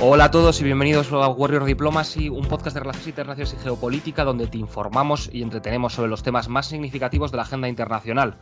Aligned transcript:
Hola 0.00 0.26
a 0.26 0.30
todos 0.30 0.60
y 0.60 0.64
bienvenidos 0.64 1.10
a 1.10 1.28
Warrior 1.28 1.64
Diplomacy, 1.64 2.28
un 2.28 2.46
podcast 2.46 2.74
de 2.74 2.80
relaciones 2.80 3.08
internacionales 3.08 3.56
y 3.58 3.64
geopolítica 3.64 4.22
donde 4.22 4.46
te 4.46 4.56
informamos 4.56 5.28
y 5.32 5.42
entretenemos 5.42 5.94
sobre 5.94 6.08
los 6.08 6.22
temas 6.22 6.48
más 6.48 6.66
significativos 6.66 7.32
de 7.32 7.38
la 7.38 7.42
agenda 7.42 7.68
internacional. 7.68 8.38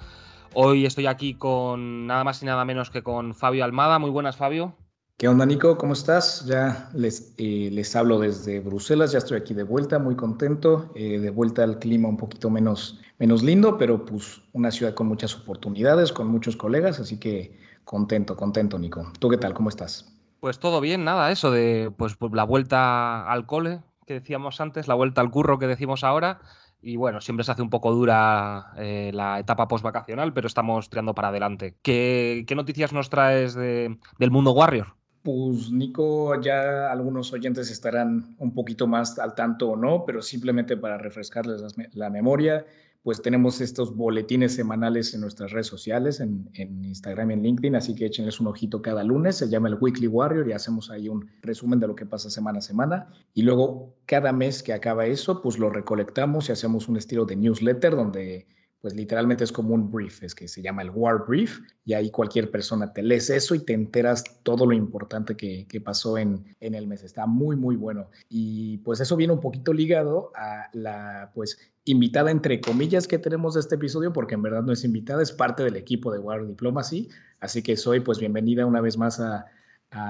Hoy 0.53 0.85
estoy 0.85 1.07
aquí 1.07 1.33
con 1.33 2.07
nada 2.07 2.25
más 2.25 2.43
y 2.43 2.47
nada 2.47 2.67
menos 2.67 2.91
que 2.91 3.03
con 3.03 3.35
Fabio 3.35 3.65
Almada. 3.65 3.99
Muy 3.99 4.11
buenas, 4.11 4.37
Fabio. 4.37 4.75
¿Qué 5.17 5.29
onda, 5.29 5.47
Nico? 5.47 5.79
¿Cómo 5.79 5.95
estás? 5.95 6.45
Ya 6.45 6.91
les, 6.93 7.33
eh, 7.39 7.71
les 7.73 7.97
hablo 7.97 8.19
desde 8.19 8.61
Bruselas, 8.61 9.13
ya 9.13 9.19
estoy 9.19 9.39
aquí 9.39 9.55
de 9.55 9.63
vuelta, 9.63 9.99
muy 9.99 10.15
contento, 10.15 10.93
eh, 10.95 11.19
de 11.19 11.31
vuelta 11.31 11.65
al 11.65 11.79
clima 11.79 12.07
un 12.07 12.19
poquito 12.19 12.51
menos, 12.51 13.01
menos 13.19 13.43
lindo, 13.43 13.79
pero 13.79 14.05
pues 14.05 14.43
una 14.53 14.71
ciudad 14.71 14.93
con 14.93 15.07
muchas 15.07 15.35
oportunidades, 15.35 16.13
con 16.13 16.29
muchos 16.29 16.55
colegas, 16.55 17.01
así 17.01 17.19
que 17.19 17.59
contento, 17.87 18.37
contento, 18.37 18.79
Nico. 18.79 19.11
¿Tú 19.19 19.31
qué 19.31 19.39
tal? 19.39 19.55
¿Cómo 19.55 19.71
estás? 19.71 20.16
Pues 20.47 20.61
todo 20.61 20.81
bien, 20.81 21.03
nada, 21.03 21.33
eso 21.33 21.51
de 21.51 21.91
pues, 21.97 22.15
pues, 22.15 22.31
la 22.33 22.45
vuelta 22.45 23.29
al 23.29 23.47
cole 23.47 23.81
que 24.07 24.15
decíamos 24.15 24.61
antes, 24.61 24.87
la 24.87 24.95
vuelta 24.95 25.21
al 25.21 25.29
curro 25.29 25.59
que 25.59 25.67
decimos 25.67 26.05
ahora. 26.05 26.39
Y 26.81 26.95
bueno, 26.95 27.21
siempre 27.21 27.43
se 27.43 27.51
hace 27.51 27.63
un 27.63 27.69
poco 27.69 27.93
dura 27.93 28.73
eh, 28.77 29.11
la 29.13 29.41
etapa 29.41 29.67
post-vacacional, 29.67 30.33
pero 30.33 30.47
estamos 30.47 30.89
tirando 30.89 31.17
para 31.17 31.31
adelante. 31.31 31.75
¿Qué, 31.83 32.47
noticias 32.55 32.93
nos 32.93 33.11
traes 33.11 33.57
del 33.57 33.99
mundo 34.31 34.53
Warrior? 34.53 34.95
Pues 35.25 35.73
Nico, 35.73 36.41
ya 36.41 36.93
algunos 36.93 37.33
oyentes 37.33 37.69
estarán 37.69 38.37
un 38.39 38.55
poquito 38.55 38.87
más 38.87 39.19
al 39.19 39.35
tanto 39.35 39.71
o 39.71 39.77
no, 39.77 40.05
pero 40.07 40.23
simplemente 40.23 40.77
para 40.77 40.97
refrescarles 40.97 41.61
la 41.93 42.09
memoria, 42.09 42.65
pues 43.07 43.23
tenemos 43.23 43.61
estos 43.61 43.95
boletines 43.95 44.57
semanales 44.57 45.15
en 45.15 45.21
nuestras 45.21 45.53
redes 45.53 45.69
sociales, 45.69 46.19
en, 46.19 46.51
Instagram 46.57 47.31
y 47.31 47.35
en 47.35 47.43
LinkedIn, 47.45 47.77
así 47.77 47.95
que 47.95 48.05
échenles 48.05 48.41
un 48.41 48.49
ojito 48.49 48.83
cada 48.83 49.05
lunes, 49.05 49.37
se 49.37 49.49
llama 49.49 49.69
el 49.69 49.77
Weekly 49.81 50.09
Warrior 50.09 50.49
y 50.49 50.53
hacemos 50.55 50.91
ahí 50.91 51.09
un 51.09 51.31
resumen 51.41 51.79
de 51.79 51.87
lo 51.87 51.95
que 51.95 52.05
pasa 52.05 52.31
semana 52.31 52.59
a 52.59 52.63
semana. 52.63 53.07
Y 53.33 53.43
luego 53.43 53.95
cada 54.07 54.33
mes 54.33 54.61
que 54.61 54.73
acaba 54.73 55.07
eso, 55.07 55.41
pues 55.41 55.57
lo 55.57 55.71
recolectamos 55.71 56.49
y 56.49 56.53
hacemos 56.53 56.89
un 56.89 56.97
estilo 56.97 57.25
de 57.25 57.37
newsletter 57.37 57.95
donde 57.95 58.49
pues 58.87 58.95
literalmente 58.95 59.43
es 59.43 59.51
como 59.51 59.75
un 59.75 59.91
brief, 59.91 60.23
es 60.23 60.33
que 60.33 60.47
se 60.47 60.63
llama 60.63 60.81
el 60.81 60.91
War 60.91 61.25
Brief, 61.27 61.59
y 61.85 61.95
ahí 61.95 62.09
cualquier 62.09 62.53
persona 62.53 62.93
te 62.93 63.03
lees 63.03 63.31
eso 63.31 63.57
y 63.57 63.59
te 63.59 63.73
enteras 63.73 64.23
todo 64.45 64.65
lo 64.65 64.75
importante 64.75 65.37
que, 65.37 65.67
que 65.69 65.81
pasó 65.81 66.19
en, 66.19 66.55
en, 66.61 66.77
el 66.77 66.87
mes. 66.87 67.03
Está 67.03 67.27
muy, 67.27 67.57
muy 67.57 67.75
bueno. 67.75 68.11
Y 68.29 68.79
pues 68.85 69.01
eso 69.01 69.17
viene 69.17 69.33
un 69.33 69.41
poquito 69.41 69.73
ligado 69.73 70.31
a 70.37 70.69
la, 70.73 71.33
pues, 71.35 71.59
invitada 71.85 72.31
entre 72.31 72.61
comillas 72.61 73.09
que 73.09 73.19
tenemos 73.19 73.55
de 73.55 73.61
este 73.63 73.75
episodio, 73.75 74.13
porque 74.13 74.37
en 74.37 74.43
verdad 74.43 74.63
no 74.63 74.73
es 74.73 74.85
invitada, 74.85 75.21
es 75.21 75.33
parte 75.33 75.65
del 75.65 75.75
equipo 75.75 76.13
de 76.13 76.21
War 76.21 76.47
Diplomacy, 76.47 77.09
así 77.41 77.63
que 77.63 77.77
soy 77.77 77.99
pues 77.99 78.21
bienvenida 78.21 78.67
una 78.67 78.81
vez 78.81 78.97
más 78.97 79.19
a, 79.19 79.47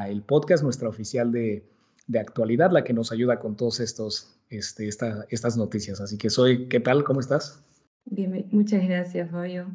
el 0.07 0.21
podcast, 0.21 0.63
nuestra 0.63 0.91
oficial 0.91 1.33
de, 1.33 1.65
de, 2.09 2.19
actualidad, 2.19 2.73
la 2.73 2.85
que 2.85 2.93
nos 2.93 3.11
ayuda 3.11 3.41
con 3.41 3.57
todos 3.57 3.81
estos, 3.81 4.37
este, 4.51 4.87
esta, 4.87 5.25
estas 5.31 5.57
noticias. 5.57 5.99
Así 6.03 6.19
que 6.19 6.29
soy, 6.29 6.69
¿qué 6.69 6.81
tal? 6.81 7.05
¿Cómo 7.05 7.21
estás? 7.21 7.63
Bien, 8.07 8.49
muchas 8.53 8.87
gracias, 8.87 9.31
Fabio. 9.31 9.67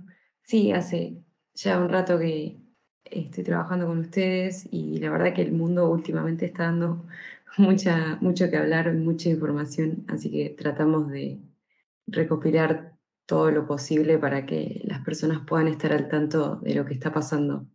Sí, 0.43 0.71
hace 0.71 1.21
ya 1.53 1.77
un 1.77 1.89
rato 1.89 2.17
que 2.17 2.57
estoy 3.03 3.43
trabajando 3.43 3.87
con 3.87 3.99
ustedes 3.99 4.67
y 4.71 4.97
la 4.99 5.11
verdad 5.11 5.33
que 5.33 5.41
el 5.41 5.51
mundo 5.51 5.89
últimamente 5.89 6.45
está 6.45 6.63
dando 6.63 7.05
mucha, 7.57 8.17
mucho 8.21 8.49
que 8.49 8.57
hablar, 8.57 8.93
mucha 8.93 9.29
información, 9.29 10.05
así 10.07 10.31
que 10.31 10.55
tratamos 10.57 11.09
de 11.09 11.41
recopilar 12.07 12.93
todo 13.25 13.51
lo 13.51 13.67
posible 13.67 14.17
para 14.17 14.45
que 14.45 14.81
las 14.85 15.01
personas 15.01 15.41
puedan 15.45 15.67
estar 15.67 15.91
al 15.91 16.07
tanto 16.07 16.55
de 16.57 16.75
lo 16.75 16.85
que 16.85 16.93
está 16.93 17.11
pasando. 17.11 17.65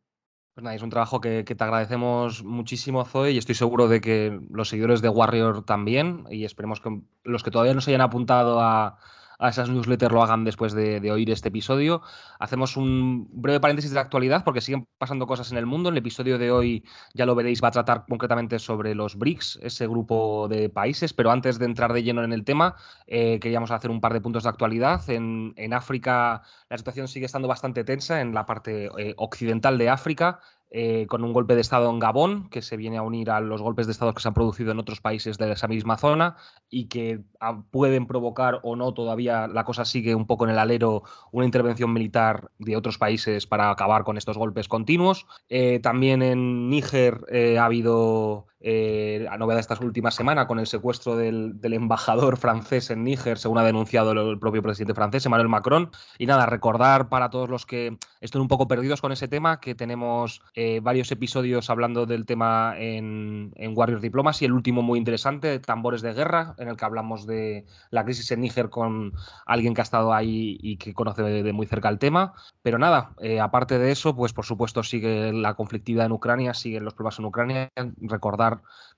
Pues 0.54 0.74
es 0.74 0.82
un 0.82 0.90
trabajo 0.90 1.20
que, 1.20 1.44
que, 1.44 1.54
te 1.54 1.64
agradecemos 1.64 2.42
muchísimo, 2.42 3.04
Zoe, 3.04 3.32
y 3.32 3.38
estoy 3.38 3.54
seguro 3.54 3.88
de 3.88 4.00
que 4.00 4.40
los 4.50 4.70
seguidores 4.70 5.02
de 5.02 5.10
Warrior 5.10 5.66
también, 5.66 6.24
y 6.30 6.46
esperemos 6.46 6.80
que 6.80 7.02
los 7.24 7.42
que 7.42 7.50
todavía 7.50 7.74
no 7.74 7.82
se 7.82 7.90
hayan 7.90 8.00
apuntado 8.00 8.60
a, 8.60 8.98
a 9.38 9.48
esas 9.48 9.68
newsletters 9.68 10.12
lo 10.12 10.22
hagan 10.22 10.44
después 10.44 10.72
de, 10.72 11.10
oír 11.10 11.30
este 11.30 11.48
episodio. 11.48 12.02
Hacemos 12.38 12.76
un 12.76 13.28
breve 13.32 13.60
paréntesis 13.60 13.90
de 13.90 13.96
la 13.96 14.00
actualidad 14.02 14.44
porque 14.44 14.60
siguen 14.60 14.88
pasando 14.98 15.26
cosas 15.26 15.52
en 15.52 15.58
el 15.58 15.66
mundo. 15.66 15.90
El 15.90 15.96
episodio 15.96 16.38
de 16.38 16.50
hoy, 16.50 16.84
ya 17.14 17.26
lo 17.26 17.34
veréis, 17.34 17.62
va 17.62 17.68
a 17.68 17.72
tratar 17.72 18.04
concretamente 18.08 18.58
sobre 18.58 18.94
los 18.94 19.16
BRICS, 19.16 19.60
ese 19.62 19.86
grupo 19.86 20.48
de 20.48 20.68
países, 20.68 21.12
pero 21.12 21.30
antes 21.30 21.58
de 21.58 21.66
entrar 21.66 21.92
de 21.92 22.02
lleno 22.02 22.24
en 22.24 22.32
el 22.32 22.44
tema, 22.44 22.76
eh, 23.06 23.38
queríamos 23.40 23.70
hacer 23.70 23.90
un 23.90 24.00
par 24.00 24.12
de 24.12 24.20
puntos 24.20 24.44
de 24.44 24.48
actualidad. 24.48 25.08
En, 25.08 25.54
África 25.72 26.42
la 26.70 26.78
situación 26.78 27.08
sigue 27.08 27.26
estando 27.26 27.48
bastante 27.48 27.84
tensa 27.84 28.20
en 28.20 28.32
la 28.32 28.46
parte 28.46 28.88
eh, 28.98 29.14
occidental 29.16 29.78
de 29.78 29.90
África. 29.90 30.40
Eh, 30.78 31.06
con 31.06 31.24
un 31.24 31.32
golpe 31.32 31.54
de 31.54 31.62
Estado 31.62 31.88
en 31.88 31.98
Gabón, 31.98 32.50
que 32.50 32.60
se 32.60 32.76
viene 32.76 32.98
a 32.98 33.02
unir 33.02 33.30
a 33.30 33.40
los 33.40 33.62
golpes 33.62 33.86
de 33.86 33.92
Estado 33.92 34.12
que 34.12 34.20
se 34.20 34.28
han 34.28 34.34
producido 34.34 34.72
en 34.72 34.78
otros 34.78 35.00
países 35.00 35.38
de 35.38 35.50
esa 35.50 35.68
misma 35.68 35.96
zona 35.96 36.36
y 36.68 36.88
que 36.88 37.24
ah, 37.40 37.62
pueden 37.70 38.06
provocar 38.06 38.60
o 38.62 38.76
no, 38.76 38.92
todavía 38.92 39.48
la 39.48 39.64
cosa 39.64 39.86
sigue 39.86 40.14
un 40.14 40.26
poco 40.26 40.44
en 40.44 40.50
el 40.50 40.58
alero, 40.58 41.02
una 41.32 41.46
intervención 41.46 41.94
militar 41.94 42.50
de 42.58 42.76
otros 42.76 42.98
países 42.98 43.46
para 43.46 43.70
acabar 43.70 44.04
con 44.04 44.18
estos 44.18 44.36
golpes 44.36 44.68
continuos. 44.68 45.26
Eh, 45.48 45.80
también 45.82 46.20
en 46.20 46.68
Níger 46.68 47.24
eh, 47.30 47.56
ha 47.58 47.64
habido 47.64 48.46
eh, 48.60 49.26
a 49.30 49.36
novedad 49.36 49.60
esta 49.60 49.78
última 49.82 50.10
semana 50.10 50.46
con 50.46 50.58
el 50.58 50.66
secuestro 50.66 51.16
del, 51.16 51.58
embajador 51.62 52.38
francés 52.38 52.90
en 52.90 53.04
Níger, 53.04 53.38
según 53.38 53.58
ha 53.58 53.62
denunciado 53.62 54.12
el 54.12 54.38
propio 54.38 54.62
presidente 54.62 54.94
francés, 54.94 55.26
Emmanuel 55.26 55.48
Macron. 55.48 55.90
Y 56.18 56.26
nada, 56.26 56.46
recordar 56.46 57.08
para 57.08 57.30
todos 57.30 57.50
los 57.50 57.66
que 57.66 57.98
estén 58.20 58.40
un 58.40 58.48
poco 58.48 58.66
perdidos 58.66 59.00
con 59.00 59.12
ese 59.12 59.28
tema 59.28 59.60
que 59.60 59.74
tenemos 59.74 60.42
eh, 60.54 60.80
varios 60.82 61.10
episodios 61.12 61.68
hablando 61.68 62.06
del 62.06 62.24
tema 62.24 62.74
en, 62.78 63.52
en 63.56 63.76
Warrior 63.76 64.00
Diplomacy, 64.00 64.46
el 64.46 64.52
último 64.52 64.82
muy 64.82 64.98
interesante, 64.98 65.58
Tambores 65.58 66.02
de 66.02 66.14
Guerra, 66.14 66.54
en 66.58 66.68
el 66.68 66.76
que 66.76 66.84
hablamos 66.84 67.26
de 67.26 67.66
la 67.90 68.04
crisis 68.04 68.30
en 68.30 68.40
Níger 68.40 68.70
con 68.70 69.12
alguien 69.44 69.74
que 69.74 69.80
ha 69.80 69.84
estado 69.84 70.14
ahí 70.14 70.58
y 70.60 70.76
que 70.78 70.94
conoce 70.94 71.22
de, 71.22 71.52
muy 71.52 71.66
cerca 71.66 71.88
el 71.88 71.98
tema. 71.98 72.34
Pero 72.62 72.78
nada, 72.78 73.14
eh, 73.20 73.40
aparte 73.40 73.78
de 73.78 73.92
eso, 73.92 74.16
pues 74.16 74.32
por 74.32 74.44
supuesto 74.44 74.82
sigue 74.82 75.32
la 75.32 75.54
conflictividad 75.54 76.06
en 76.06 76.12
Ucrania, 76.12 76.54
siguen 76.54 76.84
los 76.84 76.94
problemas 76.94 77.18
en 77.18 77.24
Ucrania. 77.26 77.72
Recordar 78.00 78.45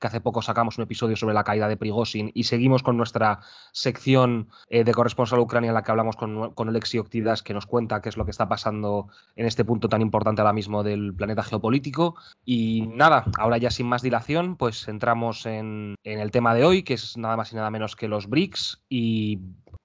que 0.00 0.06
hace 0.06 0.20
poco 0.20 0.42
sacamos 0.42 0.78
un 0.78 0.84
episodio 0.84 1.16
sobre 1.16 1.34
la 1.34 1.44
caída 1.44 1.69
de 1.69 1.76
Prigozhin 1.76 2.31
y 2.34 2.44
seguimos 2.44 2.82
con 2.82 2.97
nuestra 2.97 3.41
sección 3.72 4.48
eh, 4.69 4.84
de 4.84 4.94
corresponsal 4.94 5.41
Ucrania 5.41 5.69
en 5.69 5.75
la 5.75 5.82
que 5.82 5.91
hablamos 5.91 6.16
con, 6.16 6.53
con 6.54 6.69
Alexi 6.69 6.98
Octidas 6.98 7.42
que 7.42 7.54
nos 7.54 7.66
cuenta 7.66 8.00
qué 8.00 8.08
es 8.08 8.16
lo 8.16 8.25
que 8.25 8.31
está 8.31 8.48
pasando 8.48 9.08
en 9.37 9.47
este 9.47 9.64
punto 9.64 9.88
tan 9.88 10.03
importante 10.03 10.41
ahora 10.41 10.53
mismo 10.53 10.82
del 10.82 11.14
planeta 11.14 11.42
geopolítico. 11.42 12.14
Y 12.44 12.87
nada, 12.94 13.25
ahora 13.38 13.58
ya 13.58 13.70
sin 13.70 13.87
más 13.87 14.03
dilación, 14.03 14.56
pues 14.56 14.88
entramos 14.88 15.47
en, 15.47 15.97
en 16.04 16.20
el 16.20 16.31
tema 16.31 16.54
de 16.54 16.64
hoy, 16.64 16.82
que 16.82 16.94
es 16.94 17.16
nada 17.16 17.37
más 17.37 17.53
y 17.53 17.56
nada 17.56 17.70
menos 17.70 17.97
que 17.97 18.08
los 18.08 18.28
BRICS 18.28 18.82
y 18.88 19.41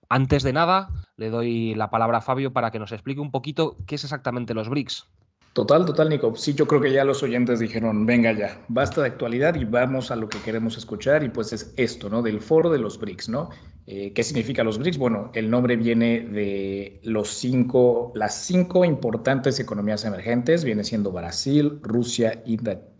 antes 0.09 0.43
de 0.43 0.53
nada, 0.53 0.89
le 1.17 1.31
doy 1.31 1.73
la 1.73 1.89
palabra 1.89 2.19
a 2.19 2.21
Fabio 2.21 2.53
para 2.53 2.69
que 2.69 2.77
nos 2.77 2.91
explique 2.91 3.19
un 3.19 3.31
poquito 3.31 3.77
qué 3.87 3.95
es 3.95 4.03
exactamente 4.03 4.53
los 4.53 4.69
BRICS. 4.69 5.07
Total, 5.53 5.85
total, 5.85 6.09
Nico. 6.09 6.35
Sí, 6.35 6.55
yo 6.55 6.65
creo 6.67 6.81
que 6.81 6.91
ya 6.91 7.03
los 7.05 7.21
oyentes 7.21 7.59
dijeron, 7.59 8.07
venga 8.07 8.31
ya, 8.31 8.65
basta 8.69 9.01
de 9.01 9.07
actualidad 9.07 9.53
y 9.53 9.65
vamos 9.65 10.09
a 10.09 10.15
lo 10.15 10.27
que 10.27 10.39
queremos 10.39 10.77
escuchar 10.79 11.23
y 11.23 11.29
pues 11.29 11.53
es 11.53 11.75
esto, 11.77 12.09
¿no? 12.09 12.23
Del 12.23 12.41
foro 12.41 12.71
de 12.71 12.79
los 12.79 12.97
BRICS, 12.99 13.29
¿no? 13.29 13.49
Eh, 13.85 14.13
¿Qué 14.13 14.23
significa 14.23 14.63
los 14.63 14.79
BRICS? 14.79 14.97
Bueno, 14.97 15.29
el 15.35 15.51
nombre 15.51 15.75
viene 15.75 16.21
de 16.21 16.99
los 17.03 17.27
cinco, 17.29 18.11
las 18.15 18.33
cinco 18.33 18.83
importantes 18.83 19.59
economías 19.59 20.03
emergentes, 20.05 20.63
viene 20.63 20.83
siendo 20.83 21.11
Brasil, 21.11 21.79
Rusia, 21.83 22.41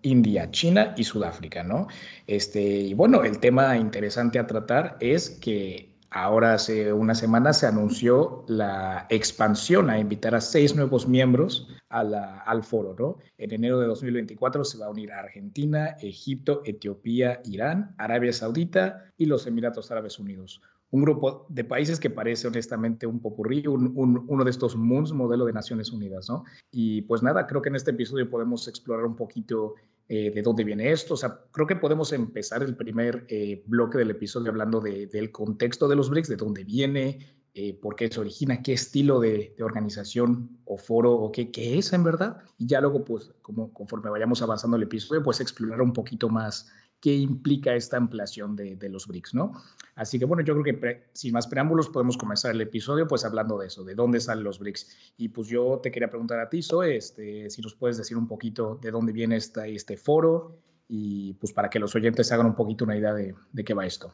India, 0.03 0.51
China 0.51 0.93
y 0.95 1.05
Sudáfrica, 1.05 1.63
¿no? 1.63 1.87
Este, 2.27 2.61
y 2.61 2.93
bueno, 2.93 3.23
el 3.23 3.39
tema 3.39 3.77
interesante 3.77 4.37
a 4.37 4.45
tratar 4.45 4.97
es 4.99 5.31
que 5.31 5.92
Ahora, 6.15 6.53
hace 6.53 6.93
una 6.93 7.15
semana, 7.15 7.53
se 7.53 7.65
anunció 7.65 8.45
la 8.47 9.07
expansión 9.09 9.89
a 9.89 9.97
invitar 9.97 10.35
a 10.35 10.41
seis 10.41 10.75
nuevos 10.75 11.07
miembros 11.07 11.67
al 11.89 12.63
foro. 12.63 12.95
¿no? 12.97 13.17
En 13.39 13.51
enero 13.51 13.79
de 13.79 13.87
2024 13.87 14.63
se 14.63 14.77
va 14.77 14.85
a 14.85 14.89
unir 14.91 15.11
a 15.11 15.21
Argentina, 15.21 15.97
Egipto, 15.99 16.61
Etiopía, 16.65 17.41
Irán, 17.45 17.95
Arabia 17.97 18.31
Saudita 18.31 19.11
y 19.17 19.25
los 19.25 19.47
Emiratos 19.47 19.89
Árabes 19.89 20.19
Unidos. 20.19 20.61
Un 20.91 21.01
grupo 21.01 21.47
de 21.49 21.63
países 21.63 21.99
que 21.99 22.11
parece 22.11 22.47
honestamente 22.47 23.07
un 23.07 23.19
popurrí, 23.19 23.65
un, 23.65 24.23
uno 24.27 24.43
de 24.43 24.51
estos 24.51 24.75
MUNS, 24.75 25.13
modelo 25.13 25.45
de 25.45 25.53
Naciones 25.53 25.91
Unidas. 25.91 26.29
¿no? 26.29 26.43
Y 26.69 27.01
pues 27.01 27.23
nada, 27.23 27.47
creo 27.47 27.63
que 27.63 27.69
en 27.69 27.75
este 27.75 27.89
episodio 27.89 28.29
podemos 28.29 28.67
explorar 28.67 29.07
un 29.07 29.15
poquito 29.15 29.73
eh, 30.09 30.31
de 30.31 30.41
dónde 30.41 30.63
viene 30.63 30.91
esto. 30.91 31.13
O 31.13 31.17
sea, 31.17 31.39
creo 31.51 31.65
que 31.65 31.75
podemos 31.77 32.11
empezar 32.11 32.61
el 32.61 32.75
primer 32.75 33.25
eh, 33.29 33.63
bloque 33.65 33.97
del 33.97 34.11
episodio 34.11 34.49
hablando 34.49 34.81
del 34.81 35.31
contexto 35.31 35.87
de 35.87 35.95
los 35.95 36.09
BRICS, 36.09 36.29
de 36.29 36.35
dónde 36.35 36.63
viene, 36.63 37.19
eh, 37.53 37.79
por 37.79 37.95
qué 37.95 38.09
se 38.09 38.19
origina, 38.19 38.61
qué 38.61 38.73
estilo 38.73 39.19
de, 39.19 39.55
organización 39.61 40.59
o 40.65 40.77
foro 40.77 41.13
o 41.13 41.31
qué, 41.31 41.51
qué, 41.51 41.77
es 41.77 41.93
en 41.93 42.03
verdad. 42.03 42.37
Y 42.57 42.67
ya 42.67 42.81
luego, 42.81 43.05
pues, 43.05 43.31
como 43.41 43.71
conforme 43.71 44.09
vayamos 44.09 44.41
avanzando 44.41 44.75
el 44.75 44.83
episodio, 44.83 45.23
pues 45.23 45.39
explorar 45.39 45.81
un 45.81 45.93
poquito 45.93 46.29
más 46.29 46.69
qué 47.03 47.13
implica 47.13 47.75
esta 47.75 47.97
ampliación 47.97 48.55
de, 48.55 48.77
de, 48.77 48.87
los 48.87 49.07
BRICS, 49.07 49.33
¿no? 49.33 49.51
Así 49.93 50.17
que 50.17 50.23
bueno, 50.23 50.41
yo 50.41 50.57
creo 50.57 50.79
que 50.79 51.03
sin 51.11 51.33
más 51.33 51.47
preámbulos 51.47 51.89
podemos 51.89 52.15
comenzar 52.15 52.51
el 52.51 52.61
episodio 52.61 53.09
pues 53.09 53.25
hablando 53.25 53.57
de 53.57 53.67
eso, 53.67 53.83
de 53.83 53.93
dónde 53.93 54.21
salen 54.21 54.45
los 54.45 54.57
BRICS. 54.57 55.13
Y 55.17 55.27
pues 55.27 55.49
yo 55.49 55.81
te 55.83 55.91
quería 55.91 56.09
preguntar 56.09 56.39
a 56.39 56.47
ti, 56.47 56.61
Zoe, 56.61 56.95
este, 56.95 57.49
si 57.49 57.61
nos 57.61 57.75
puedes 57.75 57.97
decir 57.97 58.15
un 58.15 58.25
poquito 58.25 58.79
de 58.81 58.89
dónde 58.89 59.11
viene 59.11 59.35
esta, 59.35 59.67
este 59.67 59.97
foro 59.97 60.61
y 60.87 61.33
pues 61.33 61.51
para 61.51 61.69
que 61.69 61.77
los 61.77 61.93
oyentes 61.93 62.31
hagan 62.31 62.45
un 62.45 62.55
poquito 62.55 62.85
una 62.85 62.95
idea 62.95 63.13
de, 63.13 63.35
qué 63.65 63.73
va 63.73 63.85
esto. 63.85 64.13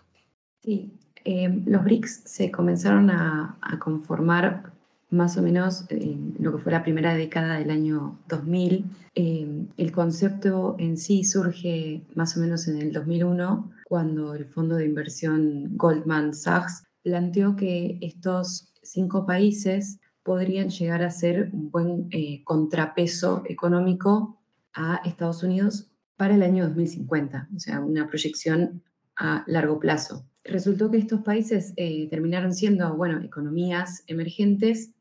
Sí, 0.64 0.92
eh, 1.26 1.62
los 1.68 1.84
BRICS 1.84 2.24
se 2.26 2.50
comenzaron 2.50 3.12
a, 3.12 3.60
conformar 3.80 4.74
más 5.10 5.38
o 5.38 5.42
menos 5.42 5.86
en 5.90 6.36
lo 6.40 6.56
que 6.56 6.64
fue 6.64 6.72
la 6.72 6.84
primera 6.84 7.16
década 7.16 7.58
del 7.58 7.72
año 7.72 8.20
2000. 8.28 8.86
Eh, 9.16 9.66
el 9.78 9.92
concepto 9.92 10.76
en 10.78 10.98
sí 10.98 11.24
surge 11.24 12.04
más 12.16 12.38
o 12.38 12.40
menos 12.40 12.68
en 12.68 12.80
el 12.80 12.94
2001, 12.94 13.72
cuando 13.86 14.36
el 14.36 14.46
fondo 14.46 14.76
de 14.76 14.86
inversión 14.86 15.76
Goldman 15.78 16.34
Sachs 16.34 16.84
planteó 17.02 17.56
que 17.56 17.98
estos 18.02 18.72
cinco 18.84 19.26
países 19.26 20.00
podrían 20.24 20.70
llegar 20.70 21.02
a 21.02 21.10
ser 21.10 21.50
un 21.54 21.72
buen 21.72 22.08
eh, 22.12 22.44
contrapeso 22.44 23.44
económico 23.48 24.38
a 24.74 25.02
Estados 25.06 25.42
Unidos 25.44 25.90
para 26.18 26.36
el 26.36 26.44
año 26.44 26.68
2050, 26.68 27.48
o 27.56 27.60
sea, 27.60 27.80
una 27.80 28.08
proyección 28.08 28.84
a 29.16 29.44
largo 29.48 29.80
plazo. 29.80 30.26
Resultó 30.44 30.92
que 30.92 30.98
estos 30.98 31.22
países 31.22 31.74
eh, 31.78 32.08
terminaron 32.10 32.54
siendo, 32.54 32.96
bueno, 32.96 33.22
economías 33.22 34.04
emergentes 34.08 34.92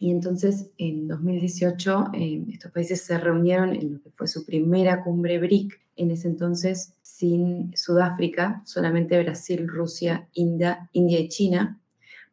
y 0.00 0.10
entonces 0.10 0.70
en 0.78 1.08
2018 1.08 2.10
eh, 2.14 2.44
estos 2.52 2.70
países 2.70 3.02
se 3.02 3.18
reunieron 3.18 3.74
en 3.74 3.94
lo 3.94 4.02
que 4.02 4.10
fue 4.10 4.26
su 4.28 4.44
primera 4.44 5.02
cumbre 5.02 5.38
BRIC, 5.38 5.80
en 5.96 6.10
ese 6.12 6.28
entonces 6.28 6.94
sin 7.02 7.76
Sudáfrica, 7.76 8.62
solamente 8.64 9.20
Brasil, 9.20 9.66
Rusia, 9.66 10.28
India, 10.34 10.88
India 10.92 11.18
y 11.18 11.28
China, 11.28 11.80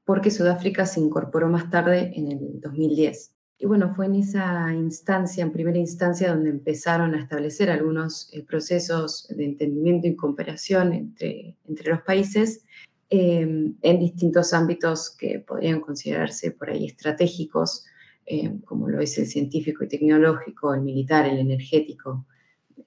porque 0.04 0.30
Sudáfrica 0.30 0.86
se 0.86 1.00
incorporó 1.00 1.50
más 1.50 1.72
tarde 1.72 2.12
en 2.16 2.32
el 2.32 2.62
2010. 2.62 3.32
Y 3.58 3.66
bueno, 3.66 3.96
fue 3.96 4.06
en 4.06 4.16
esa 4.16 4.72
instancia, 4.74 5.44
en 5.44 5.52
primera 5.52 5.80
instancia, 5.80 6.30
donde 6.30 6.52
empezaron 6.52 7.16
a 7.16 7.20
establecer 7.20 7.72
algunos 7.72 8.30
eh, 8.34 8.44
procesos 8.44 9.28
de 9.30 9.46
entendimiento 9.46 10.08
y 10.08 10.16
cooperación 10.16 10.94
entre, 10.94 11.56
entre 11.68 11.90
los 11.90 12.02
países 12.02 12.64
em, 13.10 13.76
en 13.82 14.00
distintos 14.00 14.54
ámbitos 14.54 15.16
que 15.16 15.40
podrían 15.40 15.82
considerarse 15.82 16.52
por 16.52 16.70
ahí 16.70 16.86
estratégicos, 16.86 17.86
em, 18.26 18.62
como 18.62 18.90
lo 18.90 19.00
es 19.00 19.18
el 19.18 19.28
científico 19.28 19.84
y 19.84 19.88
tecnológico, 19.88 20.74
el 20.74 20.82
militar, 20.82 21.26
el 21.26 21.38
energético, 21.40 22.26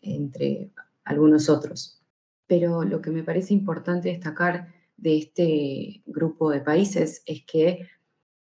entre 0.03 0.71
algunos 1.05 1.49
otros. 1.49 2.03
Pero 2.47 2.83
lo 2.85 3.01
que 3.01 3.11
me 3.11 3.23
parece 3.23 3.55
importante 3.55 4.09
destacar 4.09 4.69
de 4.97 5.19
este 5.19 6.03
grupo 6.07 6.51
de 6.51 6.61
países 6.61 7.23
es 7.27 7.45
que 7.45 7.87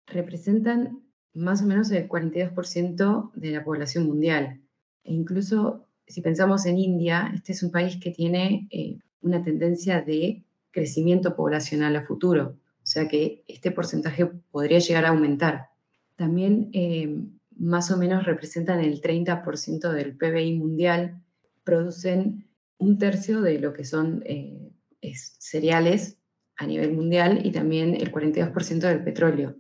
representan 0.07 1.03
más 1.33 1.62
o 1.62 1.65
menos 1.65 1.91
el 1.91 2.07
42% 2.09 3.31
de 3.35 3.51
la 3.51 3.63
población 3.63 4.07
mundial. 4.07 4.62
E 5.03 5.13
incluso 5.13 5.88
si 6.07 6.21
pensamos 6.21 6.65
en 6.65 6.80
India, 6.80 7.31
este 7.33 7.51
es 7.51 7.62
un 7.63 7.71
país 7.71 7.97
que 8.01 8.12
tiene 8.12 8.68
eh, 8.71 8.97
una 9.21 9.44
tendencia 9.44 10.01
de 10.01 10.44
crecimiento 10.72 11.36
poblacional 11.36 11.96
a 11.96 12.06
futuro, 12.06 12.58
o 12.84 12.86
sea 12.86 13.08
que 13.08 13.44
este 13.48 13.72
porcentaje 13.72 14.25
podría 14.52 14.80
llegar 14.80 15.06
a 15.06 15.10
aumentar. 15.10 15.68
También 16.16 16.69
eh, 16.74 17.16
más 17.58 17.92
o 17.92 17.98
menos 17.98 18.25
representan 18.25 18.80
el 18.80 19.02
30% 19.02 19.92
del 19.92 20.16
PBI 20.16 20.58
mundial, 20.58 21.22
producen 21.64 22.48
un 22.78 22.98
tercio 22.98 23.42
de 23.42 23.60
lo 23.60 23.74
que 23.74 23.84
son 23.84 24.24
eh, 24.25 24.72
cereales 25.40 26.18
a 26.58 26.66
nivel 26.66 26.94
mundial 26.94 27.46
y 27.46 27.52
también 27.52 27.96
el 27.96 28.12
42% 28.12 28.80
del 28.80 29.04
petróleo. 29.04 29.56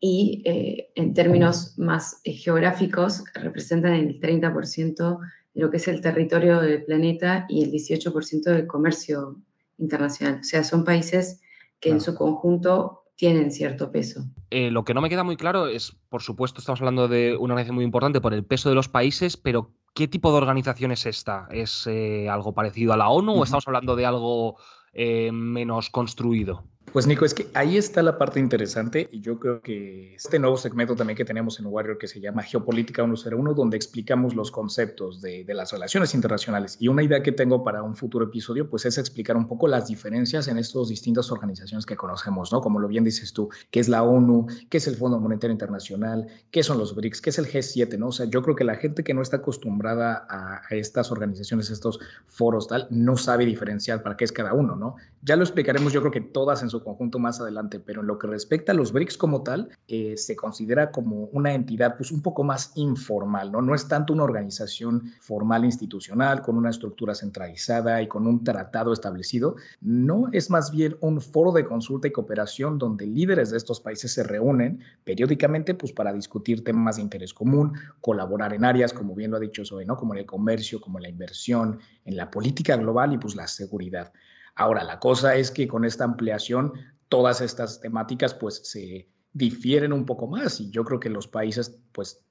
Y 0.00 0.42
eh, 0.46 0.90
en 0.94 1.14
términos 1.14 1.78
más 1.78 2.20
eh, 2.24 2.32
geográficos 2.32 3.24
representan 3.34 3.94
el 3.94 4.18
30% 4.18 5.18
de 5.54 5.60
lo 5.60 5.70
que 5.70 5.76
es 5.76 5.88
el 5.88 6.00
territorio 6.00 6.60
del 6.60 6.84
planeta 6.84 7.46
y 7.48 7.64
el 7.64 7.70
18% 7.70 8.44
del 8.44 8.66
comercio 8.66 9.40
internacional. 9.80 10.40
O 10.40 10.44
sea, 10.44 10.62
son 10.62 10.84
países 10.84 11.40
que 11.80 11.90
en 11.90 12.00
su 12.00 12.14
conjunto 12.14 13.04
tienen 13.16 13.50
cierto 13.50 13.90
peso. 13.90 14.24
Eh, 14.50 14.70
lo 14.70 14.84
que 14.84 14.94
no 14.94 15.00
me 15.00 15.08
queda 15.08 15.24
muy 15.24 15.36
claro 15.36 15.66
es, 15.66 15.96
por 16.08 16.22
supuesto, 16.22 16.60
estamos 16.60 16.80
hablando 16.80 17.08
de 17.08 17.36
una 17.36 17.54
organización 17.54 17.76
muy 17.76 17.84
importante 17.84 18.20
por 18.20 18.32
el 18.34 18.44
peso 18.44 18.68
de 18.68 18.74
los 18.74 18.88
países, 18.88 19.36
pero 19.36 19.74
¿qué 19.94 20.08
tipo 20.08 20.30
de 20.30 20.38
organización 20.38 20.92
es 20.92 21.06
esta? 21.06 21.48
¿Es 21.50 21.86
algo 22.30 22.54
parecido 22.54 22.92
a 22.92 22.96
la 22.96 23.08
ONU 23.08 23.32
o 23.32 23.44
estamos 23.44 23.66
hablando 23.66 23.96
de 23.96 24.06
algo 24.06 24.56
menos 24.94 25.90
construido? 25.90 26.64
Pues 26.92 27.06
Nico, 27.06 27.24
es 27.24 27.34
que 27.34 27.46
ahí 27.54 27.76
está 27.76 28.02
la 28.02 28.18
parte 28.18 28.40
interesante 28.40 29.08
y 29.12 29.20
yo 29.20 29.38
creo 29.38 29.60
que 29.60 30.16
este 30.16 30.40
nuevo 30.40 30.56
segmento 30.56 30.96
también 30.96 31.16
que 31.16 31.24
tenemos 31.24 31.60
en 31.60 31.66
Warrior 31.66 31.98
que 31.98 32.08
se 32.08 32.18
llama 32.18 32.42
Geopolítica 32.42 33.04
101, 33.04 33.54
donde 33.54 33.76
explicamos 33.76 34.34
los 34.34 34.50
conceptos 34.50 35.20
de, 35.22 35.44
de, 35.44 35.54
las 35.54 35.70
relaciones 35.70 36.16
internacionales. 36.16 36.76
Y 36.80 36.88
una 36.88 37.04
idea 37.04 37.22
que 37.22 37.30
tengo 37.30 37.62
para 37.62 37.84
un 37.84 37.94
futuro 37.94 38.24
episodio, 38.24 38.68
pues 38.68 38.86
es 38.86 38.98
explicar 38.98 39.36
un 39.36 39.46
poco 39.46 39.68
las 39.68 39.86
diferencias 39.86 40.48
en 40.48 40.58
estas 40.58 40.88
distintas 40.88 41.30
organizaciones 41.30 41.86
que 41.86 41.94
conocemos, 41.94 42.50
¿no? 42.50 42.60
Como 42.60 42.80
lo 42.80 42.88
bien 42.88 43.04
dices 43.04 43.32
tú, 43.32 43.50
qué 43.70 43.78
es 43.78 43.88
la 43.88 44.02
ONU, 44.02 44.48
qué 44.68 44.78
es 44.78 44.88
el 44.88 44.96
Fondo 44.96 45.20
Monetario 45.20 45.52
Internacional, 45.52 46.26
qué 46.50 46.64
son 46.64 46.76
los 46.76 46.96
BRICS, 46.96 47.20
qué 47.20 47.30
es 47.30 47.38
el 47.38 47.46
G7, 47.46 47.98
¿no? 47.98 48.08
O 48.08 48.12
sea, 48.12 48.26
yo 48.26 48.42
creo 48.42 48.56
que 48.56 48.64
la 48.64 48.74
gente 48.74 49.04
que 49.04 49.14
no 49.14 49.22
está 49.22 49.36
acostumbrada 49.36 50.26
a, 50.28 50.62
a 50.68 50.74
estas 50.74 51.12
organizaciones, 51.12 51.70
estos 51.70 52.00
foros, 52.26 52.66
tal, 52.66 52.88
no 52.90 53.16
sabe 53.16 53.46
diferenciar 53.46 54.02
para 54.02 54.16
qué 54.16 54.24
es 54.24 54.32
cada 54.32 54.54
uno, 54.54 54.74
¿no? 54.74 54.96
Ya 55.22 55.36
lo 55.36 55.44
explicaremos, 55.44 55.92
yo 55.92 56.00
creo 56.00 56.10
que 56.10 56.20
todas 56.20 56.62
en 56.62 56.70
su 56.70 56.79
conjunto 56.82 57.18
más 57.18 57.40
adelante, 57.40 57.80
pero 57.80 58.00
en 58.00 58.06
lo 58.06 58.18
que 58.18 58.26
respecta 58.26 58.72
a 58.72 58.74
los 58.74 58.92
BRICS 58.92 59.16
como 59.16 59.42
tal, 59.42 59.70
eh, 59.88 60.16
se 60.16 60.36
considera 60.36 60.90
como 60.90 61.24
una 61.32 61.54
entidad 61.54 61.96
pues 61.96 62.10
un 62.12 62.22
poco 62.22 62.44
más 62.44 62.72
informal, 62.76 63.52
¿no? 63.52 63.62
No 63.62 63.74
es 63.74 63.88
tanto 63.88 64.12
una 64.12 64.24
organización 64.24 65.12
formal 65.20 65.64
institucional 65.64 66.42
con 66.42 66.56
una 66.56 66.70
estructura 66.70 67.14
centralizada 67.14 68.02
y 68.02 68.08
con 68.08 68.26
un 68.26 68.44
tratado 68.44 68.92
establecido, 68.92 69.56
no, 69.80 70.28
es 70.32 70.50
más 70.50 70.70
bien 70.70 70.96
un 71.00 71.20
foro 71.20 71.52
de 71.52 71.64
consulta 71.64 72.08
y 72.08 72.12
cooperación 72.12 72.78
donde 72.78 73.06
líderes 73.06 73.50
de 73.50 73.56
estos 73.56 73.80
países 73.80 74.12
se 74.12 74.22
reúnen 74.22 74.80
periódicamente 75.04 75.74
pues 75.74 75.92
para 75.92 76.12
discutir 76.12 76.64
temas 76.64 76.96
de 76.96 77.02
interés 77.02 77.34
común, 77.34 77.72
colaborar 78.00 78.54
en 78.54 78.64
áreas, 78.64 78.92
como 78.92 79.14
bien 79.14 79.30
lo 79.30 79.36
ha 79.36 79.40
dicho 79.40 79.64
Zoe, 79.64 79.84
¿no? 79.84 79.96
Como 79.96 80.14
en 80.14 80.20
el 80.20 80.26
comercio, 80.26 80.80
como 80.80 80.98
en 80.98 81.02
la 81.04 81.08
inversión, 81.08 81.78
en 82.04 82.16
la 82.16 82.30
política 82.30 82.76
global 82.76 83.12
y 83.12 83.18
pues 83.18 83.36
la 83.36 83.46
seguridad. 83.46 84.12
Ahora, 84.54 84.84
la 84.84 84.98
cosa 84.98 85.36
es 85.36 85.50
que 85.50 85.68
con 85.68 85.84
esta 85.84 86.04
ampliación, 86.04 86.72
todas 87.08 87.40
estas 87.40 87.80
temáticas 87.80 88.34
pues 88.34 88.60
se 88.64 89.08
difieren 89.32 89.92
un 89.92 90.06
poco 90.06 90.26
más 90.26 90.60
y 90.60 90.70
yo 90.70 90.84
creo 90.84 90.98
que 91.00 91.08
los 91.08 91.28
países 91.28 91.78
pues 91.92 92.24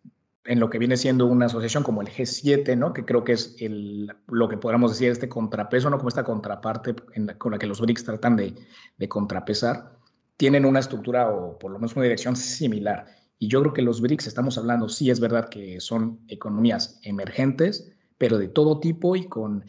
en 0.45 0.59
lo 0.59 0.69
que 0.69 0.79
viene 0.79 0.97
siendo 0.97 1.27
una 1.27 1.45
asociación 1.45 1.83
como 1.83 2.01
el 2.01 2.07
G7, 2.07 2.77
¿no? 2.77 2.93
que 2.93 3.05
creo 3.05 3.23
que 3.23 3.33
es 3.33 3.55
el, 3.59 4.11
lo 4.27 4.49
que 4.49 4.57
podríamos 4.57 4.91
decir 4.91 5.11
este 5.11 5.29
contrapeso, 5.29 5.89
¿no? 5.89 5.97
como 5.97 6.09
esta 6.09 6.23
contraparte 6.23 6.95
con 7.37 7.51
la 7.51 7.59
que 7.59 7.67
los 7.67 7.81
BRICS 7.81 8.05
tratan 8.05 8.35
de, 8.35 8.55
de 8.97 9.09
contrapesar, 9.09 9.97
tienen 10.37 10.65
una 10.65 10.79
estructura 10.79 11.29
o 11.29 11.59
por 11.59 11.71
lo 11.71 11.77
menos 11.77 11.95
una 11.95 12.03
dirección 12.03 12.35
similar. 12.35 13.05
Y 13.37 13.47
yo 13.47 13.61
creo 13.61 13.73
que 13.73 13.81
los 13.81 14.01
BRICS, 14.01 14.27
estamos 14.27 14.57
hablando, 14.57 14.89
sí 14.89 15.09
es 15.09 15.19
verdad 15.19 15.49
que 15.49 15.79
son 15.79 16.19
economías 16.27 16.99
emergentes, 17.03 17.91
pero 18.17 18.37
de 18.37 18.47
todo 18.47 18.79
tipo 18.79 19.15
y 19.15 19.27
con 19.27 19.65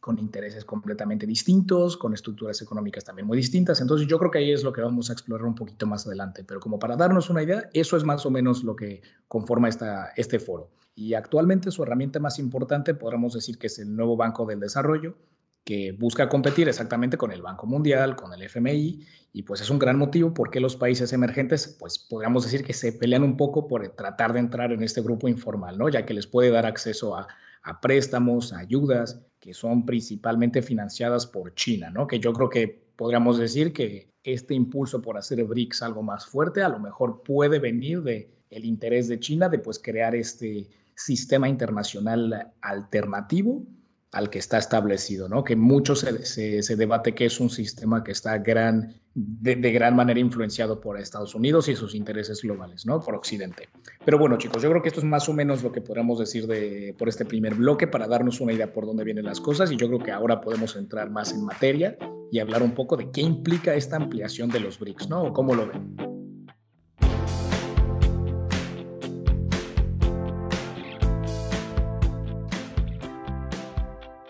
con 0.00 0.18
intereses 0.18 0.64
completamente 0.64 1.26
distintos, 1.26 1.96
con 1.96 2.14
estructuras 2.14 2.60
económicas 2.62 3.04
también 3.04 3.26
muy 3.26 3.36
distintas. 3.36 3.80
Entonces 3.80 4.06
yo 4.06 4.18
creo 4.18 4.30
que 4.30 4.38
ahí 4.38 4.52
es 4.52 4.62
lo 4.62 4.72
que 4.72 4.80
vamos 4.80 5.10
a 5.10 5.12
explorar 5.12 5.46
un 5.46 5.54
poquito 5.54 5.86
más 5.86 6.06
adelante. 6.06 6.44
Pero 6.44 6.60
como 6.60 6.78
para 6.78 6.96
darnos 6.96 7.30
una 7.30 7.42
idea, 7.42 7.68
eso 7.72 7.96
es 7.96 8.04
más 8.04 8.24
o 8.24 8.30
menos 8.30 8.64
lo 8.64 8.76
que 8.76 9.02
conforma 9.26 9.68
esta, 9.68 10.12
este 10.16 10.38
foro. 10.38 10.70
Y 10.94 11.14
actualmente 11.14 11.70
su 11.70 11.82
herramienta 11.82 12.18
más 12.20 12.38
importante 12.38 12.94
podríamos 12.94 13.34
decir 13.34 13.58
que 13.58 13.68
es 13.68 13.78
el 13.78 13.94
nuevo 13.94 14.16
Banco 14.16 14.46
del 14.46 14.60
Desarrollo, 14.60 15.16
que 15.64 15.92
busca 15.92 16.28
competir 16.28 16.68
exactamente 16.68 17.16
con 17.16 17.30
el 17.30 17.42
Banco 17.42 17.66
Mundial, 17.66 18.16
con 18.16 18.32
el 18.32 18.42
FMI, 18.42 19.06
y 19.32 19.42
pues 19.42 19.60
es 19.60 19.68
un 19.68 19.78
gran 19.78 19.98
motivo 19.98 20.32
porque 20.32 20.60
los 20.60 20.76
países 20.76 21.12
emergentes, 21.12 21.76
pues 21.78 21.98
podríamos 21.98 22.44
decir 22.44 22.64
que 22.64 22.72
se 22.72 22.92
pelean 22.92 23.22
un 23.22 23.36
poco 23.36 23.68
por 23.68 23.86
tratar 23.90 24.32
de 24.32 24.38
entrar 24.40 24.72
en 24.72 24.82
este 24.82 25.02
grupo 25.02 25.28
informal, 25.28 25.76
¿no? 25.76 25.88
Ya 25.88 26.06
que 26.06 26.14
les 26.14 26.26
puede 26.26 26.50
dar 26.50 26.64
acceso 26.64 27.14
a, 27.16 27.28
a 27.68 27.80
préstamos, 27.80 28.54
ayudas, 28.54 29.20
que 29.38 29.52
son 29.52 29.84
principalmente 29.84 30.62
financiadas 30.62 31.26
por 31.26 31.54
China, 31.54 31.90
¿no? 31.90 32.06
Que 32.06 32.18
yo 32.18 32.32
creo 32.32 32.48
que 32.48 32.88
podríamos 32.96 33.38
decir 33.38 33.74
que 33.74 34.08
este 34.24 34.54
impulso 34.54 35.02
por 35.02 35.18
hacer 35.18 35.44
BRICS 35.44 35.82
algo 35.82 36.02
más 36.02 36.26
fuerte 36.26 36.62
a 36.62 36.68
lo 36.68 36.78
mejor 36.78 37.22
puede 37.22 37.58
venir 37.58 38.02
de 38.02 38.30
el 38.50 38.64
interés 38.64 39.06
de 39.08 39.20
China 39.20 39.48
de 39.50 39.58
pues 39.58 39.78
crear 39.78 40.14
este 40.14 40.68
sistema 40.94 41.48
internacional 41.48 42.52
alternativo 42.62 43.62
al 44.12 44.30
que 44.30 44.38
está 44.38 44.58
establecido, 44.58 45.28
¿no? 45.28 45.44
Que 45.44 45.54
mucho 45.54 45.94
se, 45.94 46.76
debate 46.76 47.14
que 47.14 47.26
es 47.26 47.40
un 47.40 47.50
sistema 47.50 48.02
que 48.02 48.12
está 48.12 48.38
gran, 48.38 48.94
de, 49.14 49.54
gran 49.70 49.94
manera 49.94 50.18
influenciado 50.18 50.80
por 50.80 50.98
Estados 50.98 51.34
Unidos 51.34 51.68
y 51.68 51.76
sus 51.76 51.94
intereses 51.94 52.40
globales, 52.42 52.86
¿no? 52.86 53.00
Por 53.00 53.14
Occidente. 53.14 53.68
Pero 54.04 54.18
bueno, 54.18 54.38
chicos, 54.38 54.62
yo 54.62 54.70
creo 54.70 54.82
que 54.82 54.88
esto 54.88 55.00
es 55.00 55.06
más 55.06 55.28
o 55.28 55.34
menos 55.34 55.62
lo 55.62 55.72
que 55.72 55.82
podríamos 55.82 56.18
decir 56.18 56.46
de, 56.46 56.94
por 56.98 57.08
este 57.08 57.26
primer 57.26 57.54
bloque 57.54 57.86
para 57.86 58.06
darnos 58.06 58.40
una 58.40 58.54
idea 58.54 58.72
por 58.72 58.86
dónde 58.86 59.04
vienen 59.04 59.26
las 59.26 59.40
cosas 59.40 59.70
y 59.70 59.76
yo 59.76 59.88
creo 59.88 60.00
que 60.00 60.12
ahora 60.12 60.40
podemos 60.40 60.74
entrar 60.76 61.10
más 61.10 61.32
en 61.32 61.44
materia 61.44 61.98
y 62.30 62.38
hablar 62.38 62.62
un 62.62 62.74
poco 62.74 62.96
de 62.96 63.10
qué 63.10 63.20
implica 63.20 63.74
esta 63.74 63.96
ampliación 63.96 64.48
de 64.48 64.60
los 64.60 64.78
BRICS, 64.78 65.08
¿no? 65.08 65.32
Cómo 65.34 65.54
lo 65.54 65.66
ven. 65.66 66.17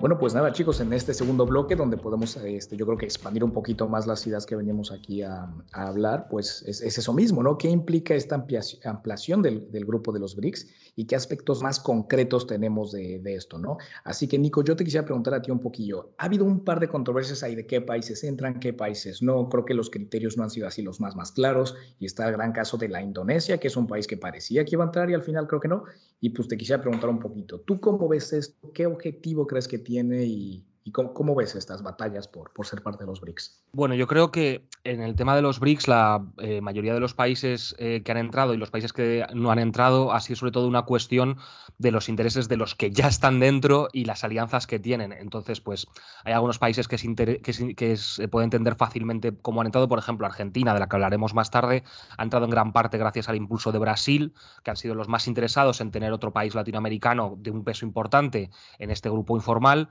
Bueno, 0.00 0.16
pues 0.16 0.32
nada, 0.32 0.52
chicos, 0.52 0.80
en 0.80 0.92
este 0.92 1.12
segundo 1.12 1.44
bloque 1.44 1.74
donde 1.74 1.96
podemos, 1.96 2.36
este, 2.36 2.76
yo 2.76 2.86
creo 2.86 2.96
que 2.96 3.04
expandir 3.04 3.42
un 3.42 3.50
poquito 3.50 3.88
más 3.88 4.06
las 4.06 4.24
ideas 4.28 4.46
que 4.46 4.54
venimos 4.54 4.92
aquí 4.92 5.22
a, 5.22 5.52
hablar, 5.72 6.28
pues 6.30 6.62
es, 6.68 6.80
eso 6.82 7.12
mismo, 7.12 7.42
¿no? 7.42 7.58
¿Qué 7.58 7.68
implica 7.68 8.14
esta 8.14 8.36
ampliación 8.84 9.42
del, 9.42 9.84
grupo 9.84 10.12
de 10.12 10.20
los 10.20 10.36
BRICS 10.36 10.68
y 10.98 11.04
qué 11.04 11.14
aspectos 11.14 11.62
más 11.62 11.78
concretos 11.78 12.48
tenemos 12.48 12.90
de, 12.90 13.22
esto, 13.24 13.56
¿no? 13.56 13.78
Así 14.02 14.26
que, 14.26 14.36
Nico, 14.36 14.64
yo 14.64 14.74
te 14.74 14.82
quisiera 14.82 15.06
preguntar 15.06 15.32
a 15.32 15.40
ti 15.40 15.52
un 15.52 15.60
poquillo. 15.60 16.10
Ha 16.18 16.24
habido 16.24 16.44
un 16.44 16.64
par 16.64 16.80
de 16.80 16.88
controversias 16.88 17.44
ahí 17.44 17.54
de 17.54 17.68
qué 17.68 17.80
países 17.80 18.24
entran, 18.24 18.58
qué 18.58 18.72
países 18.72 19.22
no. 19.22 19.48
Creo 19.48 19.64
que 19.64 19.74
los 19.74 19.90
criterios 19.90 20.36
no 20.36 20.42
han 20.42 20.50
sido 20.50 20.66
así 20.66 20.82
los 20.82 21.00
más, 21.00 21.14
más 21.14 21.30
claros 21.30 21.76
y 22.00 22.06
está 22.06 22.26
el 22.26 22.32
gran 22.32 22.50
caso 22.50 22.76
de 22.78 22.88
la 22.88 23.00
Indonesia, 23.00 23.58
que 23.58 23.68
es 23.68 23.76
un 23.76 23.86
país 23.86 24.08
que 24.08 24.16
parecía 24.16 24.64
que 24.64 24.74
iba 24.74 24.82
a 24.82 24.88
entrar 24.88 25.08
y 25.08 25.14
al 25.14 25.22
final 25.22 25.46
creo 25.46 25.60
que 25.60 25.68
no. 25.68 25.84
Y 26.20 26.30
pues 26.30 26.48
te 26.48 26.56
quisiera 26.56 26.82
preguntar 26.82 27.10
un 27.10 27.20
poquito, 27.20 27.60
¿tú 27.60 27.78
cómo 27.78 28.08
ves 28.08 28.32
esto? 28.32 28.72
¿Qué 28.72 28.86
objetivo 28.86 29.46
crees 29.46 29.68
que 29.68 29.78
tiene 29.78 30.24
y, 30.24 30.67
cómo, 30.92 31.34
ves 31.34 31.54
estas 31.54 31.82
batallas 31.82 32.28
por, 32.28 32.52
por, 32.52 32.66
ser 32.66 32.82
parte 32.82 33.04
de 33.04 33.06
los 33.06 33.20
BRICS? 33.20 33.62
Bueno, 33.72 33.94
yo 33.94 34.06
creo 34.06 34.30
que 34.30 34.68
en 34.84 35.02
el 35.02 35.14
tema 35.14 35.34
de 35.34 35.42
los 35.42 35.60
BRICS, 35.60 35.88
la 35.88 36.24
eh, 36.38 36.60
mayoría 36.60 36.94
de 36.94 37.00
los 37.00 37.14
países 37.14 37.74
eh, 37.78 38.02
que 38.04 38.12
han 38.12 38.18
entrado 38.18 38.54
y 38.54 38.56
los 38.56 38.70
países 38.70 38.92
que 38.92 39.26
no 39.34 39.50
han 39.50 39.58
entrado 39.58 40.12
ha 40.12 40.20
sido 40.20 40.36
sobre 40.36 40.52
todo 40.52 40.66
una 40.68 40.82
cuestión 40.82 41.38
de 41.78 41.92
los 41.92 42.08
intereses 42.08 42.48
de 42.48 42.56
los 42.56 42.74
que 42.74 42.90
ya 42.90 43.08
están 43.08 43.40
dentro 43.40 43.88
y 43.92 44.04
las 44.04 44.24
alianzas 44.24 44.66
que 44.66 44.78
tienen. 44.78 45.12
Entonces, 45.12 45.60
pues 45.60 45.86
hay 46.24 46.32
algunos 46.32 46.58
países 46.58 46.88
que, 46.88 46.98
se, 46.98 47.14
que, 47.14 47.96
se 47.96 48.28
puede 48.28 48.44
entender 48.44 48.74
fácilmente 48.74 49.36
cómo 49.40 49.60
han 49.60 49.66
entrado. 49.66 49.88
Por 49.88 49.98
ejemplo, 49.98 50.26
Argentina, 50.26 50.74
de 50.74 50.80
la 50.80 50.88
que 50.88 50.96
hablaremos 50.96 51.34
más 51.34 51.50
tarde, 51.50 51.84
ha 52.16 52.22
entrado 52.22 52.44
en 52.44 52.50
gran 52.50 52.72
parte 52.72 52.98
gracias 52.98 53.28
al 53.28 53.36
impulso 53.36 53.72
de 53.72 53.78
Brasil, 53.78 54.34
que 54.64 54.70
han 54.70 54.76
sido 54.76 54.94
los 54.94 55.08
más 55.08 55.28
interesados 55.28 55.80
en 55.80 55.90
tener 55.90 56.12
otro 56.12 56.32
país 56.32 56.54
latinoamericano 56.54 57.34
de 57.38 57.50
un 57.50 57.64
peso 57.64 57.84
importante 57.84 58.50
en 58.78 58.90
este 58.90 59.08
grupo 59.08 59.36
informal 59.36 59.88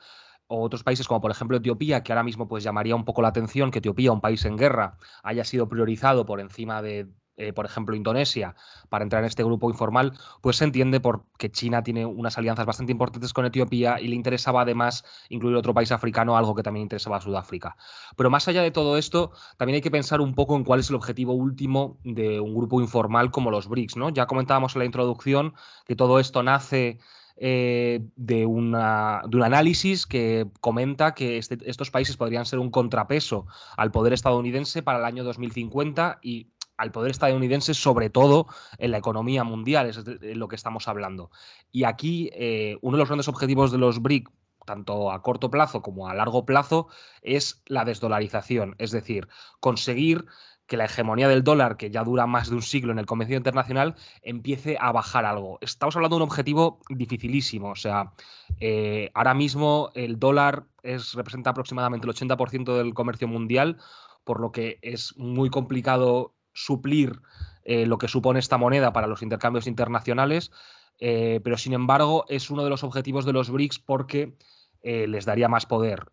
o 0.48 0.62
otros 0.62 0.84
países 0.84 1.08
como 1.08 1.22
por 1.22 1.32
ejemplo 1.32 1.58
Etiopía, 1.58 2.04
que 2.04 2.12
ahora 2.12 2.24
mismo 2.24 2.48
pues 2.48 2.64
llamaría 2.64 2.96
un 2.96 3.06
poco 3.06 3.22
la 3.22 3.30
atención 3.30 3.72
que 3.72 3.80
Etiopía, 3.80 4.12
un 4.12 4.22
país 4.22 4.46
en 4.46 4.58
guerra, 4.58 4.98
haya 5.24 5.44
sido 5.44 5.68
priorizado 5.70 6.26
por 6.26 6.40
encima 6.40 6.82
de, 6.82 7.08
eh, 7.40 7.54
por 7.54 7.66
ejemplo, 7.66 7.96
Indonesia 7.96 8.56
para 8.90 9.04
entrar 9.04 9.22
en 9.22 9.28
este 9.28 9.44
grupo 9.44 9.70
informal, 9.70 10.14
pues 10.42 10.58
se 10.58 10.64
entiende 10.64 11.00
porque 11.00 11.52
China 11.52 11.84
tiene 11.84 12.04
unas 12.04 12.36
alianzas 12.40 12.66
bastante 12.66 12.92
importantes 12.92 13.32
con 13.32 13.46
Etiopía 13.46 14.00
y 14.02 14.08
le 14.08 14.16
interesaba 14.16 14.62
además 14.62 15.06
incluir 15.30 15.56
otro 15.56 15.72
país 15.72 15.92
africano, 15.92 16.36
algo 16.36 16.56
que 16.56 16.64
también 16.64 16.82
interesaba 16.82 17.18
a 17.18 17.22
Sudáfrica. 17.22 17.78
Pero 18.16 18.32
más 18.32 18.48
allá 18.48 18.64
de 18.64 18.72
todo 18.72 18.98
esto, 18.98 19.32
también 19.58 19.76
hay 19.76 19.82
que 19.82 19.92
pensar 19.92 20.20
un 20.20 20.34
poco 20.34 20.56
en 20.56 20.64
cuál 20.64 20.80
es 20.80 20.90
el 20.90 20.96
objetivo 20.96 21.34
último 21.34 22.00
de 22.04 22.40
un 22.40 22.56
grupo 22.56 22.82
informal 22.82 23.30
como 23.30 23.52
los 23.52 23.68
BRICS, 23.68 23.98
¿no? 23.98 24.10
Ya 24.10 24.26
comentábamos 24.26 24.76
en 24.76 24.80
la 24.80 24.86
introducción 24.86 25.54
que 25.86 25.96
todo 25.96 26.20
esto 26.20 26.42
nace 26.42 26.98
eh, 27.38 28.02
de, 28.16 28.46
una, 28.46 29.22
de, 29.28 29.38
un 29.38 29.44
análisis 29.44 30.06
que 30.06 30.48
comenta 30.60 31.14
que 31.14 31.38
este, 31.38 31.58
estos 31.66 31.92
países 31.92 32.18
podrían 32.18 32.46
ser 32.46 32.60
un 32.60 32.72
contrapeso 32.72 33.46
al 33.78 33.92
poder 33.92 34.14
estadounidense 34.14 34.84
para 34.84 35.00
el 35.00 35.06
año 35.06 35.24
2050 35.24 36.20
y 36.22 36.48
al 36.78 36.92
poder 36.92 37.12
estadounidense, 37.12 37.74
sobre 37.74 38.10
todo 38.10 38.48
en 38.78 38.92
la 38.92 38.98
economía 38.98 39.44
mundial, 39.44 39.88
es 39.88 40.04
de 40.04 40.36
lo 40.36 40.48
que 40.48 40.56
estamos 40.56 40.88
hablando. 40.88 41.32
Y 41.72 41.86
aquí 41.86 42.30
eh, 42.34 42.78
uno 42.82 42.98
de 42.98 43.00
los 43.00 43.10
grandes 43.10 43.28
objetivos 43.28 43.72
de 43.72 43.80
los 43.80 44.02
BRIC 44.02 44.30
tanto 44.68 45.12
a 45.12 45.24
corto 45.24 45.50
plazo 45.50 45.82
como 45.82 46.08
a 46.08 46.14
largo 46.14 46.46
plazo, 46.46 46.90
es 47.22 47.64
la 47.66 47.86
desdolarización, 47.86 48.76
es 48.78 48.92
decir, 48.92 49.30
conseguir 49.62 50.26
que 50.68 50.78
la 50.78 50.86
hegemonía 50.86 51.28
del 51.30 51.44
dólar, 51.44 51.78
que 51.78 51.90
ya 51.90 52.04
dura 52.04 52.28
más 52.28 52.50
de 52.50 52.56
un 52.56 52.62
siglo 52.62 52.92
en 52.92 53.00
el 53.00 53.06
comercio 53.06 53.38
internacional, 53.38 53.96
empiece 54.22 54.78
a 54.80 54.92
bajar 54.92 55.26
algo. 55.26 55.58
Estamos 55.62 55.96
hablando 55.96 56.18
de 56.18 56.24
un 56.24 56.30
objetivo 56.30 56.80
dificilísimo. 56.90 57.70
O 57.72 57.76
sea, 57.76 58.12
eh, 58.60 59.10
ahora 59.14 59.34
mismo 59.34 59.90
el 59.96 60.20
dólar 60.20 60.66
es, 60.84 61.14
representa 61.14 61.52
aproximadamente 61.52 62.06
el 62.06 62.14
80% 62.14 62.78
del 62.78 62.94
comercio 62.94 63.28
mundial, 63.28 63.78
por 64.26 64.42
lo 64.42 64.52
que 64.52 64.78
es 64.82 65.18
muy 65.18 65.50
complicado 65.50 66.36
suplir 66.54 67.22
eh, 67.64 67.86
lo 67.86 67.98
que 67.98 68.10
supone 68.10 68.40
esta 68.40 68.58
moneda 68.58 68.92
para 68.92 69.08
los 69.08 69.22
intercambios 69.22 69.68
internacionales. 69.68 70.52
Eh, 71.00 71.40
pero 71.44 71.58
sin 71.58 71.74
embargo, 71.74 72.26
es 72.28 72.50
uno 72.50 72.64
de 72.66 72.70
los 72.70 72.84
objetivos 72.84 73.26
de 73.26 73.34
los 73.34 73.50
BRICS 73.50 73.80
porque 73.80 74.36
les 74.84 75.26
daría 75.26 75.50
más 75.50 75.66
poder, 75.66 76.06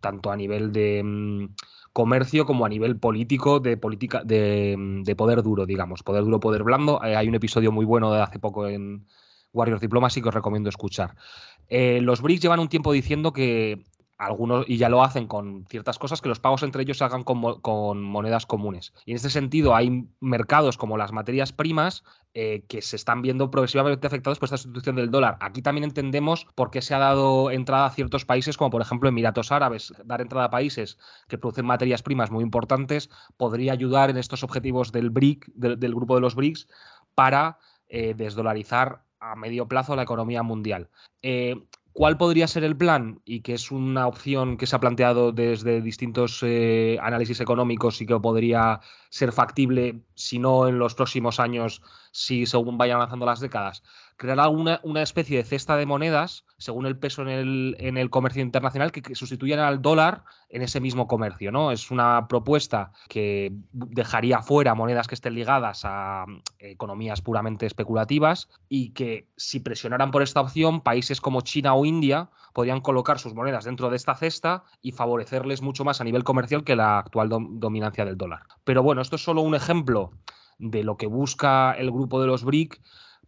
tanto 0.00 0.30
a 0.30 0.36
nivel 0.36 0.72
de 0.72 1.02
mm, 1.02 1.54
comercio 1.94 2.44
como 2.44 2.66
a 2.66 2.68
nivel 2.68 2.98
político, 2.98 3.60
de 3.60 3.76
política, 3.76 4.22
de, 4.24 5.14
poder 5.16 5.42
duro, 5.42 5.64
digamos, 5.64 6.02
poder 6.02 6.24
duro, 6.24 6.40
poder 6.40 6.64
blando. 6.64 7.00
Eh, 7.04 7.14
hay 7.14 7.28
un 7.28 7.36
episodio 7.36 7.70
muy 7.70 7.86
bueno 7.86 8.12
de 8.12 8.20
hace 8.20 8.40
poco 8.40 8.66
en 8.66 9.06
Warriors 9.52 9.80
Diplomacy 9.80 10.20
que 10.20 10.28
os 10.28 10.34
recomiendo 10.34 10.68
escuchar. 10.68 11.14
Eh, 11.68 12.00
los 12.02 12.20
BRICS 12.20 12.42
llevan 12.42 12.58
un 12.58 12.68
tiempo 12.68 12.92
diciendo 12.92 13.32
que 13.32 13.84
algunos, 14.18 14.64
y 14.68 14.76
ya 14.76 14.88
lo 14.88 15.02
hacen 15.02 15.26
con 15.26 15.66
ciertas 15.68 15.98
cosas, 15.98 16.20
que 16.20 16.28
los 16.28 16.40
pagos 16.40 16.62
entre 16.62 16.82
ellos 16.82 16.98
se 16.98 17.04
hagan 17.04 17.24
con, 17.24 18.02
monedas 18.02 18.46
comunes. 18.46 18.92
Y 19.04 19.12
en 19.12 19.16
este 19.16 19.30
sentido 19.30 19.74
hay 19.74 20.08
mercados 20.20 20.76
como 20.76 20.96
las 20.96 21.12
materias 21.12 21.52
primas 21.52 22.04
eh, 22.32 22.64
que 22.68 22.82
se 22.82 22.96
están 22.96 23.22
viendo 23.22 23.50
progresivamente 23.50 24.06
afectados 24.06 24.38
por 24.38 24.46
esta 24.46 24.56
sustitución 24.56 24.96
del 24.96 25.10
dólar. 25.10 25.36
Aquí 25.40 25.62
también 25.62 25.84
entendemos 25.84 26.46
por 26.54 26.70
qué 26.70 26.82
se 26.82 26.94
ha 26.94 26.98
dado 26.98 27.50
entrada 27.50 27.86
a 27.86 27.90
ciertos 27.90 28.24
países, 28.24 28.56
como 28.56 28.70
por 28.70 28.82
ejemplo 28.82 29.08
Emiratos 29.08 29.52
Árabes. 29.52 29.92
Dar 30.04 30.20
entrada 30.20 30.46
a 30.46 30.50
países 30.50 30.98
que 31.28 31.38
producen 31.38 31.66
materias 31.66 32.02
primas 32.02 32.30
muy 32.30 32.44
importantes 32.44 33.10
podría 33.36 33.72
ayudar 33.72 34.10
en 34.10 34.16
estos 34.16 34.44
objetivos 34.44 34.92
del 34.92 35.10
BRIC, 35.10 35.46
del, 35.54 35.94
grupo 35.94 36.14
de 36.14 36.20
los 36.20 36.34
BRICS, 36.34 36.68
para 37.14 37.58
eh, 37.88 38.14
desdolarizar 38.16 39.04
a 39.20 39.36
medio 39.36 39.66
plazo 39.66 39.96
la 39.96 40.02
economía 40.02 40.42
mundial. 40.42 40.90
Eh, 41.22 41.56
¿Cuál 41.94 42.18
podría 42.18 42.48
ser 42.48 42.64
el 42.64 42.76
plan? 42.76 43.20
Y 43.24 43.42
que 43.42 43.54
es 43.54 43.70
una 43.70 44.08
opción 44.08 44.56
que 44.56 44.66
se 44.66 44.74
ha 44.74 44.80
planteado 44.80 45.30
desde 45.30 45.80
distintos 45.80 46.40
eh, 46.42 46.98
análisis 47.00 47.38
económicos 47.38 48.00
y 48.00 48.06
que 48.06 48.18
podría 48.18 48.80
ser 49.10 49.30
factible, 49.30 50.02
si 50.14 50.40
no 50.40 50.66
en 50.66 50.80
los 50.80 50.96
próximos 50.96 51.38
años, 51.38 51.82
si 52.10 52.46
según 52.46 52.78
vayan 52.78 52.96
avanzando 52.96 53.26
las 53.26 53.38
décadas. 53.38 53.84
Crear 54.16 54.38
alguna, 54.38 54.80
una 54.84 55.02
especie 55.02 55.36
de 55.36 55.44
cesta 55.44 55.76
de 55.76 55.86
monedas, 55.86 56.44
según 56.56 56.86
el 56.86 56.96
peso 56.96 57.22
en 57.22 57.28
el, 57.28 57.76
en 57.78 57.96
el 57.96 58.10
comercio 58.10 58.42
internacional, 58.42 58.92
que, 58.92 59.14
sustituyan 59.14 59.58
al 59.60 59.82
dólar 59.82 60.24
en 60.48 60.62
ese 60.62 60.80
mismo 60.80 61.06
comercio. 61.06 61.50
¿no? 61.50 61.72
Es 61.72 61.90
una 61.90 62.28
propuesta 62.28 62.92
que 63.08 63.52
dejaría 63.72 64.40
fuera 64.42 64.74
monedas 64.74 65.08
que 65.08 65.14
estén 65.14 65.34
ligadas 65.34 65.82
a 65.84 66.26
economías 66.58 67.22
puramente 67.22 67.66
especulativas 67.66 68.48
y 68.68 68.90
que 68.90 69.28
si 69.36 69.60
presionaran 69.60 70.10
por 70.10 70.22
esta 70.22 70.40
opción, 70.40 70.80
países 70.80 71.20
como 71.20 71.40
China 71.40 71.74
o 71.74 71.84
India 71.84 72.30
podrían 72.52 72.80
colocar 72.80 73.18
sus 73.18 73.34
monedas 73.34 73.64
dentro 73.64 73.90
de 73.90 73.96
esta 73.96 74.14
cesta 74.14 74.64
y 74.80 74.92
favorecerles 74.92 75.60
mucho 75.60 75.84
más 75.84 76.00
a 76.00 76.04
nivel 76.04 76.24
comercial 76.24 76.64
que 76.64 76.76
la 76.76 76.98
actual 76.98 77.28
dominancia 77.28 78.04
del 78.04 78.16
dólar. 78.16 78.44
Pero 78.62 78.82
bueno, 78.82 79.02
esto 79.02 79.16
es 79.16 79.24
solo 79.24 79.42
un 79.42 79.54
ejemplo 79.54 80.12
de 80.58 80.84
lo 80.84 80.96
que 80.96 81.06
busca 81.06 81.72
el 81.72 81.90
grupo 81.90 82.20
de 82.20 82.28
los 82.28 82.44
BRIC, 82.44 82.80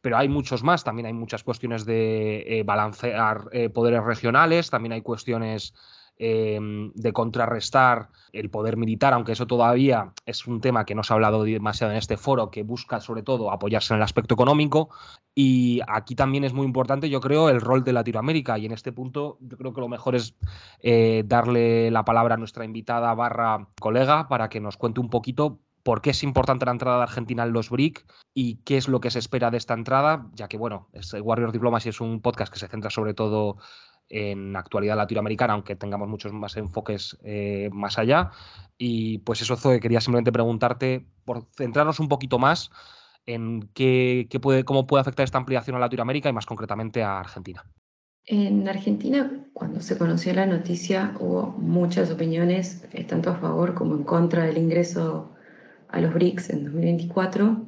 pero 0.07 0.19
hay 0.19 0.29
muchos 0.29 0.63
más. 0.63 0.85
También 0.85 1.07
hay 1.07 1.13
muchas 1.13 1.43
cuestiones 1.43 1.85
de 1.85 2.45
eh, 2.47 2.63
balancear 2.63 3.49
eh, 3.51 3.71
poderes 3.71 4.05
regionales, 4.05 4.71
también 4.71 4.93
hay 4.93 5.03
cuestiones 5.03 5.75
em, 6.17 6.93
de 6.95 7.13
contrarrestar 7.13 8.11
el 8.33 8.49
poder 8.49 8.77
militar, 8.77 9.15
aunque 9.15 9.33
eso 9.33 9.49
todavía 9.49 10.13
es 10.25 10.47
un 10.47 10.61
tema 10.61 10.85
que 10.85 10.95
no 10.95 11.03
se 11.03 11.13
ha 11.13 11.15
hablado 11.15 11.43
demasiado 11.43 11.93
en 11.93 11.99
este 11.99 12.17
foro, 12.17 12.53
que 12.53 12.63
busca 12.63 13.01
sobre 13.01 13.25
todo 13.25 13.51
apoyarse 13.51 13.95
en 13.95 13.97
el 13.97 14.05
aspecto 14.05 14.35
económico. 14.35 14.91
Y 15.35 15.81
aquí 15.89 16.15
también 16.15 16.45
es 16.45 16.53
muy 16.53 16.67
importante, 16.67 17.11
yo 17.11 17.21
creo, 17.21 17.49
el 17.49 17.61
rol 17.61 17.83
de 17.83 17.93
Latinoamérica. 17.93 18.59
Y 18.59 18.67
en 18.67 18.73
este 18.75 18.93
punto 18.93 19.39
yo 19.41 19.57
creo 19.57 19.75
que 19.75 19.81
lo 19.81 19.89
mejor 19.89 20.15
es 20.15 20.37
eh, 20.85 21.25
darle 21.27 21.91
la 21.91 22.05
palabra 22.05 22.37
a 22.37 22.39
nuestra 22.39 22.65
invitada 22.65 23.13
barra 23.15 23.71
colega 23.81 24.29
para 24.29 24.49
que 24.49 24.61
nos 24.61 24.77
cuente 24.77 25.01
un 25.01 25.11
poquito 25.11 25.59
por 25.87 26.03
qué 26.03 26.11
es 26.11 26.25
importante 26.25 26.67
la 26.67 26.73
entrada 26.73 26.97
de 26.97 27.05
Argentina 27.05 27.45
en 27.45 27.53
los 27.53 27.71
BRIC 27.71 28.05
y 28.35 28.57
qué 28.65 28.77
es 28.77 28.89
lo 28.89 29.01
que 29.01 29.13
se 29.13 29.21
espera 29.21 29.53
de 29.53 29.57
esta 29.57 29.73
entrada, 29.73 30.27
ya 30.35 30.49
que, 30.49 30.57
bueno, 30.57 30.89
Warrior 31.23 31.53
Diplomacy 31.53 31.91
es 31.91 32.01
un 32.01 32.21
podcast 32.21 32.53
que 32.53 32.59
se 32.59 32.67
centra 32.67 32.91
sobre 32.91 33.15
todo 33.15 33.59
en 34.09 34.57
actualidad 34.57 34.97
latinoamericana, 34.97 35.53
aunque 35.53 35.77
tengamos 35.77 36.09
muchos 36.09 36.33
más 36.33 36.57
enfoques 36.57 37.17
eh, 37.23 37.71
más 37.73 38.01
allá. 38.01 38.33
Y 38.77 39.19
pues 39.19 39.43
eso, 39.43 39.55
Zoe, 39.55 39.79
quería 39.79 40.01
simplemente 40.01 40.33
preguntarte, 40.33 41.07
por 41.25 41.47
centrarnos 41.57 42.01
un 42.01 42.09
poquito 42.09 42.41
más 42.41 42.73
en 43.25 43.71
qué, 43.73 44.29
puede, 44.43 44.65
cómo 44.65 44.89
puede 44.89 45.03
afectar 45.03 45.23
esta 45.23 45.39
ampliación 45.39 45.77
a 45.77 45.79
Latinoamérica 45.79 46.29
y 46.29 46.33
más 46.33 46.47
concretamente 46.47 47.05
a 47.05 47.21
Argentina. 47.21 47.65
En 48.25 48.69
Argentina, 48.69 49.47
cuando 49.53 49.81
se 49.81 49.97
conoció 49.97 50.35
la 50.35 50.47
noticia, 50.47 51.15
hubo 51.21 51.55
muchas 51.59 52.11
opiniones, 52.11 52.89
eh, 52.91 53.05
tanto 53.05 53.31
a 53.31 53.37
favor 53.37 53.75
como 53.75 53.95
en 53.95 54.03
contra 54.03 54.47
del 54.47 54.59
ingreso 54.59 55.36
a 55.97 56.01
los 56.01 56.15
BRICS 56.15 56.51
en 56.51 56.65
2024, 56.65 57.65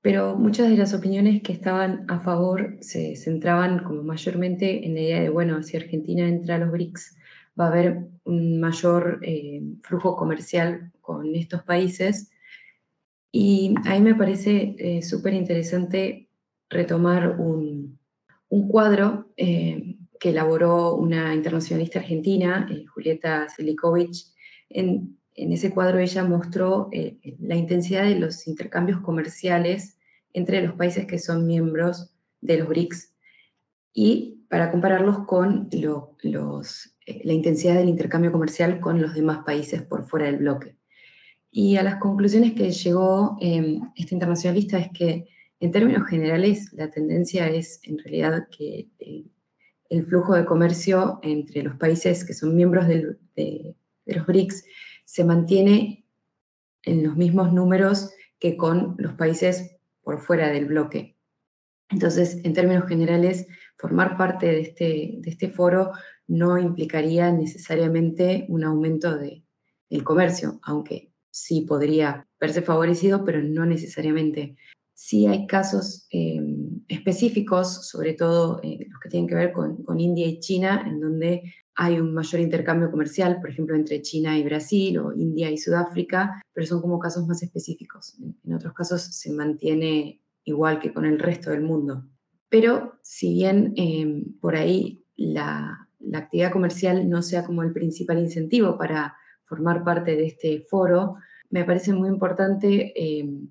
pero 0.00 0.36
muchas 0.36 0.68
de 0.68 0.76
las 0.76 0.92
opiniones 0.92 1.42
que 1.42 1.52
estaban 1.52 2.04
a 2.08 2.20
favor 2.20 2.76
se 2.80 3.14
centraban 3.16 3.84
como 3.84 4.02
mayormente 4.02 4.84
en 4.84 4.94
la 4.94 5.00
idea 5.00 5.20
de, 5.20 5.28
bueno, 5.28 5.62
si 5.62 5.76
Argentina 5.76 6.26
entra 6.26 6.56
a 6.56 6.58
los 6.58 6.72
BRICS, 6.72 7.16
va 7.58 7.66
a 7.66 7.68
haber 7.68 7.98
un 8.24 8.58
mayor 8.58 9.20
eh, 9.22 9.62
flujo 9.82 10.16
comercial 10.16 10.90
con 11.00 11.34
estos 11.34 11.62
países. 11.62 12.30
Y 13.30 13.74
ahí 13.84 14.00
me 14.00 14.14
parece 14.14 14.74
eh, 14.78 15.02
súper 15.02 15.34
interesante 15.34 16.28
retomar 16.68 17.38
un, 17.38 17.98
un 18.48 18.68
cuadro 18.68 19.32
eh, 19.36 19.96
que 20.18 20.30
elaboró 20.30 20.94
una 20.94 21.34
internacionalista 21.34 22.00
argentina, 22.00 22.68
eh, 22.70 22.84
Julieta 22.86 23.48
Selikovic. 23.48 24.14
En, 24.68 25.18
ese 25.34 25.70
cuadro 25.70 25.98
ella 25.98 26.24
mostró 26.24 26.88
eh, 26.92 27.18
la 27.40 27.56
intensidad 27.56 28.04
de 28.04 28.16
los 28.18 28.46
intercambios 28.46 29.00
comerciales 29.00 29.98
entre 30.32 30.62
los 30.62 30.74
países 30.74 31.06
que 31.06 31.18
son 31.18 31.46
miembros 31.46 32.14
de 32.40 32.58
los 32.58 32.68
BRICS 32.68 33.14
y 33.92 34.44
para 34.48 34.70
compararlos 34.70 35.20
con 35.26 35.68
los, 36.22 36.94
eh, 37.06 37.22
la 37.24 37.32
intensidad 37.32 37.76
del 37.76 37.88
intercambio 37.88 38.32
comercial 38.32 38.80
con 38.80 39.00
los 39.00 39.14
demás 39.14 39.44
países 39.44 39.82
por 39.82 40.06
fuera 40.06 40.26
del 40.26 40.38
bloque. 40.38 40.76
Y 41.50 41.76
a 41.76 41.82
las 41.82 41.96
conclusiones 41.96 42.52
que 42.52 42.70
llegó 42.70 43.36
este 43.40 44.14
internacionalista 44.14 44.78
es 44.78 44.88
que 44.90 45.26
en 45.60 45.70
términos 45.70 46.08
generales 46.08 46.72
la 46.72 46.90
tendencia 46.90 47.46
es 47.48 47.80
en 47.84 47.98
realidad 47.98 48.48
que 48.50 48.88
el 49.92 50.06
flujo 50.06 50.34
de 50.34 50.46
comercio 50.46 51.20
entre 51.22 51.62
los 51.62 51.76
países 51.76 52.24
que 52.24 52.32
son 52.32 52.56
miembros 52.56 52.88
de, 52.88 53.74
los 54.06 54.26
BRICS 54.26 54.64
se 55.04 55.24
mantiene 55.24 56.06
en 56.84 57.04
los 57.04 57.16
mismos 57.16 57.52
números 57.52 58.12
que 58.38 58.56
con 58.56 58.96
los 58.98 59.14
países 59.14 59.76
por 60.02 60.20
fuera 60.20 60.48
del 60.48 60.66
bloque. 60.66 61.16
Entonces, 61.90 62.40
en 62.44 62.54
términos 62.54 62.88
generales, 62.88 63.46
formar 63.76 64.16
parte 64.16 64.46
de 64.46 64.60
este, 64.60 64.84
de 65.18 65.30
este 65.30 65.50
foro 65.50 65.92
no 66.26 66.58
implicaría 66.58 67.30
necesariamente 67.30 68.46
un 68.48 68.64
aumento 68.64 69.16
de, 69.16 69.44
del 69.90 70.04
comercio, 70.04 70.58
aunque 70.62 71.12
sí 71.30 71.62
podría 71.62 72.26
verse 72.40 72.62
favorecido, 72.62 73.24
pero 73.24 73.42
no 73.42 73.66
necesariamente. 73.66 74.56
Sí 74.94 75.26
hay 75.26 75.46
casos 75.46 76.06
em, 76.10 76.80
específicos, 76.88 77.88
sobre 77.88 78.14
todo 78.14 78.60
eh, 78.62 78.86
los 78.88 79.00
que 79.00 79.08
tienen 79.08 79.28
que 79.28 79.34
ver 79.34 79.52
con, 79.52 79.84
India 79.98 80.26
y 80.26 80.38
China, 80.38 80.84
en 80.86 81.00
donde 81.00 81.42
hay 81.74 81.98
un 81.98 82.12
mayor 82.12 82.40
intercambio 82.40 82.90
comercial, 82.90 83.40
por 83.40 83.50
ejemplo, 83.50 83.74
entre 83.74 84.02
China 84.02 84.38
y 84.38 84.44
Brasil 84.44 84.98
o 84.98 85.12
India 85.12 85.50
y 85.50 85.58
Sudáfrica, 85.58 86.42
pero 86.52 86.66
son 86.66 86.80
como 86.80 86.98
casos 86.98 87.26
más 87.26 87.42
específicos. 87.42 88.16
En 88.44 88.54
otros 88.54 88.74
casos 88.74 89.02
se 89.02 89.32
mantiene 89.32 90.20
igual 90.44 90.80
que 90.80 90.92
con 90.92 91.04
el 91.04 91.18
resto 91.18 91.50
del 91.50 91.62
mundo. 91.62 92.04
Pero 92.48 92.98
si 93.02 93.32
bien 93.32 93.72
em, 93.76 94.38
por 94.40 94.56
ahí 94.56 95.04
la, 95.16 95.88
la, 96.00 96.18
actividad 96.18 96.52
comercial 96.52 97.08
no 97.08 97.22
sea 97.22 97.44
como 97.44 97.62
el 97.62 97.72
principal 97.72 98.18
incentivo 98.18 98.76
para 98.76 99.16
formar 99.44 99.84
parte 99.84 100.16
de 100.16 100.26
este 100.26 100.66
foro, 100.68 101.16
me 101.48 101.64
parece 101.64 101.92
muy 101.92 102.08
importante 102.08 102.92
em, 102.96 103.48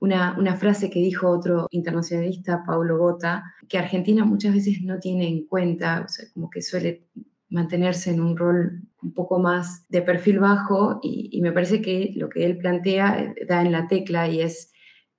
una, 0.00 0.56
frase 0.56 0.90
que 0.90 1.00
dijo 1.00 1.28
otro 1.28 1.68
internacionalista, 1.70 2.62
Paulo 2.64 2.98
Gota, 2.98 3.44
que 3.68 3.78
Argentina 3.78 4.24
muchas 4.24 4.54
veces 4.54 4.82
no 4.82 4.98
tiene 4.98 5.28
en 5.28 5.46
cuenta, 5.46 6.04
o 6.04 6.08
sea, 6.08 6.26
como 6.32 6.50
que 6.50 6.62
suele 6.62 7.06
mantenerse 7.48 8.10
en 8.10 8.20
un 8.20 8.36
rol 8.36 8.82
un 9.02 9.14
poco 9.14 9.38
más 9.38 9.86
de 9.88 10.02
perfil 10.02 10.40
bajo 10.40 10.98
y, 11.02 11.40
me 11.40 11.52
parece 11.52 11.80
que 11.80 12.12
lo 12.16 12.28
que 12.28 12.44
él 12.44 12.58
plantea 12.58 13.20
eh, 13.20 13.46
da 13.46 13.62
en 13.62 13.72
la 13.72 13.86
tecla 13.86 14.28
y 14.28 14.40
es 14.40 14.72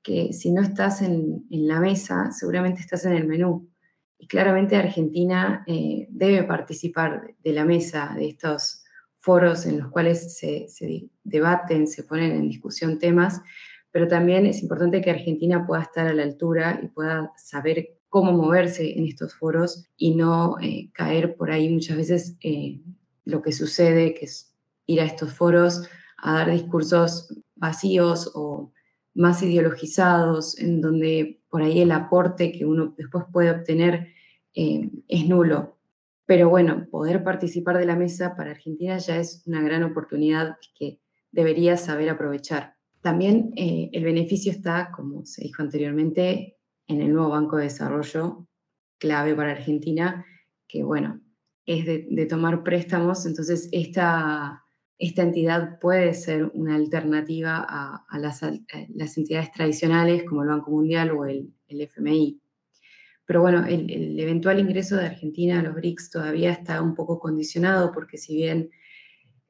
que 0.03 0.34
si 0.34 0.51
no 0.51 0.62
estás 0.62 1.01
en, 1.01 1.46
la 1.50 1.79
mesa, 1.79 2.31
seguramente 2.31 2.81
estás 2.81 3.05
en 3.05 3.13
el 3.13 3.27
menú. 3.27 3.69
Y 4.17 4.27
claramente 4.27 4.75
Argentina 4.75 5.63
eh, 5.67 6.07
debe 6.10 6.43
participar 6.43 7.36
de 7.43 7.53
la 7.53 7.65
mesa 7.65 8.13
de 8.15 8.29
estos 8.29 8.84
foros 9.19 9.65
en 9.65 9.79
los 9.79 9.89
cuales 9.89 10.38
se, 10.38 10.67
se 10.69 11.10
debaten, 11.23 11.88
se 11.88 12.04
ponen 12.04 12.32
en 12.32 12.49
discusión 12.49 12.99
temas, 12.99 13.41
pero 13.91 14.08
también 14.08 14.45
es 14.45 14.62
importante 14.62 15.01
que 15.01 15.12
Argentina 15.12 15.65
pueda 15.65 15.84
estar 15.84 16.08
a 16.08 16.13
la 16.13 16.23
altura 16.23 16.80
y 16.82 16.88
pueda 16.88 17.32
saber 17.36 17.96
cómo 18.10 18.32
moverse 18.32 18.98
en 18.98 19.06
estos 19.06 19.34
foros 19.36 19.86
y 19.98 20.15
no 20.15 20.58
eh, 20.62 20.89
caer 20.93 21.36
por 21.36 21.52
ahí 21.52 21.70
muchas 21.70 21.98
veces 21.98 22.38
eh, 22.41 22.82
lo 23.26 23.41
que 23.41 23.52
sucede, 23.52 24.13
que 24.13 24.26
es 24.26 24.54
ir 24.86 25.02
a 25.02 25.06
estos 25.06 25.34
foros 25.34 25.88
a 26.17 26.34
dar 26.34 26.52
discursos 26.52 27.34
vacíos 27.56 28.32
o 28.34 28.72
más 29.13 29.41
ideologizados, 29.41 30.58
en 30.60 30.82
donde 30.82 31.41
por 31.50 31.62
ahí 31.62 31.82
el 31.82 31.91
aporte 31.91 32.52
que 32.52 32.65
uno 32.65 32.93
después 32.98 33.26
puede 33.32 33.52
obtener 33.52 34.13
eh, 34.54 34.89
es 35.08 35.28
nulo. 35.28 35.78
Pero 36.26 36.50
bueno, 36.50 36.88
poder 36.91 37.24
participar 37.24 37.78
de 37.78 37.86
la 37.86 37.96
mesa 37.96 38.36
para 38.36 38.52
Argentina 38.52 38.98
ya 38.98 39.17
es 39.17 39.43
una 39.46 39.62
gran 39.62 39.84
oportunidad 39.84 40.58
que 40.78 41.00
debería 41.32 41.78
saber 41.78 42.10
aprovechar. 42.10 42.76
También 43.02 43.54
eh, 43.56 43.89
el 43.93 44.04
beneficio 44.04 44.52
está, 44.52 44.91
como 44.91 45.26
se 45.26 45.43
dijo 45.43 45.62
anteriormente, 45.62 46.57
en 46.88 47.02
el 47.02 47.13
nuevo 47.13 47.30
Banco 47.30 47.58
de 47.58 47.63
Desarrollo, 47.63 48.47
clave 48.97 49.36
para 49.36 49.52
Argentina, 49.52 50.26
que 50.67 50.84
bueno, 50.84 51.21
es 51.65 51.86
de, 51.86 52.26
tomar 52.28 52.63
préstamos, 52.63 53.26
entonces 53.26 53.69
esta, 53.71 54.63
esta 54.97 55.21
entidad 55.21 55.80
puede 55.80 56.13
ser 56.13 56.50
una 56.54 56.76
alternativa 56.76 57.65
a, 57.67 58.19
las, 58.19 58.41
entidades 59.17 59.52
tradicionales 59.52 60.23
como 60.23 60.43
el 60.43 60.50
Banco 60.50 60.71
Mundial 60.71 61.12
o 61.12 61.26
el, 61.26 61.54
FMI. 61.67 62.41
Pero 63.26 63.41
bueno, 63.41 63.65
el, 63.65 63.91
el, 63.91 64.19
eventual 64.19 64.60
ingreso 64.60 64.95
de 64.95 65.08
Argentina 65.08 65.60
a 65.60 65.63
los 65.63 65.76
BRICS 65.76 66.12
todavía 66.12 66.52
está 66.52 66.82
un 66.82 66.95
poco 66.95 67.19
condicionado 67.19 67.91
porque 67.91 68.17
si 68.17 68.36
bien 68.36 68.69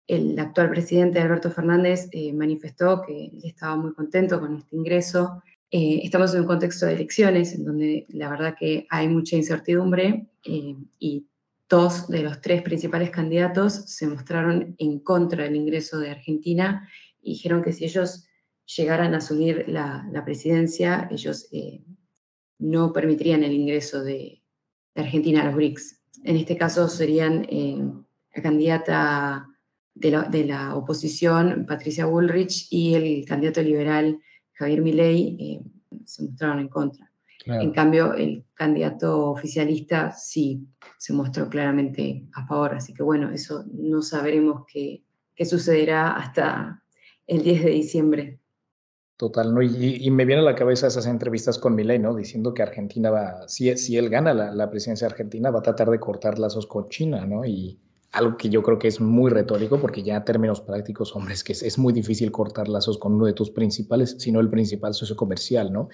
el 0.07 0.39
actual 0.39 0.69
presidente 0.69 1.19
Alberto 1.19 1.51
Fernández 1.51 2.07
eh, 2.11 2.31
manifestó 2.33 3.01
que 3.01 3.29
estaba 3.43 3.75
muy 3.75 3.93
contento 3.93 4.39
con 4.39 4.55
este 4.55 4.75
ingreso. 4.75 5.43
Eh, 5.69 6.01
estamos 6.03 6.33
en 6.33 6.41
un 6.41 6.47
contexto 6.47 6.85
de 6.85 6.93
elecciones 6.93 7.53
en 7.53 7.65
donde 7.65 8.05
la 8.09 8.29
verdad 8.29 8.55
que 8.57 8.87
hay 8.89 9.09
mucha 9.09 9.35
incertidumbre 9.35 10.27
eh, 10.45 10.75
y 10.99 11.27
dos 11.69 12.07
de 12.07 12.23
los 12.23 12.39
tres 12.41 12.61
principales 12.61 13.09
candidatos 13.09 13.73
se 13.73 14.07
mostraron 14.07 14.75
en 14.77 14.99
contra 14.99 15.43
del 15.43 15.57
ingreso 15.57 15.99
de 15.99 16.11
Argentina 16.11 16.87
y 17.21 17.33
dijeron 17.33 17.61
que 17.61 17.73
si 17.73 17.83
ellos 17.83 18.25
llegaran 18.77 19.13
a 19.13 19.17
asumir 19.17 19.65
la, 19.67 20.09
presidencia, 20.23 21.09
ellos 21.11 21.49
no 22.59 22.93
permitirían 22.93 23.43
el 23.43 23.53
ingreso 23.53 24.03
de, 24.03 24.41
de, 24.95 25.01
Argentina 25.01 25.41
a 25.41 25.45
los 25.45 25.55
BRICS. 25.55 26.01
En 26.23 26.37
este 26.37 26.57
caso 26.57 26.87
serían 26.87 27.45
la 28.33 28.41
candidata 28.41 29.47
de 29.99 30.45
la, 30.45 30.75
oposición, 30.75 31.65
Patricia 31.67 32.05
Bullrich, 32.05 32.67
y 32.71 32.93
el 32.93 33.25
candidato 33.25 33.61
liberal, 33.61 34.19
Javier 34.57 34.81
Milei, 34.81 35.37
eh, 35.39 35.61
se 36.05 36.23
mostraron 36.23 36.59
en 36.59 36.69
contra. 36.69 37.11
En 37.45 37.71
cambio, 37.71 38.13
el 38.13 38.43
candidato 38.53 39.31
oficialista 39.31 40.11
sí 40.11 40.67
se 40.97 41.13
mostró 41.13 41.47
claramente 41.47 42.27
a 42.33 42.45
favor, 42.45 42.75
así 42.75 42.93
que 42.93 43.03
bueno, 43.03 43.31
eso 43.31 43.63
no 43.71 44.01
sabremos 44.01 44.65
qué, 44.67 45.01
qué 45.33 45.45
sucederá 45.45 46.11
hasta 46.11 46.83
el 47.25 47.43
10 47.43 47.63
de 47.63 47.69
diciembre. 47.69 48.39
Total, 49.15 49.53
¿no? 49.53 49.61
Y, 49.61 50.11
me 50.11 50.25
viene 50.25 50.41
a 50.41 50.45
la 50.45 50.55
cabeza 50.55 50.87
esas 50.87 51.07
entrevistas 51.07 51.57
con 51.57 51.73
Milei, 51.73 51.99
¿no? 51.99 52.13
Diciendo 52.13 52.53
que 52.53 52.63
Argentina 52.63 53.09
va, 53.11 53.47
si, 53.47 53.75
si 53.77 53.97
él 53.97 54.09
gana 54.09 54.33
la, 54.33 54.53
la, 54.53 54.69
presidencia 54.69 55.07
argentina, 55.07 55.49
va 55.49 55.59
a 55.59 55.63
tratar 55.63 55.89
de 55.89 55.99
cortar 55.99 56.37
lazos 56.37 56.67
con 56.67 56.89
China, 56.89 57.25
¿no? 57.25 57.45
Y, 57.45 57.79
algo 58.17 58.35
que 58.35 58.49
yo 58.49 58.63
creo 58.63 58.79
que 58.79 58.87
es 58.87 58.99
muy 58.99 59.29
retórico, 59.29 59.79
porque 59.79 60.01
ya 60.01 60.23
términos 60.23 60.61
prácticos, 60.61 61.15
hombre, 61.15 61.35
es 61.35 61.43
que 61.43 61.53
es, 61.53 61.77
muy 61.77 61.93
difícil 61.93 62.31
cortar 62.31 62.67
lazos 62.67 62.97
con 62.97 63.13
uno 63.13 63.25
de 63.25 63.33
tus 63.33 63.51
principales, 63.51 64.15
sino 64.17 64.39
el 64.39 64.49
principal 64.49 64.93
socio 64.93 65.15
comercial, 65.15 65.71
¿no? 65.71 65.89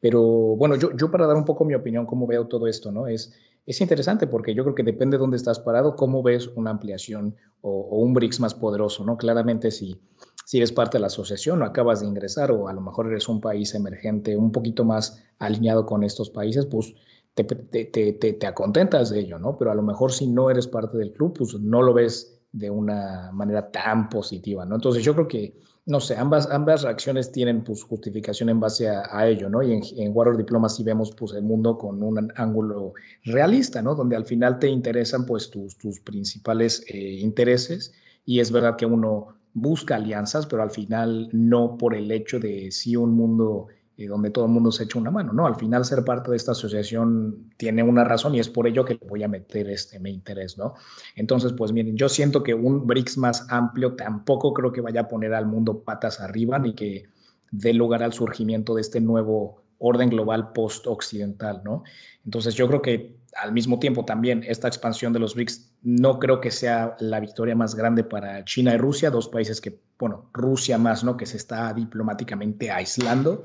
Pero 0.00 0.22
bueno, 0.22 0.76
yo, 0.76 0.96
yo 0.96 1.10
para 1.10 1.26
dar 1.26 1.36
un 1.36 1.44
poco 1.44 1.64
mi 1.64 1.74
opinión, 1.74 2.06
cómo 2.06 2.26
veo 2.26 2.46
todo 2.46 2.66
esto, 2.66 2.90
¿no? 2.90 3.06
Es, 3.06 3.34
es 3.66 3.82
interesante 3.82 4.26
porque 4.26 4.54
yo 4.54 4.62
creo 4.62 4.74
que 4.74 4.82
depende 4.82 5.16
de 5.16 5.20
dónde 5.20 5.36
estás 5.36 5.60
parado, 5.60 5.94
cómo 5.94 6.22
ves 6.22 6.48
una 6.56 6.70
ampliación 6.70 7.36
o, 7.60 7.98
un 7.98 8.14
BRICS 8.14 8.40
más 8.40 8.54
poderoso, 8.54 9.04
¿no? 9.04 9.18
Claramente 9.18 9.70
si, 9.70 10.00
si 10.46 10.56
eres 10.56 10.72
parte 10.72 10.96
de 10.96 11.02
la 11.02 11.08
asociación 11.08 11.60
o 11.60 11.66
acabas 11.66 12.00
de 12.00 12.06
ingresar 12.06 12.50
o 12.50 12.68
a 12.68 12.72
lo 12.72 12.80
mejor 12.80 13.08
eres 13.08 13.28
un 13.28 13.42
país 13.42 13.74
emergente 13.74 14.38
un 14.38 14.52
poquito 14.52 14.84
más 14.84 15.22
alineado 15.38 15.84
con 15.84 16.02
estos 16.02 16.30
países, 16.30 16.64
pues 16.64 16.94
te, 17.34 17.44
te, 17.44 17.84
te, 18.12 18.32
te, 18.32 18.46
acontentas 18.46 19.10
de 19.10 19.20
ello, 19.20 19.38
¿no? 19.38 19.56
Pero 19.56 19.70
a 19.70 19.74
lo 19.74 19.82
mejor 19.82 20.12
si 20.12 20.26
no 20.26 20.50
eres 20.50 20.66
parte 20.66 20.98
del 20.98 21.12
club, 21.12 21.34
pues 21.38 21.54
no 21.54 21.82
lo 21.82 21.94
ves 21.94 22.40
de 22.52 22.70
una 22.70 23.30
manera 23.32 23.70
tan 23.70 24.08
positiva, 24.08 24.64
¿no? 24.64 24.76
Entonces 24.76 25.04
yo 25.04 25.14
creo 25.14 25.28
que, 25.28 25.60
no 25.86 26.00
sé, 26.00 26.16
ambas, 26.16 26.50
ambas 26.50 26.82
reacciones 26.82 27.30
tienen 27.30 27.62
pues 27.62 27.82
justificación 27.84 28.48
en 28.48 28.60
base 28.60 28.88
a, 28.88 29.28
ello, 29.28 29.48
¿no? 29.48 29.62
Y 29.62 29.72
en, 29.72 29.82
en 29.96 30.12
Warrior 30.14 30.36
Diplomacy 30.36 30.82
vemos 30.82 31.12
pues 31.12 31.32
el 31.32 31.42
mundo 31.42 31.78
con 31.78 32.02
un 32.02 32.32
ángulo 32.36 32.94
realista, 33.24 33.82
¿no? 33.82 33.94
Donde 33.94 34.16
al 34.16 34.24
final 34.24 34.58
te 34.58 34.68
interesan 34.68 35.24
pues 35.24 35.50
tus, 35.50 35.76
tus 35.78 36.00
principales 36.00 36.84
eh, 36.88 37.20
intereses 37.20 37.92
y 38.24 38.40
es 38.40 38.50
verdad 38.50 38.76
que 38.76 38.86
uno 38.86 39.38
busca 39.54 39.96
alianzas, 39.96 40.46
pero 40.46 40.62
al 40.62 40.70
final 40.70 41.28
no 41.32 41.76
por 41.78 41.94
el 41.94 42.10
hecho 42.10 42.38
de 42.38 42.70
si 42.70 42.96
un 42.96 43.14
mundo 43.14 43.68
y 43.98 44.06
donde 44.06 44.30
todo 44.30 44.44
el 44.44 44.52
mundo 44.52 44.70
se 44.70 44.84
echa 44.84 44.96
una 44.96 45.10
mano, 45.10 45.32
¿no? 45.32 45.44
Al 45.44 45.56
final 45.56 45.84
ser 45.84 46.04
parte 46.04 46.30
de 46.30 46.36
esta 46.36 46.52
asociación 46.52 47.50
tiene 47.56 47.82
una 47.82 48.04
razón 48.04 48.32
y 48.32 48.38
es 48.38 48.48
por 48.48 48.68
ello 48.68 48.84
que 48.84 48.94
le 48.94 49.04
voy 49.04 49.24
a 49.24 49.28
meter 49.28 49.68
este 49.68 49.98
mi 49.98 50.10
interés, 50.10 50.56
¿no? 50.56 50.74
Entonces, 51.16 51.52
pues 51.52 51.72
miren, 51.72 51.96
yo 51.96 52.08
siento 52.08 52.44
que 52.44 52.54
un 52.54 52.86
BRICS 52.86 53.18
más 53.18 53.46
amplio 53.50 53.96
tampoco 53.96 54.54
creo 54.54 54.70
que 54.70 54.80
vaya 54.80 55.00
a 55.00 55.08
poner 55.08 55.34
al 55.34 55.46
mundo 55.46 55.82
patas 55.82 56.20
arriba 56.20 56.60
ni 56.60 56.74
que 56.74 57.08
dé 57.50 57.74
lugar 57.74 58.04
al 58.04 58.12
surgimiento 58.12 58.76
de 58.76 58.82
este 58.82 59.00
nuevo 59.00 59.64
orden 59.78 60.10
global 60.10 60.52
post-occidental, 60.52 61.62
¿no? 61.64 61.82
Entonces 62.24 62.54
yo 62.54 62.68
creo 62.68 62.80
que 62.80 63.16
al 63.34 63.50
mismo 63.50 63.80
tiempo 63.80 64.04
también 64.04 64.44
esta 64.46 64.68
expansión 64.68 65.12
de 65.12 65.18
los 65.18 65.34
BRICS 65.34 65.72
no 65.82 66.20
creo 66.20 66.40
que 66.40 66.52
sea 66.52 66.94
la 67.00 67.18
victoria 67.18 67.56
más 67.56 67.74
grande 67.74 68.04
para 68.04 68.44
China 68.44 68.74
y 68.74 68.76
Rusia, 68.76 69.10
dos 69.10 69.28
países 69.28 69.60
que, 69.60 69.80
bueno, 69.98 70.30
Rusia 70.32 70.78
más, 70.78 71.02
¿no? 71.02 71.16
Que 71.16 71.26
se 71.26 71.36
está 71.36 71.74
diplomáticamente 71.74 72.70
aislando. 72.70 73.42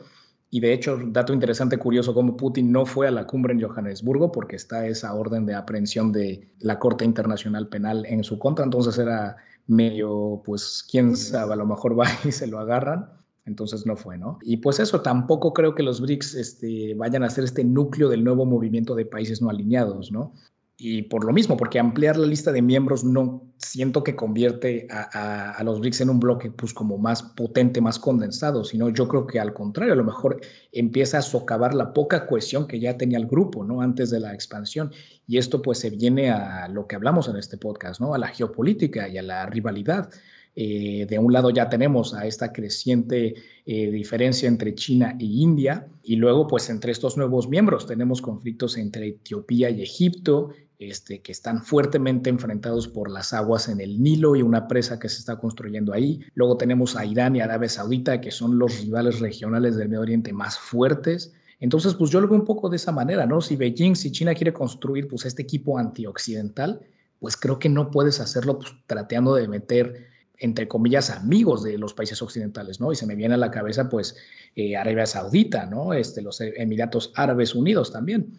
Y 0.53 0.59
de 0.59 0.71
hecho, 0.71 0.99
dato 1.07 1.33
interesante, 1.33 1.79
curioso, 1.79 2.13
como 2.13 2.37
Putin 2.37 2.71
no 2.71 2.85
fue 2.85 3.07
a 3.07 3.11
la 3.11 3.25
cumbre 3.25 3.53
en 3.53 3.61
Johannesburgo 3.63 4.31
porque 4.31 4.55
está 4.55 4.85
esa 4.85 5.11
orden 5.15 5.47
de 5.47 5.55
aprehensión 5.55 6.11
de 6.11 6.47
la 6.59 6.77
Corte 6.77 7.03
Internacional 7.03 7.69
Penal 7.69 8.05
en 8.05 8.23
su 8.23 8.37
contra. 8.37 8.63
Entonces 8.63 8.99
era 8.99 9.35
medio, 9.65 10.43
pues, 10.45 10.85
quién 10.87 11.15
sabe, 11.15 11.53
a 11.53 11.55
lo 11.55 11.65
mejor 11.65 11.99
va 11.99 12.05
y 12.23 12.31
se 12.31 12.45
lo 12.45 12.59
agarran. 12.59 13.09
Entonces 13.47 13.87
no 13.87 13.95
fue, 13.95 14.19
¿no? 14.19 14.37
Y 14.43 14.57
pues 14.57 14.79
eso, 14.79 15.01
tampoco 15.01 15.53
creo 15.53 15.73
que 15.73 15.81
los 15.81 15.99
BRICS 15.99 16.35
este, 16.35 16.93
vayan 16.93 17.23
a 17.23 17.31
ser 17.31 17.45
este 17.45 17.63
núcleo 17.63 18.07
del 18.07 18.23
nuevo 18.23 18.45
movimiento 18.45 18.93
de 18.93 19.07
países 19.07 19.41
no 19.41 19.49
alineados, 19.49 20.11
¿no? 20.11 20.33
Y 20.75 21.03
por 21.03 21.23
lo 21.23 21.31
mismo, 21.31 21.55
porque 21.55 21.79
ampliar 21.79 22.17
la 22.17 22.25
lista 22.25 22.51
de 22.51 22.61
miembros 22.61 23.03
no 23.03 23.53
siento 23.57 24.03
que 24.03 24.15
convierte 24.15 24.87
a, 24.89 25.61
los 25.63 25.79
BRICS 25.79 26.01
en 26.01 26.09
un 26.09 26.19
bloque 26.19 26.49
pues 26.49 26.73
como 26.73 26.97
más 26.97 27.21
potente, 27.21 27.79
más 27.79 27.99
condensado, 27.99 28.63
sino 28.63 28.89
yo 28.89 29.07
creo 29.07 29.27
que 29.27 29.39
al 29.39 29.53
contrario, 29.53 29.93
a 29.93 29.95
lo 29.97 30.03
mejor 30.03 30.41
empieza 30.71 31.19
a 31.19 31.21
socavar 31.21 31.75
la 31.75 31.93
poca 31.93 32.25
cohesión 32.25 32.67
que 32.67 32.79
ya 32.79 32.97
tenía 32.97 33.19
el 33.19 33.27
grupo, 33.27 33.63
¿no? 33.63 33.81
Antes 33.81 34.09
de 34.09 34.19
la 34.19 34.33
expansión. 34.33 34.91
Y 35.27 35.37
esto 35.37 35.61
pues 35.61 35.77
se 35.77 35.91
viene 35.91 36.31
a 36.31 36.67
lo 36.67 36.87
que 36.87 36.95
hablamos 36.95 37.27
en 37.27 37.37
este 37.37 37.57
podcast, 37.57 38.01
¿no? 38.01 38.15
A 38.15 38.17
la 38.17 38.27
geopolítica 38.27 39.07
y 39.07 39.17
a 39.17 39.21
la 39.21 39.45
rivalidad. 39.45 40.09
Eh, 40.55 41.07
de 41.09 41.17
un 41.17 41.33
lado 41.33 41.49
ya 41.49 41.67
tenemos 41.67 42.13
a 42.13 42.27
esta 42.27 42.53
creciente 42.53 43.33
eh, 43.65 43.89
diferencia 43.89 44.47
entre 44.47 44.75
China 44.75 45.15
e 45.19 45.25
India 45.25 45.87
y 46.03 46.15
luego 46.17 46.47
pues 46.47 46.69
entre 46.69 46.91
estos 46.91 47.17
nuevos 47.17 47.49
miembros 47.49 47.87
tenemos 47.87 48.21
conflictos 48.21 48.77
entre 48.77 49.07
Etiopía 49.07 49.71
y 49.71 49.81
Egipto, 49.81 50.51
este, 50.77 51.21
que 51.21 51.31
están 51.31 51.63
fuertemente 51.63 52.29
enfrentados 52.29 52.87
por 52.87 53.09
las 53.09 53.33
aguas 53.33 53.69
en 53.69 53.79
el 53.79 54.01
Nilo 54.01 54.35
y 54.35 54.41
una 54.41 54.67
presa 54.67 54.99
que 54.99 55.09
se 55.09 55.19
está 55.19 55.37
construyendo 55.37 55.93
ahí. 55.93 56.19
Luego 56.35 56.57
tenemos 56.57 56.95
a 56.95 57.05
Irán 57.05 57.35
y 57.35 57.41
Arabia 57.41 57.69
Saudita, 57.69 58.19
que 58.19 58.31
son 58.31 58.59
los 58.59 58.81
rivales 58.81 59.19
regionales 59.21 59.75
del 59.75 59.87
Medio 59.89 60.01
Oriente 60.01 60.33
más 60.33 60.59
fuertes. 60.59 61.33
Entonces, 61.59 61.93
pues 61.93 62.11
yo 62.11 62.19
lo 62.19 62.27
veo 62.27 62.37
un 62.37 62.45
poco 62.45 62.69
de 62.69 62.75
esa 62.75 62.91
manera, 62.91 63.25
¿no? 63.25 63.39
Si 63.39 63.55
Beijing, 63.55 63.95
si 63.95 64.11
China 64.11 64.35
quiere 64.35 64.51
construir 64.51 65.07
pues 65.07 65.25
este 65.25 65.43
equipo 65.43 65.77
antioccidental, 65.77 66.81
pues 67.19 67.37
creo 67.37 67.57
que 67.57 67.69
no 67.69 67.89
puedes 67.89 68.19
hacerlo 68.19 68.59
pues, 68.59 68.73
tratando 68.85 69.35
de 69.35 69.47
meter 69.47 70.12
entre 70.37 70.67
comillas, 70.67 71.09
amigos 71.09 71.63
de 71.63 71.77
los 71.77 71.93
países 71.93 72.21
occidentales, 72.21 72.79
¿no? 72.79 72.91
Y 72.91 72.95
se 72.95 73.05
me 73.05 73.15
viene 73.15 73.35
a 73.35 73.37
la 73.37 73.51
cabeza, 73.51 73.89
pues, 73.89 74.15
eh, 74.55 74.75
Arabia 74.75 75.05
Saudita, 75.05 75.65
¿no? 75.65 75.93
Este, 75.93 76.21
los 76.21 76.41
Emiratos 76.41 77.11
Árabes 77.15 77.55
Unidos 77.55 77.91
también. 77.91 78.33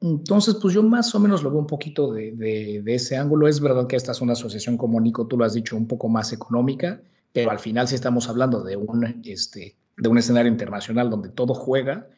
Entonces, 0.00 0.56
pues 0.60 0.74
yo 0.74 0.82
más 0.82 1.14
o 1.14 1.20
menos 1.20 1.42
lo 1.42 1.50
veo 1.50 1.60
un 1.60 1.66
poquito 1.66 2.12
de, 2.12 2.32
de, 2.32 2.94
ese 2.94 3.16
ángulo. 3.16 3.48
Es 3.48 3.60
verdad 3.60 3.86
que 3.86 3.96
esta 3.96 4.12
es 4.12 4.20
una 4.20 4.34
asociación, 4.34 4.76
como 4.76 5.00
Nico, 5.00 5.26
tú 5.26 5.38
lo 5.38 5.44
has 5.44 5.54
dicho, 5.54 5.76
un 5.76 5.86
poco 5.86 6.08
más 6.08 6.32
económica, 6.32 7.00
pero 7.32 7.50
al 7.50 7.58
final 7.58 7.88
si 7.88 7.94
estamos 7.94 8.28
hablando 8.28 8.62
de 8.62 8.76
un, 8.76 9.22
este, 9.24 9.76
de 9.96 10.08
un 10.08 10.18
escenario 10.18 10.50
internacional 10.50 11.08
donde 11.08 11.30
todo 11.30 11.54
juega, 11.54 12.08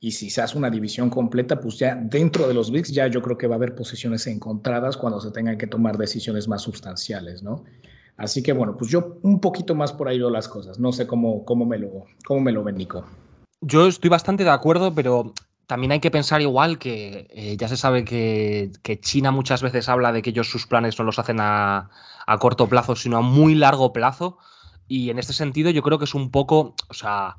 y 0.00 0.12
si 0.12 0.28
se 0.30 0.42
hace 0.42 0.58
una 0.58 0.68
división 0.70 1.08
completa, 1.08 1.60
pues 1.60 1.78
ya 1.78 1.94
dentro 1.94 2.46
de 2.46 2.54
los 2.54 2.70
BRICS 2.70 2.92
ya 2.92 3.06
yo 3.06 3.22
creo 3.22 3.38
que 3.38 3.46
va 3.46 3.54
a 3.54 3.56
haber 3.56 3.74
posiciones 3.74 4.26
encontradas 4.26 4.96
cuando 4.96 5.20
se 5.20 5.30
tengan 5.30 5.56
que 5.56 5.66
tomar 5.66 5.96
decisiones 5.96 6.46
más 6.46 6.62
sustanciales, 6.62 7.42
¿no? 7.42 7.64
Así 8.16 8.42
que 8.42 8.52
bueno, 8.52 8.76
pues 8.76 8.90
yo 8.90 9.18
un 9.22 9.40
poquito 9.40 9.74
más 9.74 9.92
por 9.92 10.08
ahí 10.08 10.18
veo 10.18 10.30
las 10.30 10.48
cosas. 10.48 10.78
No 10.78 10.92
sé 10.92 11.06
cómo, 11.06 11.44
cómo, 11.44 11.66
me, 11.66 11.78
lo, 11.78 12.06
cómo 12.26 12.40
me 12.40 12.52
lo 12.52 12.62
ven, 12.62 12.76
Nico. 12.76 13.04
Yo 13.60 13.86
estoy 13.86 14.10
bastante 14.10 14.44
de 14.44 14.50
acuerdo, 14.50 14.94
pero 14.94 15.32
también 15.66 15.92
hay 15.92 16.00
que 16.00 16.10
pensar 16.10 16.40
igual 16.42 16.78
que 16.78 17.26
eh, 17.30 17.56
ya 17.56 17.68
se 17.68 17.76
sabe 17.76 18.04
que, 18.04 18.70
China 19.00 19.30
muchas 19.30 19.62
veces 19.62 19.88
habla 19.88 20.12
de 20.12 20.22
que 20.22 20.30
ellos 20.30 20.50
sus 20.50 20.66
planes 20.66 20.98
no 20.98 21.04
los 21.04 21.18
hacen 21.18 21.38
a, 21.40 21.90
corto 22.38 22.68
plazo, 22.68 22.94
sino 22.94 23.16
a 23.16 23.22
muy 23.22 23.54
largo 23.54 23.92
plazo. 23.92 24.38
Y 24.86 25.10
en 25.10 25.18
este 25.18 25.32
sentido 25.32 25.70
yo 25.70 25.82
creo 25.82 25.98
que 25.98 26.04
es 26.04 26.14
un 26.14 26.30
poco, 26.30 26.74
o 26.88 26.94
sea, 26.94 27.36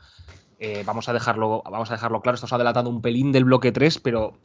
eh, 0.60 0.84
vamos, 0.86 1.08
a 1.08 1.14
dejarlo, 1.14 1.62
vamos 1.64 1.92
a 1.92 1.94
dejarlo 1.94 2.22
claro, 2.22 2.36
estamos 2.36 2.54
adelantando 2.54 2.90
un 2.90 3.02
pelín 3.02 3.32
del 3.32 3.46
bloque 3.46 3.72
3, 3.72 4.00
pero 4.00 4.40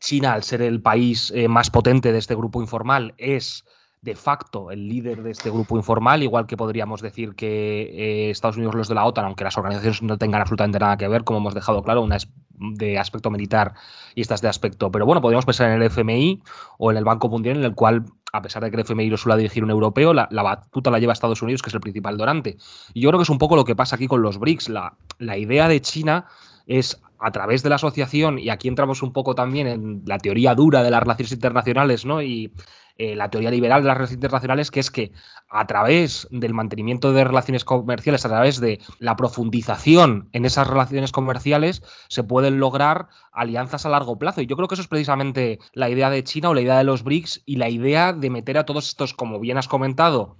China, 0.00 0.34
al 0.34 0.44
ser 0.44 0.62
el 0.62 0.80
país 0.80 1.32
eh, 1.34 1.48
más 1.48 1.70
potente 1.70 2.12
de 2.12 2.18
este 2.18 2.36
grupo 2.36 2.62
informal, 2.62 3.14
es 3.18 3.64
de 4.02 4.14
facto 4.14 4.70
el 4.70 4.88
líder 4.88 5.22
de 5.22 5.32
este 5.32 5.50
grupo 5.50 5.76
informal, 5.76 6.22
igual 6.22 6.46
que 6.46 6.56
podríamos 6.56 7.02
decir 7.02 7.34
que 7.34 7.82
eh, 7.82 8.30
Estados 8.30 8.56
Unidos 8.56 8.74
los 8.74 8.88
de 8.88 8.94
la 8.94 9.04
OTAN, 9.04 9.24
aunque 9.24 9.44
las 9.44 9.56
organizaciones 9.58 10.02
no 10.02 10.18
tengan 10.18 10.40
absolutamente 10.40 10.78
nada 10.78 10.96
que 10.96 11.08
ver, 11.08 11.24
como 11.24 11.40
hemos 11.40 11.54
dejado 11.54 11.82
claro, 11.82 12.02
una 12.02 12.16
es 12.16 12.28
de 12.58 12.98
aspecto 12.98 13.30
militar 13.30 13.74
y 14.14 14.20
esta 14.20 14.34
es 14.34 14.40
de 14.40 14.48
aspecto. 14.48 14.90
Pero 14.90 15.06
bueno, 15.06 15.20
podríamos 15.20 15.46
pensar 15.46 15.70
en 15.70 15.80
el 15.80 15.90
FMI 15.90 16.42
o 16.78 16.90
en 16.90 16.96
el 16.96 17.04
Banco 17.04 17.28
Mundial, 17.28 17.56
en 17.56 17.64
el 17.64 17.74
cual, 17.74 18.04
a 18.32 18.42
pesar 18.42 18.62
de 18.62 18.70
que 18.70 18.76
el 18.76 18.82
FMI 18.82 19.10
lo 19.10 19.16
suele 19.16 19.38
dirigir 19.38 19.64
un 19.64 19.70
europeo, 19.70 20.12
la, 20.12 20.28
batuta 20.30 20.90
la 20.90 20.98
lleva 20.98 21.12
Estados 21.12 21.42
Unidos, 21.42 21.62
que 21.62 21.70
es 21.70 21.74
el 21.74 21.80
principal 21.80 22.16
donante. 22.16 22.56
Y 22.94 23.00
yo 23.00 23.10
creo 23.10 23.18
que 23.18 23.24
es 23.24 23.30
un 23.30 23.38
poco 23.38 23.56
lo 23.56 23.64
que 23.64 23.76
pasa 23.76 23.96
aquí 23.96 24.06
con 24.06 24.22
los 24.22 24.38
BRICS. 24.38 24.68
La, 24.70 24.94
la 25.18 25.36
idea 25.36 25.68
de 25.68 25.80
China 25.80 26.26
es 26.66 27.00
a 27.20 27.32
través 27.32 27.62
de 27.62 27.68
la 27.68 27.76
asociación, 27.76 28.38
y 28.38 28.48
aquí 28.48 28.68
entramos 28.68 29.02
un 29.02 29.12
poco 29.12 29.34
también 29.34 29.66
en 29.66 30.02
la 30.06 30.18
teoría 30.18 30.54
dura 30.54 30.82
de 30.82 30.90
las 30.90 31.00
relaciones 31.00 31.32
internacionales, 31.32 32.04
¿no? 32.04 32.22
Y 32.22 32.52
eh, 32.98 33.14
la 33.14 33.30
teoría 33.30 33.52
liberal 33.52 33.80
de 33.82 33.86
las 33.86 33.96
relaciones 33.96 34.16
internacionales, 34.16 34.70
que 34.72 34.80
es 34.80 34.90
que 34.90 35.12
a 35.48 35.68
través 35.68 36.26
del 36.32 36.52
mantenimiento 36.52 37.12
de 37.12 37.22
relaciones 37.22 37.64
comerciales, 37.64 38.24
a 38.24 38.28
través 38.28 38.60
de 38.60 38.80
la 38.98 39.14
profundización 39.14 40.28
en 40.32 40.44
esas 40.44 40.66
relaciones 40.66 41.12
comerciales, 41.12 41.80
se 42.08 42.24
pueden 42.24 42.58
lograr 42.58 43.06
alianzas 43.30 43.86
a 43.86 43.90
largo 43.90 44.18
plazo. 44.18 44.40
Y 44.40 44.46
yo 44.46 44.56
creo 44.56 44.66
que 44.66 44.74
eso 44.74 44.82
es 44.82 44.88
precisamente 44.88 45.60
la 45.74 45.88
idea 45.88 46.10
de 46.10 46.24
China 46.24 46.50
o 46.50 46.54
la 46.54 46.60
idea 46.60 46.76
de 46.76 46.82
los 46.82 47.04
BRICS 47.04 47.42
y 47.46 47.56
la 47.56 47.68
idea 47.68 48.12
de 48.12 48.30
meter 48.30 48.58
a 48.58 48.64
todos 48.64 48.88
estos, 48.88 49.14
como 49.14 49.38
bien 49.38 49.58
has 49.58 49.68
comentado, 49.68 50.36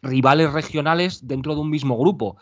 rivales 0.00 0.50
regionales 0.52 1.26
dentro 1.28 1.54
de 1.54 1.60
un 1.60 1.68
mismo 1.68 1.98
grupo. 1.98 2.38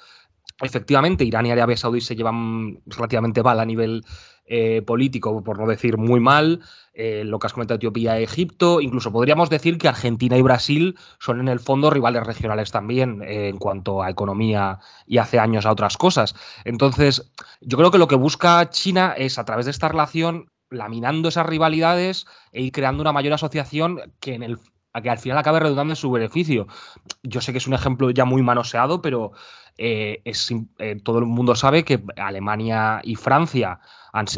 Efectivamente, 0.62 1.24
Irán 1.24 1.46
y 1.46 1.50
Arabia 1.50 1.76
Saudí 1.76 2.00
se 2.00 2.14
llevan 2.14 2.80
relativamente 2.86 3.42
mal 3.42 3.58
a 3.58 3.66
nivel 3.66 4.04
eh, 4.46 4.82
político, 4.82 5.42
por 5.42 5.58
no 5.58 5.66
decir 5.66 5.98
muy 5.98 6.20
mal, 6.20 6.60
eh, 6.94 7.24
lo 7.24 7.38
que 7.38 7.48
has 7.48 7.52
comentado 7.52 7.76
Etiopía 7.76 8.18
e 8.18 8.22
Egipto, 8.22 8.80
incluso 8.80 9.10
podríamos 9.10 9.50
decir 9.50 9.76
que 9.76 9.88
Argentina 9.88 10.36
y 10.38 10.42
Brasil 10.42 10.96
son 11.18 11.40
en 11.40 11.48
el 11.48 11.58
fondo 11.58 11.90
rivales 11.90 12.24
regionales 12.24 12.70
también 12.70 13.22
eh, 13.22 13.48
en 13.48 13.58
cuanto 13.58 14.02
a 14.02 14.10
economía 14.10 14.78
y 15.06 15.18
hace 15.18 15.38
años 15.38 15.66
a 15.66 15.72
otras 15.72 15.96
cosas. 15.96 16.34
Entonces, 16.64 17.32
yo 17.60 17.76
creo 17.76 17.90
que 17.90 17.98
lo 17.98 18.08
que 18.08 18.14
busca 18.14 18.70
China 18.70 19.14
es 19.16 19.38
a 19.38 19.44
través 19.44 19.66
de 19.66 19.72
esta 19.72 19.88
relación 19.88 20.50
laminando 20.70 21.28
esas 21.28 21.46
rivalidades 21.46 22.26
e 22.52 22.62
ir 22.62 22.72
creando 22.72 23.02
una 23.02 23.12
mayor 23.12 23.34
asociación 23.34 24.00
que 24.20 24.34
en 24.34 24.42
el 24.42 24.58
que 25.02 25.10
al 25.10 25.18
final 25.18 25.38
acabe 25.38 25.60
redundando 25.60 25.92
en 25.92 25.96
su 25.96 26.10
beneficio. 26.10 26.66
Yo 27.22 27.40
sé 27.40 27.52
que 27.52 27.58
es 27.58 27.66
un 27.66 27.74
ejemplo 27.74 28.10
ya 28.10 28.24
muy 28.24 28.42
manoseado, 28.42 29.02
pero 29.02 29.32
es, 29.78 30.54
todo 31.02 31.18
el 31.18 31.26
mundo 31.26 31.54
sabe 31.54 31.84
que 31.84 32.02
Alemania 32.16 33.00
y 33.04 33.16
Francia 33.16 33.80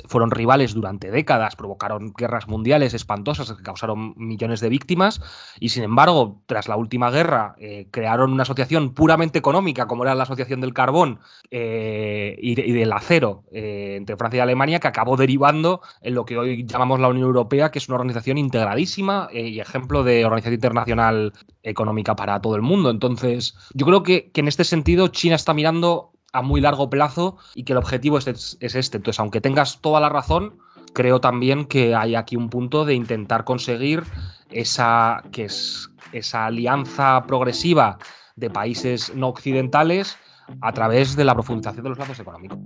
fueron 0.06 0.30
rivales 0.30 0.74
durante 0.74 1.10
décadas, 1.10 1.56
provocaron 1.56 2.12
guerras 2.16 2.48
mundiales 2.48 2.94
espantosas 2.94 3.52
que 3.52 3.62
causaron 3.62 4.14
millones 4.16 4.60
de 4.60 4.68
víctimas 4.68 5.20
y 5.60 5.68
sin 5.68 5.84
embargo, 5.84 6.42
tras 6.46 6.68
la 6.68 6.76
última 6.76 7.10
guerra, 7.10 7.54
eh, 7.58 7.86
crearon 7.90 8.32
una 8.32 8.42
asociación 8.42 8.94
puramente 8.94 9.38
económica, 9.38 9.86
como 9.86 10.04
era 10.04 10.14
la 10.14 10.24
Asociación 10.24 10.60
del 10.60 10.74
Carbón 10.74 11.20
eh, 11.50 12.36
y, 12.40 12.54
del 12.54 12.92
Acero 12.92 13.44
eh, 13.52 13.94
entre 13.96 14.16
Francia 14.16 14.38
y 14.38 14.40
Alemania, 14.40 14.80
que 14.80 14.88
acabó 14.88 15.16
derivando 15.16 15.80
en 16.00 16.14
lo 16.14 16.24
que 16.24 16.38
hoy 16.38 16.64
llamamos 16.66 17.00
la 17.00 17.08
Unión 17.08 17.26
Europea, 17.26 17.70
que 17.70 17.78
es 17.78 17.88
una 17.88 17.96
organización 17.96 18.38
integradísima 18.38 19.28
y 19.32 19.60
ejemplo 19.60 20.02
de 20.02 20.24
organización 20.24 20.54
internacional 20.54 21.32
económica 21.62 22.16
para 22.16 22.40
todo 22.40 22.56
el 22.56 22.62
mundo. 22.62 22.90
Entonces, 22.90 23.56
yo 23.74 23.86
creo 23.86 24.02
que, 24.02 24.30
que 24.30 24.40
en 24.40 24.48
este 24.48 24.64
sentido 24.64 25.08
China 25.08 25.27
está 25.36 25.54
mirando 25.54 26.12
a 26.32 26.42
muy 26.42 26.60
largo 26.60 26.90
plazo 26.90 27.36
y 27.54 27.64
que 27.64 27.72
el 27.72 27.78
objetivo 27.78 28.18
es, 28.18 28.26
este. 28.60 28.96
Entonces, 28.96 29.20
aunque 29.20 29.40
tengas 29.40 29.80
toda 29.80 30.00
la 30.00 30.08
razón, 30.08 30.58
creo 30.92 31.20
también 31.20 31.64
que 31.64 31.94
hay 31.94 32.14
aquí 32.14 32.36
un 32.36 32.50
punto 32.50 32.84
de 32.84 32.94
intentar 32.94 33.44
conseguir 33.44 34.04
esa, 34.50 35.22
que 35.32 35.44
es, 35.44 35.90
esa 36.12 36.46
alianza 36.46 37.24
progresiva 37.26 37.98
de 38.36 38.50
países 38.50 39.14
no 39.14 39.28
occidentales 39.28 40.16
a 40.60 40.72
través 40.72 41.16
de 41.16 41.24
la 41.24 41.34
profundización 41.34 41.82
de 41.82 41.90
los 41.90 41.98
lazos 41.98 42.20
económicos. 42.20 42.58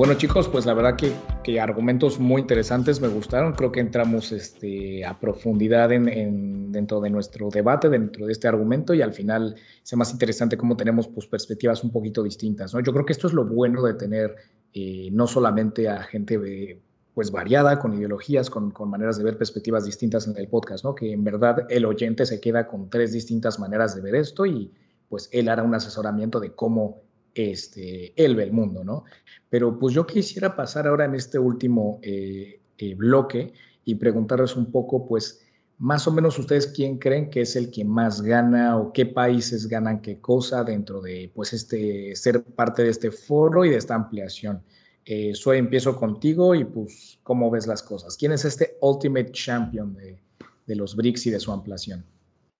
Bueno 0.00 0.14
chicos, 0.14 0.48
pues 0.48 0.64
la 0.64 0.72
verdad 0.72 0.96
que, 0.96 1.60
argumentos 1.60 2.18
muy 2.18 2.40
interesantes 2.40 3.02
me 3.02 3.08
gustaron. 3.08 3.52
Creo 3.52 3.70
que 3.70 3.80
entramos 3.80 4.32
este, 4.32 5.04
a 5.04 5.20
profundidad 5.20 5.92
en, 5.92 6.72
dentro 6.72 7.02
de 7.02 7.10
nuestro 7.10 7.50
debate, 7.50 7.90
dentro 7.90 8.24
de 8.24 8.32
este 8.32 8.48
argumento 8.48 8.94
y 8.94 9.02
al 9.02 9.12
final 9.12 9.56
es 9.84 9.96
más 9.96 10.10
interesante 10.10 10.56
cómo 10.56 10.74
tenemos 10.74 11.06
pues, 11.06 11.26
perspectivas 11.26 11.84
un 11.84 11.90
poquito 11.90 12.22
distintas. 12.22 12.72
¿no? 12.72 12.80
Yo 12.80 12.94
creo 12.94 13.04
que 13.04 13.12
esto 13.12 13.26
es 13.26 13.34
lo 13.34 13.44
bueno 13.44 13.82
de 13.82 13.92
tener 13.92 14.36
eh, 14.72 15.10
no 15.12 15.26
solamente 15.26 15.86
a 15.86 16.02
gente 16.04 16.38
de, 16.38 16.80
pues 17.12 17.30
variada, 17.30 17.78
con 17.78 17.92
ideologías, 17.92 18.48
con, 18.48 18.70
con, 18.70 18.88
maneras 18.88 19.18
de 19.18 19.24
ver 19.24 19.36
perspectivas 19.36 19.84
distintas 19.84 20.26
en 20.26 20.34
el 20.38 20.48
podcast, 20.48 20.82
¿no? 20.82 20.94
Que 20.94 21.12
en 21.12 21.24
verdad 21.24 21.66
el 21.68 21.84
oyente 21.84 22.24
se 22.24 22.40
queda 22.40 22.66
con 22.66 22.88
tres 22.88 23.12
distintas 23.12 23.58
maneras 23.58 23.94
de 23.94 24.00
ver 24.00 24.14
esto 24.14 24.46
y 24.46 24.72
pues 25.10 25.28
él 25.30 25.50
hará 25.50 25.62
un 25.62 25.74
asesoramiento 25.74 26.40
de 26.40 26.54
cómo 26.54 27.02
este, 27.34 28.12
el 28.22 28.52
mundo, 28.52 28.84
¿no? 28.84 29.04
Pero 29.48 29.78
pues 29.78 29.94
yo 29.94 30.06
quisiera 30.06 30.54
pasar 30.56 30.86
ahora 30.86 31.04
en 31.04 31.14
este 31.14 31.38
último 31.38 31.98
eh, 32.02 32.60
eh, 32.78 32.94
bloque 32.94 33.52
y 33.84 33.94
preguntarles 33.96 34.56
un 34.56 34.70
poco, 34.70 35.06
pues, 35.06 35.40
más 35.78 36.06
o 36.06 36.12
menos 36.12 36.38
ustedes 36.38 36.66
quién 36.66 36.98
creen 36.98 37.30
que 37.30 37.40
es 37.40 37.56
el 37.56 37.70
que 37.70 37.84
más 37.84 38.20
gana 38.20 38.76
o 38.76 38.92
qué 38.92 39.06
países 39.06 39.66
ganan 39.66 40.02
qué 40.02 40.20
cosa 40.20 40.62
dentro 40.62 41.00
de, 41.00 41.30
pues, 41.34 41.52
este, 41.52 42.14
ser 42.14 42.42
parte 42.42 42.82
de 42.82 42.90
este 42.90 43.10
foro 43.10 43.64
y 43.64 43.70
de 43.70 43.76
esta 43.76 43.94
ampliación. 43.94 44.62
Eh, 45.04 45.34
Soy, 45.34 45.58
empiezo 45.58 45.96
contigo 45.96 46.54
y 46.54 46.64
pues, 46.64 47.18
¿cómo 47.22 47.50
ves 47.50 47.66
las 47.66 47.82
cosas? 47.82 48.16
¿Quién 48.16 48.32
es 48.32 48.44
este 48.44 48.76
Ultimate 48.82 49.32
Champion 49.32 49.94
de, 49.94 50.20
de 50.66 50.76
los 50.76 50.94
BRICS 50.94 51.26
y 51.26 51.30
de 51.30 51.40
su 51.40 51.50
ampliación? 51.50 52.04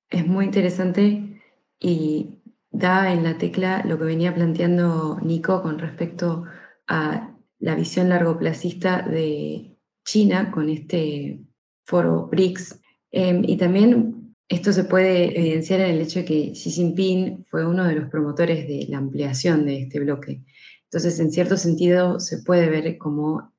Es 0.09 0.27
muy 0.27 0.47
interesante 0.47 1.41
y 1.79 2.40
da 2.71 3.13
en 3.13 3.25
la 3.25 3.37
tecla 3.37 3.83
lo 3.85 3.99
que 3.99 4.05
venía 4.05 4.35
planteando 4.35 5.19
Nico 5.23 5.63
con 5.63 5.79
respecto 5.79 6.45
a 6.87 7.37
la 7.59 7.75
visión 7.75 8.09
largoplacista 8.09 9.03
de 9.03 9.77
China 10.05 10.51
con 10.51 10.71
este 10.71 11.41
foro 11.85 12.29
BRICS. 12.29 12.81
Em, 13.11 13.43
y 13.45 13.57
también 13.57 14.37
esto 14.49 14.73
se 14.73 14.85
puede 14.85 15.39
evidenciar 15.39 15.81
en 15.81 15.95
el 15.95 16.01
hecho 16.01 16.21
de 16.21 16.25
que 16.25 16.53
Xi 16.53 16.71
Jinping 16.71 17.47
fue 17.51 17.67
uno 17.67 17.85
de 17.85 17.95
los 17.97 18.09
promotores 18.09 18.67
de 18.67 18.87
la 18.89 18.99
ampliación 18.99 19.67
de 19.67 19.83
este 19.83 20.01
bloque. 20.01 20.43
Entonces, 20.85 21.21
en 21.21 21.31
cierto 21.31 21.57
sentido, 21.57 22.19
se 22.21 22.39
puede 22.43 22.69
ver 22.69 22.99
como 22.99 23.53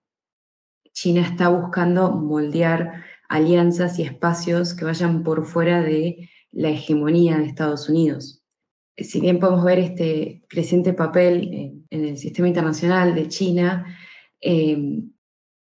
China 0.93 1.21
está 1.21 1.49
buscando 1.49 2.11
moldear 2.11 3.03
alianzas 3.29 3.99
y 3.99 4.03
espacios 4.03 4.73
que 4.73 4.85
vayan 4.85 5.23
por 5.23 5.45
fuera 5.45 5.81
de 5.81 6.29
la 6.51 6.69
hegemonía 6.69 7.37
de 7.37 7.45
Estados 7.45 7.87
Unidos 7.87 8.40
si 9.03 9.19
bien 9.19 9.39
podemos 9.39 9.63
ver 9.63 9.79
este 9.79 10.43
creciente 10.47 10.93
papel 10.93 11.85
en, 11.89 12.05
el 12.05 12.17
sistema 12.17 12.47
internacional 12.47 13.13
de 13.15 13.27
China, 13.27 13.85
eh, 14.39 15.01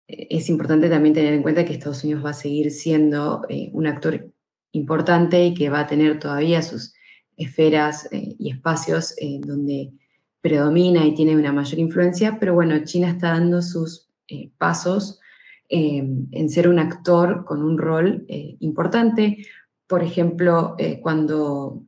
es 0.09 0.49
importante 0.49 0.89
también 0.89 1.15
tener 1.15 1.35
en 1.35 1.43
cuenta 1.43 1.65
que 1.65 1.73
Estados 1.73 2.05
Unidos 2.05 2.25
va 2.25 2.31
a 2.31 2.35
seguir 2.35 2.71
siendo 2.71 3.43
eh, 3.49 3.71
un 3.73 3.87
actor 3.87 4.33
importante 4.73 5.45
y 5.45 5.55
que 5.55 5.69
va 5.69 5.81
a 5.81 5.87
tener 5.87 6.19
todavía 6.19 6.63
sus 6.63 6.95
esferas 7.37 8.09
eh, 8.13 8.35
y 8.39 8.51
espacios 8.51 9.15
donde 9.41 9.93
predomina 10.41 11.05
y 11.05 11.15
tiene 11.15 11.37
una 11.37 11.53
mayor 11.53 11.79
influencia, 11.79 12.39
pero 12.39 12.55
bueno, 12.55 12.79
China 12.85 13.11
está 13.11 13.31
dando 13.31 13.63
sus 13.63 14.09
pasos 14.59 15.21
en 15.69 16.49
ser 16.49 16.69
un 16.69 16.79
actor 16.79 17.45
con 17.45 17.63
un 17.63 17.79
rol 17.79 18.25
importante. 18.61 19.45
Por 19.89 20.05
ejemplo, 20.05 20.77
cuando 21.03 21.85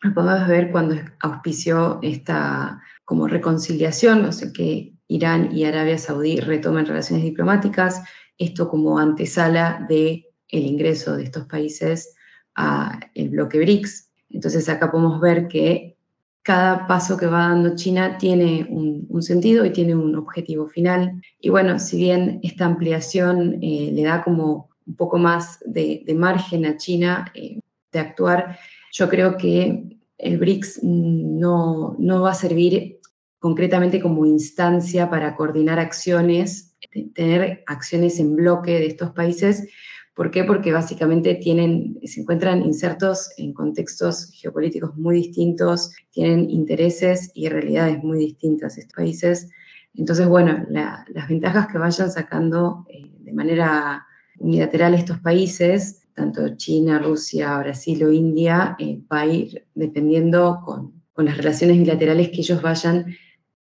lo 0.00 0.14
podemos 0.14 0.48
ver 0.48 0.70
cuando 0.70 0.96
auspició 1.20 1.98
esta 2.02 2.80
como 3.04 3.26
reconciliación, 3.26 4.24
o 4.24 4.32
sea, 4.32 4.52
que 4.52 4.92
Irán 5.08 5.50
y 5.56 5.64
Arabia 5.64 5.98
Saudí 5.98 6.40
retomen 6.40 6.86
relaciones 6.86 7.24
diplomáticas, 7.24 8.02
esto 8.36 8.68
como 8.68 8.98
antesala 8.98 9.84
de 9.88 10.26
el 10.48 10.64
ingreso 10.64 11.16
de 11.16 11.24
estos 11.24 11.46
países 11.46 12.14
al 12.54 13.28
bloque 13.30 13.58
BRICS. 13.58 14.10
Entonces 14.30 14.68
acá 14.68 14.90
podemos 14.90 15.20
ver 15.20 15.48
que 15.48 15.96
cada 16.42 16.86
paso 16.86 17.16
que 17.16 17.26
va 17.26 17.48
dando 17.48 17.76
China 17.76 18.16
tiene 18.18 18.66
un, 18.70 19.22
sentido 19.22 19.64
y 19.64 19.70
tiene 19.70 19.94
un 19.94 20.14
objetivo 20.16 20.66
final. 20.66 21.20
Y 21.40 21.50
bueno, 21.50 21.78
si 21.78 21.98
bien 21.98 22.40
esta 22.42 22.66
ampliación 22.66 23.58
eh, 23.60 23.90
le 23.92 24.02
da 24.04 24.22
como 24.22 24.70
un 24.86 24.96
poco 24.96 25.18
más 25.18 25.58
de, 25.66 26.04
margen 26.16 26.64
a 26.64 26.76
China 26.76 27.30
eh, 27.34 27.60
de 27.92 27.98
actuar, 27.98 28.58
yo 28.92 29.08
creo 29.08 29.36
que 29.36 29.98
el 30.18 30.38
BRICS 30.38 30.80
no, 30.82 31.96
no 31.98 32.22
va 32.22 32.32
a 32.32 32.34
servir 32.34 32.98
concretamente 33.38 34.00
como 34.00 34.26
instancia 34.26 35.08
para 35.08 35.36
coordinar 35.36 35.78
acciones, 35.78 36.76
tener 37.14 37.62
acciones 37.66 38.18
en 38.18 38.34
bloque 38.34 38.72
de 38.72 38.86
estos 38.86 39.10
países. 39.12 39.68
¿Por 40.14 40.32
qué? 40.32 40.42
Porque 40.42 40.72
básicamente 40.72 41.36
tienen, 41.36 42.00
se 42.02 42.20
encuentran 42.20 42.62
insertos 42.62 43.30
en 43.36 43.52
contextos 43.52 44.32
geopolíticos 44.34 44.96
muy 44.96 45.14
distintos, 45.16 45.92
tienen 46.10 46.50
intereses 46.50 47.30
y 47.34 47.48
realidades 47.48 48.02
muy 48.02 48.18
distintas 48.18 48.76
estos 48.78 48.94
países. 48.94 49.48
Entonces, 49.94 50.26
bueno, 50.26 50.66
las 50.70 51.28
ventajas 51.28 51.68
que 51.68 51.78
vayan 51.78 52.10
sacando 52.10 52.84
eh, 52.88 53.02
de 53.20 53.32
manera 53.32 54.04
unilateral 54.38 54.94
estos 54.94 55.20
países 55.20 56.07
tanto 56.18 56.56
China, 56.56 56.98
Rusia, 56.98 57.56
Brasil 57.58 58.04
o 58.04 58.12
India, 58.12 58.76
eh, 58.78 59.00
va 59.10 59.20
a 59.20 59.26
ir 59.26 59.66
dependiendo 59.74 60.60
con, 60.64 60.98
las 61.16 61.36
relaciones 61.36 61.78
bilaterales 61.78 62.28
que 62.28 62.42
ellos 62.42 62.62
vayan 62.62 63.06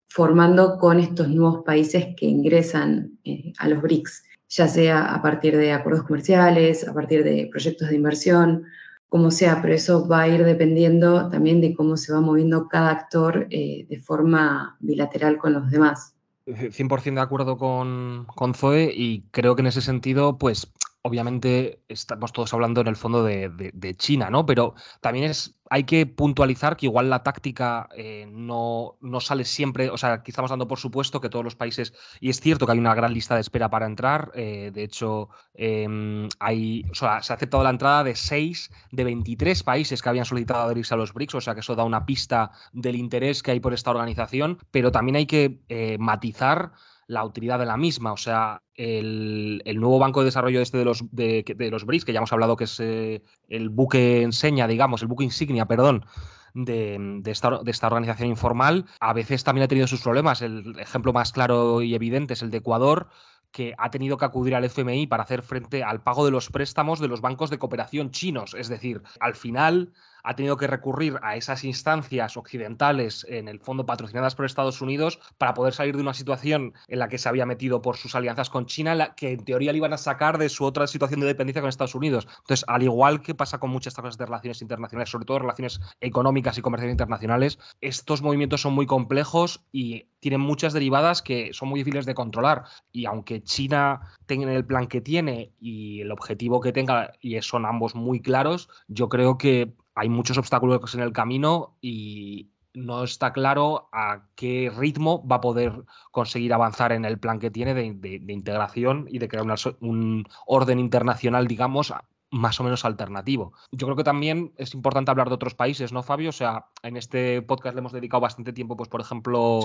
formando 0.09 0.77
con 0.77 0.99
estos 0.99 1.29
nuevos 1.29 1.63
países 1.63 2.07
que 2.17 2.25
ingresan 2.25 3.17
eh, 3.23 3.53
a 3.59 3.69
los 3.69 3.81
BRICS, 3.81 4.23
ya 4.49 4.67
sea 4.67 5.13
a 5.13 5.21
partir 5.21 5.55
de 5.55 5.71
acuerdos 5.71 6.03
comerciales, 6.03 6.85
a 6.85 6.93
partir 6.93 7.23
de 7.23 7.47
proyectos 7.49 7.87
de 7.87 7.95
inversión, 7.95 8.65
como 9.07 9.31
sea, 9.31 9.61
pero 9.61 9.73
eso 9.73 10.05
va 10.05 10.23
a 10.23 10.27
ir 10.27 10.43
dependiendo 10.43 11.29
también 11.29 11.61
de 11.61 11.73
cómo 11.73 11.95
se 11.95 12.11
va 12.11 12.19
moviendo 12.19 12.67
cada 12.67 12.91
actor 12.91 13.47
eh, 13.49 13.85
de 13.87 13.99
forma 14.01 14.75
bilateral 14.81 15.37
con 15.37 15.53
los 15.53 15.71
demás. 15.71 16.13
100% 16.45 17.15
de 17.15 17.21
acuerdo 17.21 17.57
con, 17.57 18.25
con 18.35 18.53
Zoe 18.53 18.91
y 18.93 19.23
creo 19.31 19.55
que 19.55 19.61
en 19.61 19.67
ese 19.67 19.81
sentido, 19.81 20.37
pues 20.37 20.71
obviamente 21.05 21.83
estamos 21.87 22.33
todos 22.33 22.51
hablando 22.55 22.81
en 22.81 22.87
el 22.87 22.95
fondo 22.95 23.23
de, 23.23 23.95
China, 23.95 24.31
¿no? 24.31 24.43
Pero 24.47 24.73
también 25.01 25.25
es, 25.25 25.55
hay 25.69 25.83
que 25.83 26.07
puntualizar 26.07 26.75
que 26.75 26.87
igual 26.87 27.11
la 27.11 27.21
táctica 27.21 27.87
eh, 27.95 28.27
no, 28.27 28.97
no, 29.01 29.19
sale 29.19 29.45
siempre, 29.45 29.91
o 29.91 29.97
sea, 29.97 30.13
aquí 30.13 30.31
estamos 30.31 30.49
dando 30.49 30.67
por 30.67 30.79
supuesto 30.79 31.21
que 31.21 31.29
todos 31.29 31.45
los 31.45 31.55
países, 31.55 31.93
y 32.19 32.31
es 32.31 32.41
cierto 32.41 32.65
que 32.65 32.71
hay 32.71 32.79
una 32.79 32.95
gran 32.95 33.13
lista 33.13 33.35
de 33.35 33.41
espera 33.41 33.69
para 33.69 33.85
entrar, 33.85 34.31
eh, 34.33 34.71
de 34.73 34.83
hecho, 34.83 35.29
em, 35.53 36.27
hay, 36.39 36.83
o 36.89 36.95
sea, 36.95 37.21
se 37.21 37.33
ha 37.33 37.35
aceptado 37.35 37.63
la 37.63 37.69
entrada 37.69 38.03
de 38.03 38.15
6 38.15 38.71
de 38.91 39.03
23 39.03 39.61
países 39.61 40.01
que 40.01 40.09
habían 40.09 40.25
solicitado 40.25 40.63
adherirse 40.63 40.95
a 40.95 40.97
los 40.97 41.13
BRICS, 41.13 41.35
o 41.35 41.41
sea 41.41 41.53
que 41.53 41.59
eso 41.59 41.75
da 41.75 41.83
una 41.83 42.07
pista 42.07 42.49
del 42.73 42.95
interés 42.95 43.43
que 43.43 43.51
hay 43.51 43.59
por 43.59 43.75
esta 43.75 43.91
organización, 43.91 44.57
pero 44.71 44.91
también 44.91 45.17
hay 45.17 45.27
que 45.27 45.61
eh, 45.69 45.97
matizar 45.99 46.71
la 47.07 47.23
utilidad 47.23 47.59
de 47.59 47.65
la 47.65 47.77
misma. 47.77 48.13
O 48.13 48.17
sea, 48.17 48.61
el, 48.73 49.61
nuevo 49.75 49.99
banco 49.99 50.21
de 50.21 50.25
desarrollo 50.25 50.61
este 50.61 50.77
de 50.77 50.85
los, 50.85 51.03
de, 51.11 51.69
los 51.71 51.85
BRICS, 51.85 52.05
que 52.05 52.13
ya 52.13 52.19
hemos 52.19 52.33
hablado 52.33 52.55
que 52.55 52.65
es 52.65 52.79
eh, 52.79 53.23
el 53.47 53.69
buque 53.69 54.21
enseña, 54.21 54.67
digamos, 54.67 55.01
el 55.01 55.07
buque 55.07 55.23
insignia, 55.23 55.65
perdón, 55.65 56.05
de, 56.53 57.21
esta, 57.25 57.59
de, 57.63 57.71
esta, 57.71 57.87
organización 57.87 58.29
informal, 58.29 58.85
a 58.99 59.13
veces 59.13 59.43
también 59.43 59.65
ha 59.65 59.67
tenido 59.67 59.87
sus 59.87 60.01
problemas. 60.01 60.41
El 60.41 60.79
ejemplo 60.79 61.13
más 61.13 61.31
claro 61.31 61.81
y 61.81 61.95
evidente 61.95 62.33
es 62.33 62.41
el 62.41 62.51
de 62.51 62.57
Ecuador, 62.57 63.09
que 63.51 63.73
ha 63.77 63.89
tenido 63.89 64.17
que 64.17 64.25
acudir 64.25 64.55
al 64.55 64.65
FMI 64.65 65.07
para 65.07 65.23
hacer 65.23 65.41
frente 65.41 65.83
al 65.83 66.01
pago 66.01 66.25
de 66.25 66.31
los 66.31 66.49
préstamos 66.49 66.99
de 66.99 67.07
los 67.07 67.21
bancos 67.21 67.49
de 67.49 67.57
cooperación 67.57 68.11
chinos. 68.11 68.53
Es 68.53 68.67
decir, 68.67 69.01
al 69.19 69.35
final 69.35 69.93
ha 70.25 70.35
tenido 70.35 70.57
que 70.57 70.67
recurrir 70.67 71.19
a 71.21 71.35
esas 71.35 71.63
instancias 71.63 72.35
occidentales, 72.35 73.25
en 73.29 73.47
el 73.47 73.59
fondo 73.59 73.85
patrocinadas 73.85 74.35
por 74.35 74.45
Estados 74.45 74.81
Unidos, 74.81 75.19
para 75.37 75.53
poder 75.53 75.73
salir 75.73 75.95
de 75.95 76.01
una 76.01 76.13
situación 76.13 76.73
en 76.87 76.99
la 76.99 77.07
que 77.07 77.17
se 77.17 77.29
había 77.29 77.45
metido 77.45 77.81
por 77.81 77.95
sus 77.95 78.15
alianzas 78.15 78.49
con 78.49 78.65
China, 78.65 79.13
que 79.15 79.33
en 79.33 79.45
teoría 79.45 79.71
le 79.71 79.77
iban 79.77 79.93
a 79.93 79.97
sacar 79.97 80.37
de 80.37 80.49
su 80.49 80.65
otra 80.65 80.87
situación 80.87 81.19
de 81.19 81.27
dependencia 81.27 81.61
con 81.61 81.69
Estados 81.69 81.95
Unidos. 81.95 82.27
Entonces, 82.39 82.65
al 82.67 82.83
igual 82.83 83.21
que 83.21 83.35
pasa 83.35 83.59
con 83.59 83.69
muchas 83.69 83.93
cosas 83.93 84.17
de 84.17 84.25
relaciones 84.25 84.61
internacionales, 84.61 85.09
sobre 85.09 85.25
todo 85.25 85.39
relaciones 85.39 85.79
económicas 86.01 86.57
y 86.57 86.61
comerciales 86.61 86.93
internacionales, 86.93 87.59
estos 87.81 88.21
movimientos 88.21 88.61
son 88.61 88.73
muy 88.73 88.85
complejos 88.85 89.63
y 89.71 90.07
tienen 90.19 90.41
muchas 90.41 90.73
derivadas 90.73 91.21
que 91.21 91.53
son 91.53 91.69
muy 91.69 91.79
difíciles 91.79 92.05
de 92.07 92.15
controlar. 92.15 92.63
Y 92.91 93.05
aunque 93.05 93.43
China 93.43 94.01
tenga 94.25 94.51
el 94.51 94.65
plan 94.65 94.87
que 94.87 95.01
tiene 95.01 95.51
y 95.59 96.01
el 96.01 96.11
objetivo 96.11 96.61
que 96.61 96.71
tenga, 96.71 97.13
y 97.21 97.39
son 97.41 97.65
ambos 97.65 97.93
muy 97.93 98.21
claros, 98.21 98.69
yo 98.87 99.07
creo 99.07 99.37
que 99.37 99.73
hay 99.95 100.09
muchos 100.09 100.37
obstáculos 100.37 100.93
en 100.93 101.01
el 101.01 101.13
camino 101.13 101.77
y 101.81 102.51
no 102.73 103.03
está 103.03 103.31
claro 103.31 103.87
a 103.93 104.27
qué 104.35 104.71
ritmo 104.75 105.25
va 105.25 105.37
a 105.37 105.41
poder 105.41 105.85
conseguir 106.11 106.53
avanzar 106.53 106.91
en 106.91 107.05
el 107.05 107.17
plan 107.17 107.39
que 107.39 107.49
tiene 107.49 107.73
de, 107.73 108.21
integración 108.27 109.07
y 109.09 109.19
de 109.19 109.29
crear 109.29 109.45
un 109.79 110.27
orden 110.45 110.79
internacional, 110.79 111.47
digamos, 111.47 111.93
más 112.31 112.59
o 112.59 112.63
menos 112.63 112.83
alternativo. 112.83 113.53
Yo 113.71 113.87
creo 113.87 113.95
que 113.95 114.03
también 114.03 114.51
es 114.57 114.73
importante 114.73 115.09
hablar 115.09 115.29
de 115.29 115.35
otros 115.35 115.55
países, 115.55 115.93
¿no, 115.93 116.03
Fabio? 116.03 116.29
O 116.29 116.33
sea, 116.33 116.65
en 116.83 116.97
este 116.97 117.41
podcast 117.41 117.75
le 117.75 117.79
hemos 117.79 117.93
dedicado 117.93 118.21
bastante 118.21 118.51
tiempo, 118.51 118.75
pues, 118.75 118.89
por 118.89 118.99
ejemplo, 118.99 119.61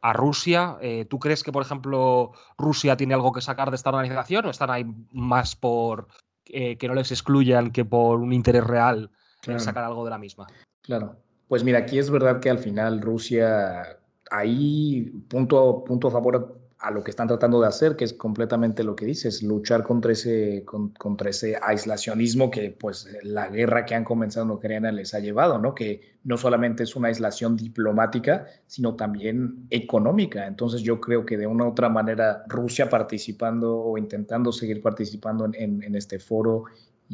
a 0.00 0.12
Rusia. 0.12 0.76
Eh, 0.80 1.06
¿Tú 1.06 1.18
crees 1.18 1.42
que, 1.42 1.50
por 1.50 1.62
ejemplo, 1.62 2.32
Rusia 2.56 2.96
tiene 2.96 3.14
algo 3.14 3.32
que 3.32 3.40
sacar 3.40 3.70
de 3.70 3.76
esta 3.76 3.90
organización 3.90 4.46
o 4.46 4.50
están 4.50 4.70
ahí 4.70 4.86
más 5.10 5.56
por 5.56 6.08
eh, 6.46 6.76
que 6.76 6.88
no 6.88 6.94
les 6.94 7.10
excluyan 7.10 7.72
que 7.72 7.84
por 7.84 8.20
un 8.20 8.32
interés 8.32 8.64
real 8.64 9.10
sacar 9.58 9.84
algo 9.84 10.04
de 10.04 10.10
la 10.10 10.18
misma. 10.18 10.46
Claro. 10.82 11.16
Pues 11.48 11.62
mira, 11.62 11.80
aquí 11.80 11.98
es 11.98 12.10
verdad 12.10 12.40
que 12.40 12.50
al 12.50 12.58
final 12.58 13.00
Rusia, 13.00 13.98
ahí 14.30 15.12
punto, 15.28 15.84
punto 15.84 16.08
a 16.08 16.10
favor 16.10 16.64
a 16.84 16.90
lo 16.90 17.02
que 17.02 17.10
están 17.10 17.28
tratando 17.28 17.62
de 17.62 17.66
hacer, 17.66 17.96
que 17.96 18.04
es 18.04 18.12
completamente 18.12 18.84
lo 18.84 18.94
que 18.94 19.06
dices, 19.06 19.42
luchar 19.42 19.82
contra 19.82 20.12
ese, 20.12 20.64
contra 20.98 21.30
ese 21.30 21.58
aislacionismo 21.62 22.50
que 22.50 22.76
pues 22.78 23.08
la 23.22 23.48
guerra 23.48 23.86
que 23.86 23.94
han 23.94 24.04
comenzado 24.04 24.44
en 24.44 24.52
Ucrania 24.52 24.92
les 24.92 25.14
ha 25.14 25.18
llevado, 25.18 25.58
¿no? 25.58 25.74
Que 25.74 26.18
no 26.24 26.36
solamente 26.36 26.82
es 26.82 26.94
una 26.94 27.08
aislación 27.08 27.56
diplomática, 27.56 28.46
sino 28.66 28.96
también 28.96 29.66
económica. 29.70 30.46
Entonces 30.46 30.82
yo 30.82 31.00
creo 31.00 31.24
que 31.24 31.38
de 31.38 31.46
una 31.46 31.64
u 31.64 31.68
otra 31.68 31.88
manera 31.88 32.44
Rusia 32.48 32.90
participando 32.90 33.78
o 33.78 33.96
intentando 33.96 34.52
seguir 34.52 34.82
participando 34.82 35.46
en, 35.54 35.82
en, 35.82 35.94
este 35.94 36.18
foro 36.18 36.64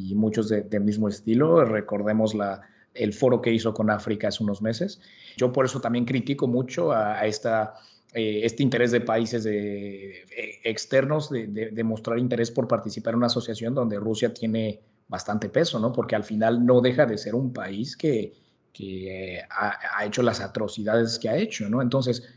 y 0.08 0.14
muchos 0.14 0.48
del 0.48 0.68
de 0.68 0.80
mismo 0.80 1.08
estilo, 1.08 1.64
recordemos 1.64 2.34
la, 2.34 2.62
el 2.94 3.12
foro 3.12 3.40
que 3.40 3.52
hizo 3.52 3.72
con 3.74 3.90
África 3.90 4.28
hace 4.28 4.42
unos 4.42 4.62
meses. 4.62 5.00
Yo 5.36 5.52
por 5.52 5.64
eso 5.64 5.80
también 5.80 6.04
critico 6.04 6.46
mucho 6.46 6.92
a, 6.92 7.26
esta 7.26 7.74
eh, 8.12 8.40
este 8.44 8.62
interés 8.62 8.90
de 8.90 9.00
países 9.00 9.44
de, 9.44 10.22
eh, 10.22 10.60
externos 10.64 11.30
de, 11.30 11.84
mostrar 11.84 12.18
interés 12.18 12.50
por 12.50 12.66
participar 12.66 13.12
en 13.12 13.18
una 13.18 13.26
asociación 13.26 13.74
donde 13.74 13.98
Rusia 13.98 14.34
tiene 14.34 14.80
bastante 15.08 15.48
peso, 15.48 15.78
¿no? 15.78 15.92
Porque 15.92 16.16
al 16.16 16.24
final 16.24 16.64
no 16.64 16.80
deja 16.80 17.06
de 17.06 17.18
ser 17.18 17.34
un 17.34 17.52
país 17.52 17.96
que, 17.96 18.32
que 18.72 19.38
eh, 19.38 19.42
ha, 19.50 20.04
hecho 20.04 20.22
las 20.22 20.40
atrocidades 20.40 21.18
que 21.18 21.28
ha 21.28 21.36
hecho, 21.36 21.68
¿no? 21.68 21.82
Entonces, 21.82 22.28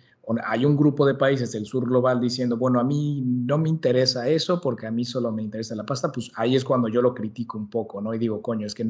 hay 0.46 0.66
un 0.66 0.78
grupo 0.78 1.06
de 1.06 1.16
países 1.16 1.52
del 1.52 1.66
sur 1.66 1.86
global 1.86 2.22
diciendo, 2.22 2.58
bueno, 2.58 2.80
a 2.80 2.84
mí 2.84 3.22
no 3.26 3.58
me 3.58 3.70
interesa 3.70 4.28
eso 4.28 4.62
porque 4.62 4.88
a 4.88 4.92
mí 4.92 5.04
solo 5.04 5.32
me 5.32 5.44
interesa 5.44 5.76
la 5.76 5.86
pasta, 5.86 6.12
pues 6.12 6.32
ahí 6.36 6.56
es 6.56 6.64
cuando 6.64 6.88
yo 6.88 7.02
lo 7.02 7.14
critico 7.14 7.58
un 7.58 7.70
poco, 7.70 8.02
¿no? 8.02 8.14
Y 8.14 8.18
digo, 8.18 8.42
coño, 8.42 8.66
es 8.66 8.74
que 8.74 8.88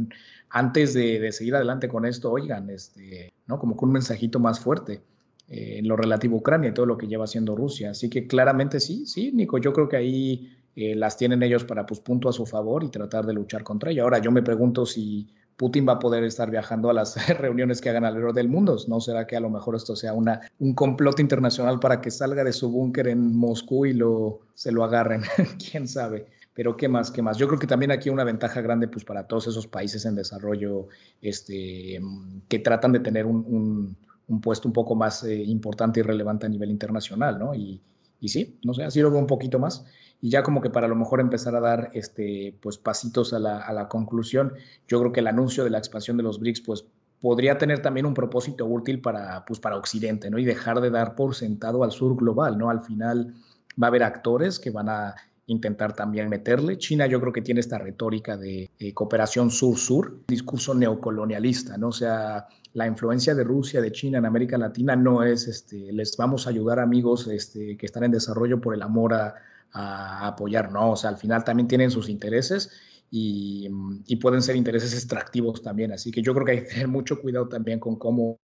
antes 0.49 0.93
de, 0.93 1.19
de 1.19 1.31
seguir 1.31 1.55
adelante 1.55 1.87
con 1.87 2.05
esto, 2.05 2.31
oigan, 2.31 2.69
este, 2.69 3.33
¿no? 3.47 3.57
Como 3.57 3.75
con 3.75 3.89
un 3.89 3.93
mensajito 3.93 4.39
más 4.39 4.59
fuerte. 4.59 5.01
Eh, 5.49 5.79
en 5.79 5.87
lo 5.87 5.97
relativo 5.97 6.37
a 6.37 6.39
Ucrania 6.39 6.69
y 6.69 6.73
todo 6.73 6.85
lo 6.85 6.97
que 6.97 7.07
lleva 7.07 7.25
haciendo 7.25 7.55
Rusia. 7.55 7.91
Así 7.91 8.09
que 8.09 8.27
claramente 8.27 8.79
sí, 8.79 9.05
sí, 9.05 9.31
Nico, 9.33 9.57
yo 9.57 9.73
creo 9.73 9.89
que 9.89 9.97
ahí 9.97 10.57
eh, 10.75 10.95
las 10.95 11.17
tienen 11.17 11.43
ellos 11.43 11.65
para 11.65 11.85
pues 11.85 11.99
punto 11.99 12.29
a 12.29 12.33
su 12.33 12.45
favor 12.45 12.83
y 12.83 12.89
tratar 12.89 13.25
de 13.25 13.33
luchar 13.33 13.63
contra 13.63 13.91
ello. 13.91 14.03
Ahora 14.03 14.19
yo 14.19 14.31
me 14.31 14.41
pregunto 14.41 14.85
si 14.85 15.27
Putin 15.57 15.87
va 15.87 15.93
a 15.93 15.99
poder 15.99 16.23
estar 16.23 16.49
viajando 16.49 16.89
a 16.89 16.93
las 16.93 17.15
reuniones 17.39 17.81
que 17.81 17.89
hagan 17.89 18.05
alrededor 18.05 18.33
del 18.33 18.49
mundo. 18.49 18.77
¿No 18.87 18.99
será 18.99 19.27
que 19.27 19.35
a 19.35 19.39
lo 19.39 19.49
mejor 19.49 19.75
esto 19.75 19.95
sea 19.95 20.13
una, 20.13 20.41
un 20.59 20.73
complot 20.73 21.19
internacional 21.19 21.79
para 21.79 22.01
que 22.01 22.11
salga 22.11 22.43
de 22.43 22.53
su 22.53 22.69
búnker 22.69 23.07
en 23.07 23.35
Moscú 23.35 23.85
y 23.85 23.93
lo, 23.93 24.41
se 24.53 24.71
lo 24.71 24.83
agarren? 24.83 25.21
¿Quién 25.71 25.87
sabe? 25.87 26.27
Pero 26.53 26.77
qué 26.77 26.87
más, 26.87 27.09
qué 27.11 27.21
más. 27.21 27.37
Yo 27.37 27.47
creo 27.47 27.59
que 27.59 27.67
también 27.67 27.91
aquí 27.91 28.09
una 28.09 28.23
ventaja 28.23 28.61
grande 28.61 28.87
pues 28.87 29.03
para 29.05 29.27
todos 29.27 29.47
esos 29.47 29.67
países 29.67 30.05
en 30.05 30.15
desarrollo 30.15 30.87
este, 31.21 31.99
que 32.47 32.59
tratan 32.59 32.91
de 32.91 32.99
tener 32.99 33.25
un 33.25 33.95
un 34.27 34.41
puesto 34.41 34.67
un 34.67 34.73
poco 34.73 34.95
más 34.95 35.23
eh, 35.23 35.35
importante 35.35 35.99
y 35.99 36.03
relevante 36.03 36.45
a 36.45 36.49
nivel 36.49 36.71
internacional, 36.71 37.39
¿no? 37.39 37.53
Y, 37.53 37.81
y, 38.19 38.29
sí, 38.29 38.57
no 38.63 38.73
sé, 38.73 38.83
así 38.83 39.01
lo 39.01 39.11
veo 39.11 39.19
un 39.19 39.27
poquito 39.27 39.59
más. 39.59 39.85
Y 40.23 40.29
ya 40.29 40.41
como 40.41 40.62
que 40.62 40.69
para 40.69 40.88
lo 40.88 40.95
mejor 40.95 41.19
empezar 41.19 41.53
a 41.53 41.59
dar 41.59 41.91
este, 41.93 42.57
pues, 42.62 42.77
pasitos 42.77 43.33
a 43.33 43.39
la, 43.39 43.59
a 43.59 43.73
la 43.73 43.89
conclusión, 43.89 44.53
yo 44.88 44.97
creo 45.01 45.12
que 45.12 45.19
el 45.19 45.27
anuncio 45.27 45.65
de 45.65 45.69
la 45.69 45.79
expansión 45.79 46.15
de 46.15 46.23
los 46.23 46.39
BRICS, 46.39 46.62
pues 46.62 46.86
podría 47.19 47.57
tener 47.57 47.81
también 47.81 48.05
un 48.05 48.13
propósito 48.13 48.65
útil 48.65 49.01
para, 49.01 49.43
pues, 49.43 49.59
para 49.59 49.75
Occidente, 49.75 50.31
¿no? 50.31 50.39
Y 50.39 50.45
dejar 50.45 50.79
de 50.79 50.91
dar 50.91 51.15
por 51.15 51.36
sentado 51.36 51.83
al 51.83 51.91
sur 51.91 52.15
global, 52.15 52.57
¿no? 52.57 52.69
Al 52.69 52.86
final 52.86 53.33
va 53.71 53.88
a 53.88 53.89
haber 53.89 54.03
actores 54.03 54.62
que 54.62 54.69
van 54.69 54.88
a 54.88 55.13
intentar 55.47 55.91
también 55.91 56.29
meterle. 56.29 56.77
China 56.77 57.05
yo 57.05 57.19
creo 57.19 57.33
que 57.33 57.41
tiene 57.41 57.59
esta 57.59 57.77
retórica 57.77 58.38
de 58.38 58.69
cooperación 58.93 59.51
sur-sur, 59.51 60.19
discurso 60.25 60.73
neocolonialista, 60.73 61.77
¿no? 61.77 61.89
O 61.89 61.91
sea, 61.91 62.47
la 62.71 62.88
influencia 62.88 63.36
de 63.36 63.43
Rusia, 63.43 63.81
de 63.81 63.91
China 63.91 64.19
en 64.19 64.25
América 64.25 64.57
Latina 64.57 64.95
no 64.95 65.21
es, 65.21 65.49
este, 65.49 65.91
les 65.91 66.15
vamos 66.15 66.47
a 66.47 66.51
ayudar 66.51 66.79
amigos 66.79 67.27
este, 67.27 67.75
que 67.75 67.86
están 67.86 68.05
en 68.05 68.12
desarrollo 68.12 68.62
por 68.62 68.73
el 68.73 68.83
amor 68.83 69.15
a, 69.15 69.36
apoyar, 69.73 70.71
no, 70.71 70.91
o 70.91 70.95
sea, 70.95 71.09
al 71.09 71.17
final 71.17 71.43
también 71.43 71.67
tienen 71.67 71.91
sus 71.91 72.09
intereses 72.09 72.71
y, 73.09 73.69
y, 74.05 74.15
pueden 74.17 74.41
ser 74.41 74.55
intereses 74.55 74.93
extractivos 74.93 75.62
también, 75.62 75.91
así 75.91 76.12
que 76.12 76.21
yo 76.21 76.33
creo 76.33 76.45
que 76.45 76.51
hay 76.51 76.63
que 76.63 76.69
tener 76.69 76.88
mucho 76.88 77.21
cuidado 77.21 77.47
también 77.47 77.79
con 77.79 77.95
cómo 77.97 78.39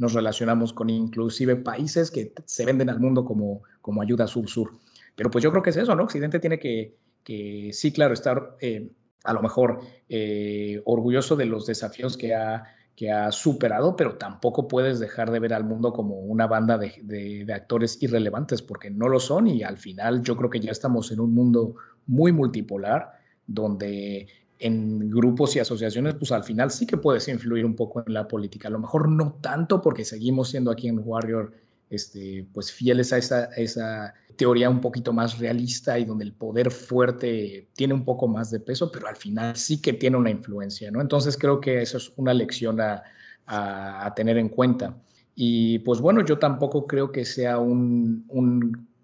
nos 0.00 0.14
relacionamos 0.14 0.72
con 0.72 0.88
inclusive 0.88 1.56
países 1.56 2.10
que 2.10 2.32
se 2.46 2.64
venden 2.64 2.88
al 2.88 3.00
mundo 3.00 3.22
como, 3.24 3.62
como 3.82 4.00
ayuda 4.00 4.26
sur-sur. 4.26 4.78
Pero 5.14 5.30
pues 5.30 5.44
yo 5.44 5.50
creo 5.50 5.62
que 5.62 5.68
es 5.68 5.76
eso, 5.76 5.94
¿no? 5.94 6.04
Occidente 6.04 6.38
tiene 6.38 6.58
que, 6.58 6.96
que 7.22 7.68
sí, 7.74 7.92
claro, 7.92 8.14
estar 8.14 8.56
eh, 8.60 8.90
a 9.24 9.34
lo 9.34 9.42
mejor 9.42 9.80
eh, 10.08 10.80
orgulloso 10.86 11.36
de 11.36 11.44
los 11.44 11.66
desafíos 11.66 12.16
que 12.16 12.34
ha, 12.34 12.64
que 13.00 13.10
ha 13.10 13.32
superado, 13.32 13.96
pero 13.96 14.18
tampoco 14.18 14.68
puedes 14.68 15.00
dejar 15.00 15.30
de 15.30 15.38
ver 15.38 15.54
al 15.54 15.64
mundo 15.64 15.90
como 15.90 16.16
una 16.16 16.46
banda 16.46 16.76
de, 16.76 17.00
de, 17.02 17.50
actores 17.54 17.96
irrelevantes, 18.02 18.60
porque 18.60 18.90
no 18.90 19.08
lo 19.08 19.18
son 19.18 19.46
y 19.48 19.62
al 19.62 19.78
final 19.78 20.22
yo 20.22 20.36
creo 20.36 20.50
que 20.50 20.60
ya 20.60 20.70
estamos 20.70 21.10
en 21.10 21.20
un 21.20 21.32
mundo 21.32 21.76
muy 22.06 22.30
multipolar, 22.30 23.12
donde 23.46 24.28
en 24.58 25.08
grupos 25.08 25.56
y 25.56 25.60
asociaciones, 25.60 26.12
pues 26.16 26.30
al 26.30 26.44
final 26.44 26.70
sí 26.70 26.86
que 26.86 26.98
puedes 26.98 27.26
influir 27.28 27.64
un 27.64 27.74
poco 27.74 28.04
en 28.06 28.12
la 28.12 28.28
política. 28.28 28.68
A 28.68 28.70
lo 28.70 28.80
mejor 28.80 29.08
no 29.08 29.38
tanto 29.40 29.80
porque 29.80 30.04
seguimos 30.04 30.50
siendo 30.50 30.70
aquí 30.70 30.86
en 30.86 31.00
Warrior 31.02 31.54
este, 31.90 32.46
pues 32.54 32.70
fieles 32.70 33.12
a 33.12 33.18
esa, 33.18 34.14
teoría 34.36 34.70
un 34.70 34.80
poquito 34.80 35.12
más 35.12 35.38
realista 35.38 35.98
y 35.98 36.06
donde 36.06 36.24
el 36.24 36.32
poder 36.32 36.70
fuerte 36.70 37.68
tiene 37.74 37.92
un 37.92 38.06
poco 38.06 38.26
más 38.26 38.50
de 38.50 38.60
peso, 38.60 38.90
pero 38.90 39.06
al 39.06 39.16
final 39.16 39.54
sí 39.56 39.82
que 39.82 39.92
tiene 39.92 40.16
una 40.16 40.30
influencia, 40.30 40.90
¿no? 40.90 41.02
Entonces 41.02 41.36
creo 41.36 41.60
que 41.60 41.82
eso 41.82 41.98
es 41.98 42.10
una 42.16 42.32
lección 42.32 42.78
a, 42.80 43.02
tener 44.14 44.38
en 44.38 44.48
cuenta. 44.48 44.96
Y 45.34 45.80
pues 45.80 46.00
bueno, 46.00 46.24
yo 46.24 46.38
tampoco 46.38 46.86
creo 46.86 47.10
que 47.10 47.24
sea 47.24 47.58
un, 47.58 48.24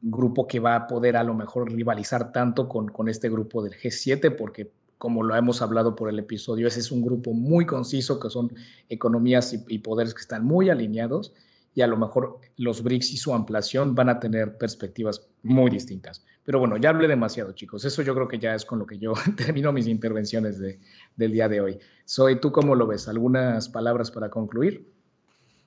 grupo 0.01 0.47
que 0.47 0.61
va 0.61 0.77
a 0.77 0.87
poder 0.87 1.17
a 1.17 1.25
lo 1.25 1.35
mejor 1.35 1.73
rivalizar 1.73 2.31
tanto 2.31 2.69
con, 2.69 3.09
este 3.09 3.29
grupo 3.29 3.63
del 3.63 3.75
G7, 3.75 4.37
porque 4.37 4.71
como 4.97 5.25
lo 5.25 5.35
hemos 5.35 5.61
hablado 5.61 5.97
por 5.97 6.09
el 6.09 6.21
episodio, 6.21 6.69
ese 6.69 6.81
es 6.81 6.93
un 6.93 7.03
grupo 7.03 7.33
muy 7.33 7.67
conciso, 7.67 8.21
que 8.21 8.31
son 8.31 8.53
economías 8.89 9.53
y 9.69 9.79
poderes 9.81 10.15
que 10.15 10.21
están 10.21 10.45
muy 10.45 10.71
alineados 10.71 11.35
y 11.77 11.83
a 11.83 11.87
lo 11.87 11.99
mejor 11.99 12.41
los 12.57 12.83
BRICS 12.83 13.13
y 13.13 13.17
su 13.19 13.35
ampliación 13.35 13.95
van 13.95 14.09
a 14.09 14.19
tener 14.19 14.57
perspectivas 14.57 15.29
muy 15.43 15.71
distintas. 15.71 16.25
Pero 16.43 16.59
bueno, 16.59 16.79
ya 16.79 16.89
hablé 16.89 17.07
demasiado, 17.07 17.53
chicos. 17.53 17.85
Eso 17.85 18.01
yo 18.01 18.15
creo 18.15 18.27
que 18.27 18.39
ya 18.39 18.55
es 18.55 18.65
con 18.65 18.79
lo 18.79 18.87
que 18.87 18.99
yo 18.99 19.13
termino 19.37 19.73
mis 19.73 19.87
intervenciones 19.87 20.59
de, 20.59 20.81
del 21.17 21.33
día 21.33 21.51
de 21.51 21.61
hoy. 21.61 21.79
Soy, 22.07 22.41
¿tú 22.41 22.51
cómo 22.51 22.75
lo 22.75 22.87
ves? 22.87 23.09
¿Algunas 23.09 23.69
palabras 23.69 24.11
para 24.11 24.31
concluir? 24.31 24.91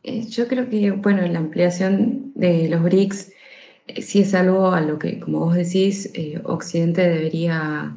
Eh, 0.01 0.25
yo 0.25 0.47
creo 0.47 0.67
que, 0.67 0.89
bueno, 0.89 1.27
la 1.27 1.37
ampliación 1.37 2.31
de 2.33 2.67
los 2.69 2.81
BRICS 2.81 3.31
eh, 3.85 4.01
sí 4.01 4.21
es 4.21 4.33
algo 4.33 4.71
a 4.71 4.81
lo 4.81 4.97
que, 4.97 5.19
como 5.19 5.41
vos 5.41 5.53
decís, 5.53 6.09
eh, 6.15 6.41
Occidente 6.43 7.07
debería 7.07 7.95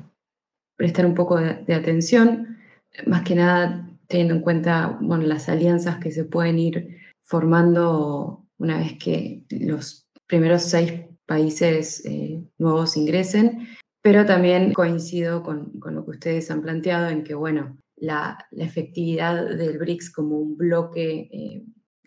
prestar 0.76 1.06
un 1.06 1.14
poco 1.14 1.40
de, 1.40 1.54
de, 1.66 1.74
atención, 1.74 2.58
más 3.06 3.22
que 3.22 3.36
nada 3.36 3.88
teniendo 4.06 4.34
en 4.34 4.42
cuenta, 4.42 4.98
bueno, 5.00 5.24
las 5.24 5.48
alianzas 5.48 5.96
que 5.96 6.10
se 6.10 6.24
pueden 6.24 6.58
ir 6.58 7.01
formando 7.32 8.46
una 8.58 8.76
vez 8.76 8.98
que 8.98 9.42
los 9.48 10.06
primeros 10.26 10.64
seis 10.64 11.00
países 11.24 12.04
eh, 12.04 12.44
nuevos 12.58 12.94
ingresen, 12.98 13.68
pero 14.02 14.26
también 14.26 14.74
coincido 14.74 15.42
con, 15.42 15.72
lo 15.82 16.04
que 16.04 16.10
ustedes 16.10 16.50
han 16.50 16.60
planteado 16.60 17.08
en 17.08 17.24
que, 17.24 17.32
bueno, 17.32 17.78
la, 17.96 18.36
efectividad 18.50 19.48
del 19.56 19.78
BRICS 19.78 20.10
como 20.12 20.40
un 20.40 20.58
bloque 20.58 21.30
eh, 21.32 21.64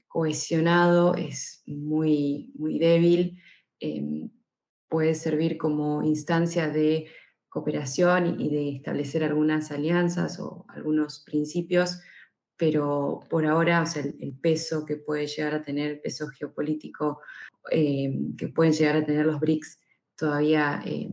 cohesionado 0.08 1.16
es 1.16 1.64
muy, 1.66 2.52
muy 2.54 2.78
débil, 2.78 3.42
eh, 3.80 4.30
puede 4.88 5.16
servir 5.16 5.58
como 5.58 6.04
instancia 6.04 6.70
de 6.70 7.08
cooperación 7.50 8.40
y 8.40 8.50
de 8.52 8.76
establecer 8.76 9.24
algunas 9.24 9.72
alianzas 9.72 10.40
o 10.40 10.68
algunos 10.70 11.24
principios 11.26 12.00
pero 12.58 13.22
por 13.30 13.46
ahora, 13.46 13.84
el, 13.96 14.34
peso 14.34 14.86
que 14.86 14.96
puede 14.98 15.28
llegar 15.28 15.56
a 15.56 15.64
tener, 15.64 15.92
el 15.92 16.00
peso 16.00 16.28
geopolítico 16.28 17.20
eh, 17.72 18.14
que 18.38 18.48
pueden 18.48 18.74
llegar 18.74 18.98
a 18.98 19.06
tener 19.06 19.26
los 19.26 19.40
BRICS 19.40 19.80
todavía 20.16 20.82
eh, 20.86 21.10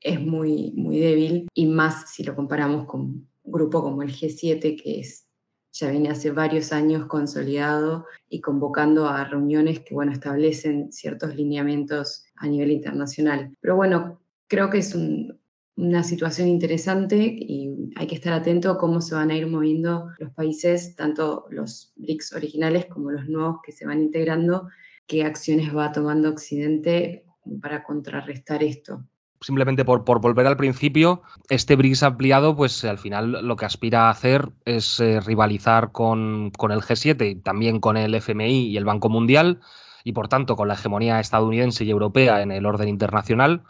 es 0.00 0.20
muy, 0.20 0.72
muy 0.76 1.00
débil, 1.00 1.48
y 1.52 1.66
más 1.66 2.12
si 2.12 2.22
lo 2.22 2.36
comparamos 2.36 2.86
con 2.86 3.00
un 3.00 3.28
grupo 3.52 3.82
como 3.82 4.02
el 4.02 4.12
G7, 4.12 4.80
que 4.80 5.00
es, 5.00 5.26
ya 5.72 5.90
viene 5.90 6.10
hace 6.10 6.30
varios 6.30 6.72
años 6.72 7.06
consolidado 7.06 8.06
y 8.28 8.40
convocando 8.40 9.08
a 9.08 9.24
reuniones 9.24 9.80
que, 9.80 9.94
bueno, 9.94 10.12
establecen 10.12 10.92
ciertos 10.92 11.34
lineamientos 11.34 12.24
a 12.36 12.46
nivel 12.46 12.70
internacional. 12.70 13.56
Pero 13.60 13.76
bueno, 13.76 14.20
creo 14.46 14.70
que 14.70 14.78
es 14.78 14.94
un, 14.94 15.38
una 15.76 16.02
situación 16.02 16.48
interesante 16.48 17.16
y 17.18 17.92
hay 17.96 18.06
que 18.06 18.14
estar 18.14 18.32
atento 18.32 18.70
a 18.70 18.78
cómo 18.78 19.00
se 19.02 19.14
van 19.14 19.30
a 19.30 19.36
ir 19.36 19.46
moviendo 19.46 20.08
los 20.18 20.30
países, 20.32 20.96
tanto 20.96 21.46
los 21.50 21.92
BRICS 21.96 22.32
originales 22.32 22.86
como 22.86 23.10
los 23.10 23.28
nuevos 23.28 23.58
que 23.62 23.72
se 23.72 23.86
van 23.86 24.00
integrando, 24.00 24.68
qué 25.06 25.24
acciones 25.24 25.76
va 25.76 25.92
tomando 25.92 26.30
Occidente 26.30 27.24
para 27.60 27.84
contrarrestar 27.84 28.62
esto. 28.62 29.04
Simplemente 29.42 29.84
por, 29.84 30.04
por 30.04 30.22
volver 30.22 30.46
al 30.46 30.56
principio, 30.56 31.22
este 31.50 31.76
BRICS 31.76 32.04
ampliado, 32.04 32.56
pues 32.56 32.82
al 32.84 32.96
final 32.96 33.46
lo 33.46 33.56
que 33.56 33.66
aspira 33.66 34.06
a 34.06 34.10
hacer 34.10 34.48
es 34.64 34.98
eh, 34.98 35.20
rivalizar 35.20 35.92
con, 35.92 36.50
con 36.56 36.72
el 36.72 36.80
G7 36.80 37.30
y 37.30 37.34
también 37.36 37.80
con 37.80 37.98
el 37.98 38.14
FMI 38.14 38.68
y 38.68 38.76
el 38.78 38.86
Banco 38.86 39.10
Mundial 39.10 39.60
y 40.04 40.12
por 40.12 40.28
tanto 40.28 40.56
con 40.56 40.68
la 40.68 40.74
hegemonía 40.74 41.20
estadounidense 41.20 41.84
y 41.84 41.90
europea 41.90 42.40
en 42.40 42.50
el 42.50 42.64
orden 42.64 42.88
internacional, 42.88 43.64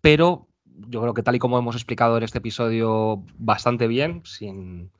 pero 0.00 0.47
yo 0.88 1.00
creo 1.00 1.14
que 1.14 1.22
tal 1.22 1.36
y 1.36 1.38
como 1.38 1.58
hemos 1.58 1.74
explicado 1.76 2.16
en 2.16 2.22
este 2.22 2.38
episodio 2.38 3.24
bastante 3.36 3.86
bien, 3.86 4.22
sin 4.24 4.92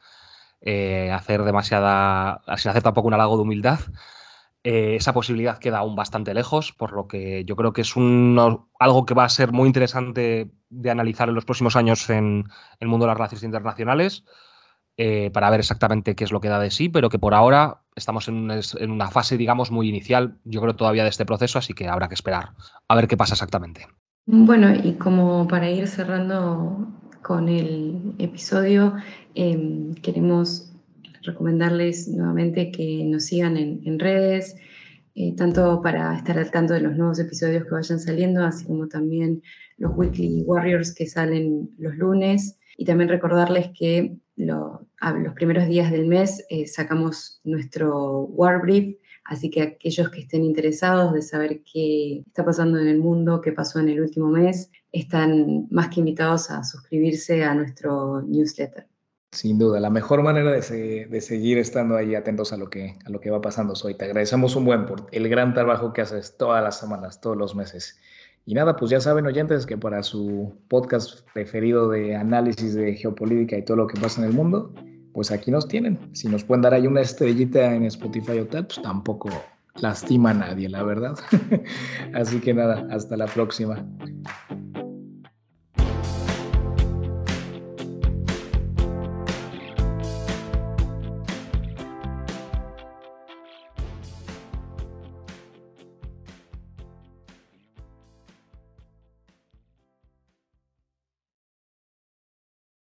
eh, 0.61 1.11
hacer 1.13 1.45
demasiada, 1.45 2.43
sin 2.57 2.71
hacer 2.71 2.83
tampoco 2.83 3.09
un 3.09 3.15
halago 3.15 3.37
de 3.37 3.43
humildad, 3.43 3.81
eh, 4.65 4.97
esa 4.97 5.13
posibilidad 5.13 5.59
queda 5.59 5.79
aún 5.79 5.97
bastante 5.97 6.35
lejos, 6.35 6.73
por 6.73 6.93
lo 6.93 7.07
que 7.07 7.45
yo 7.45 7.57
creo 7.57 7.73
que 7.73 7.83
es 7.83 7.95
algo 7.97 9.07
que 9.07 9.15
va 9.15 9.25
a 9.25 9.29
ser 9.29 9.53
muy 9.53 9.67
interesante 9.67 10.51
de 10.69 10.91
analizar 10.91 11.29
en 11.29 11.35
los 11.35 11.45
próximos 11.45 11.77
años 11.77 12.11
en 12.11 12.45
el 12.81 12.89
mundo 12.89 13.07
de 13.07 13.09
las 13.09 13.19
relaciones 13.19 13.45
internacionales. 13.45 14.25
Eh, 15.01 15.31
para 15.33 15.49
ver 15.49 15.61
exactamente 15.61 16.17
qué 16.17 16.25
es 16.25 16.33
lo 16.33 16.41
que 16.41 16.49
da 16.49 16.59
de 16.59 16.73
sí, 16.73 16.89
pero 16.89 17.09
que 17.09 17.21
por 17.21 17.33
ahora 17.33 17.83
estamos 17.95 18.27
en, 18.27 18.51
en, 18.51 18.91
una 18.91 19.13
fase, 19.13 19.37
digamos, 19.37 19.71
muy 19.71 19.89
inicial, 19.89 20.41
yo 20.43 20.61
creo, 20.61 20.75
todavía 20.75 21.05
de 21.05 21.11
este 21.11 21.25
proceso, 21.25 21.61
así 21.61 21.73
que 21.73 21.87
habrá 21.87 22.09
que 22.09 22.15
esperar 22.15 22.55
a 22.89 22.97
ver 22.97 23.07
qué 23.07 23.17
pasa 23.17 23.35
exactamente. 23.35 23.87
Bueno, 24.31 24.75
y 24.75 24.93
como 24.93 25.49
para 25.49 25.71
ir 25.71 25.87
cerrando 25.89 26.87
con 27.23 27.49
el 27.49 28.13
episodio, 28.19 28.95
em, 29.35 29.95
queremos 29.95 30.71
recomendarles 31.23 32.09
nuevamente 32.09 32.71
que 32.71 33.05
nos 33.07 33.25
sigan 33.25 33.57
en, 33.57 33.99
redes, 33.99 34.55
eh, 35.15 35.35
tanto 35.35 35.81
para 35.81 36.15
estar 36.15 36.39
al 36.39 36.51
tanto 36.51 36.75
de 36.75 36.83
los 36.83 36.95
nuevos 36.95 37.19
episodios 37.19 37.65
que 37.65 37.71
vayan 37.71 37.99
saliendo, 37.99 38.45
así 38.45 38.67
como 38.67 38.87
también 38.87 39.43
los 39.79 39.97
Weekly 39.97 40.43
Warriors 40.43 40.95
que 40.95 41.07
salen 41.07 41.71
los 41.79 41.97
lunes. 41.97 42.59
Y 42.77 42.85
también 42.85 43.09
recordarles 43.09 43.71
que 43.79 44.19
los 44.37 45.35
primeros 45.37 45.67
días 45.69 45.91
del 45.91 46.07
mes 46.07 46.45
eh, 46.51 46.67
sacamos 46.67 47.41
nuestro 47.45 48.25
War 48.25 48.61
Brief, 48.61 48.95
así 49.29 49.51
que 49.51 49.63
aquellos 49.63 50.11
que 50.11 50.21
estén 50.21 50.43
interesados 50.43 51.13
de 51.13 51.21
saber 51.21 51.63
qué 51.63 52.25
está 52.27 52.45
pasando 52.45 52.79
en 52.79 52.89
el 52.89 52.99
mundo, 52.99 53.43
qué 53.43 53.53
pasó 53.53 53.79
en 53.79 53.91
el 53.91 54.01
último 54.01 54.29
mes, 54.29 54.71
están 54.91 55.69
más 55.71 55.89
que 55.89 56.01
invitados 56.01 56.51
a 56.51 56.65
suscribirse 56.65 57.45
a 57.45 57.55
nuestro 57.55 58.23
newsletter. 58.23 58.87
Sin 59.33 59.59
duda, 59.59 59.81
la 59.81 59.91
mejor 59.91 60.23
manera 60.23 60.51
de, 60.51 61.21
seguir 61.21 61.59
estando 61.59 61.97
ahí 61.97 62.15
atentos 62.15 62.55
a 62.55 62.57
lo 62.57 62.71
que, 62.71 62.97
va 63.31 63.43
pasando 63.43 63.75
hoy. 63.85 63.95
Te 63.95 64.07
agradecemos 64.07 64.57
un 64.57 64.65
buen 64.65 64.87
por 64.87 65.07
el 65.13 65.29
gran 65.29 65.53
trabajo 65.53 65.93
que 65.93 66.01
haces 66.01 66.39
todas 66.39 66.65
las 66.65 66.81
semanas, 66.81 67.21
todos 67.21 67.37
los 67.37 67.55
meses. 67.55 68.01
Y 68.47 68.55
nada, 68.55 68.77
pues 68.77 68.91
ya 68.91 68.99
saben 68.99 69.27
oyentes 69.27 69.67
que 69.67 69.77
para 69.77 70.03
su 70.03 70.55
podcast 70.69 71.21
preferido 71.35 71.91
de 71.91 72.17
análisis 72.17 72.73
de 72.73 72.95
geopolítica 72.95 73.59
y 73.59 73.63
todo 73.63 73.77
lo 73.77 73.87
que 73.87 74.01
pasa 74.01 74.23
en 74.23 74.29
el 74.29 74.33
mundo, 74.33 74.73
pues 75.13 75.31
aquí 75.31 75.51
nos 75.51 75.69
tienen. 75.69 75.99
Si 76.13 76.29
nos 76.29 76.45
pueden 76.45 76.63
dar 76.63 76.75
ahí 76.75 76.87
una 76.87 77.01
estrellita 77.01 77.75
en 77.75 77.85
Spotify 77.85 78.41
o 78.41 78.47
tal, 78.47 78.67
pues 78.67 78.81
tampoco 78.83 79.31
lastima 79.81 80.31
a 80.31 80.35
nadie, 80.35 80.69
la 80.69 80.83
verdad. 80.83 81.17
Así 82.15 82.41
que 82.41 82.55
nada, 82.55 82.87
hasta 82.91 83.17
la 83.17 83.27
próxima. 83.27 83.85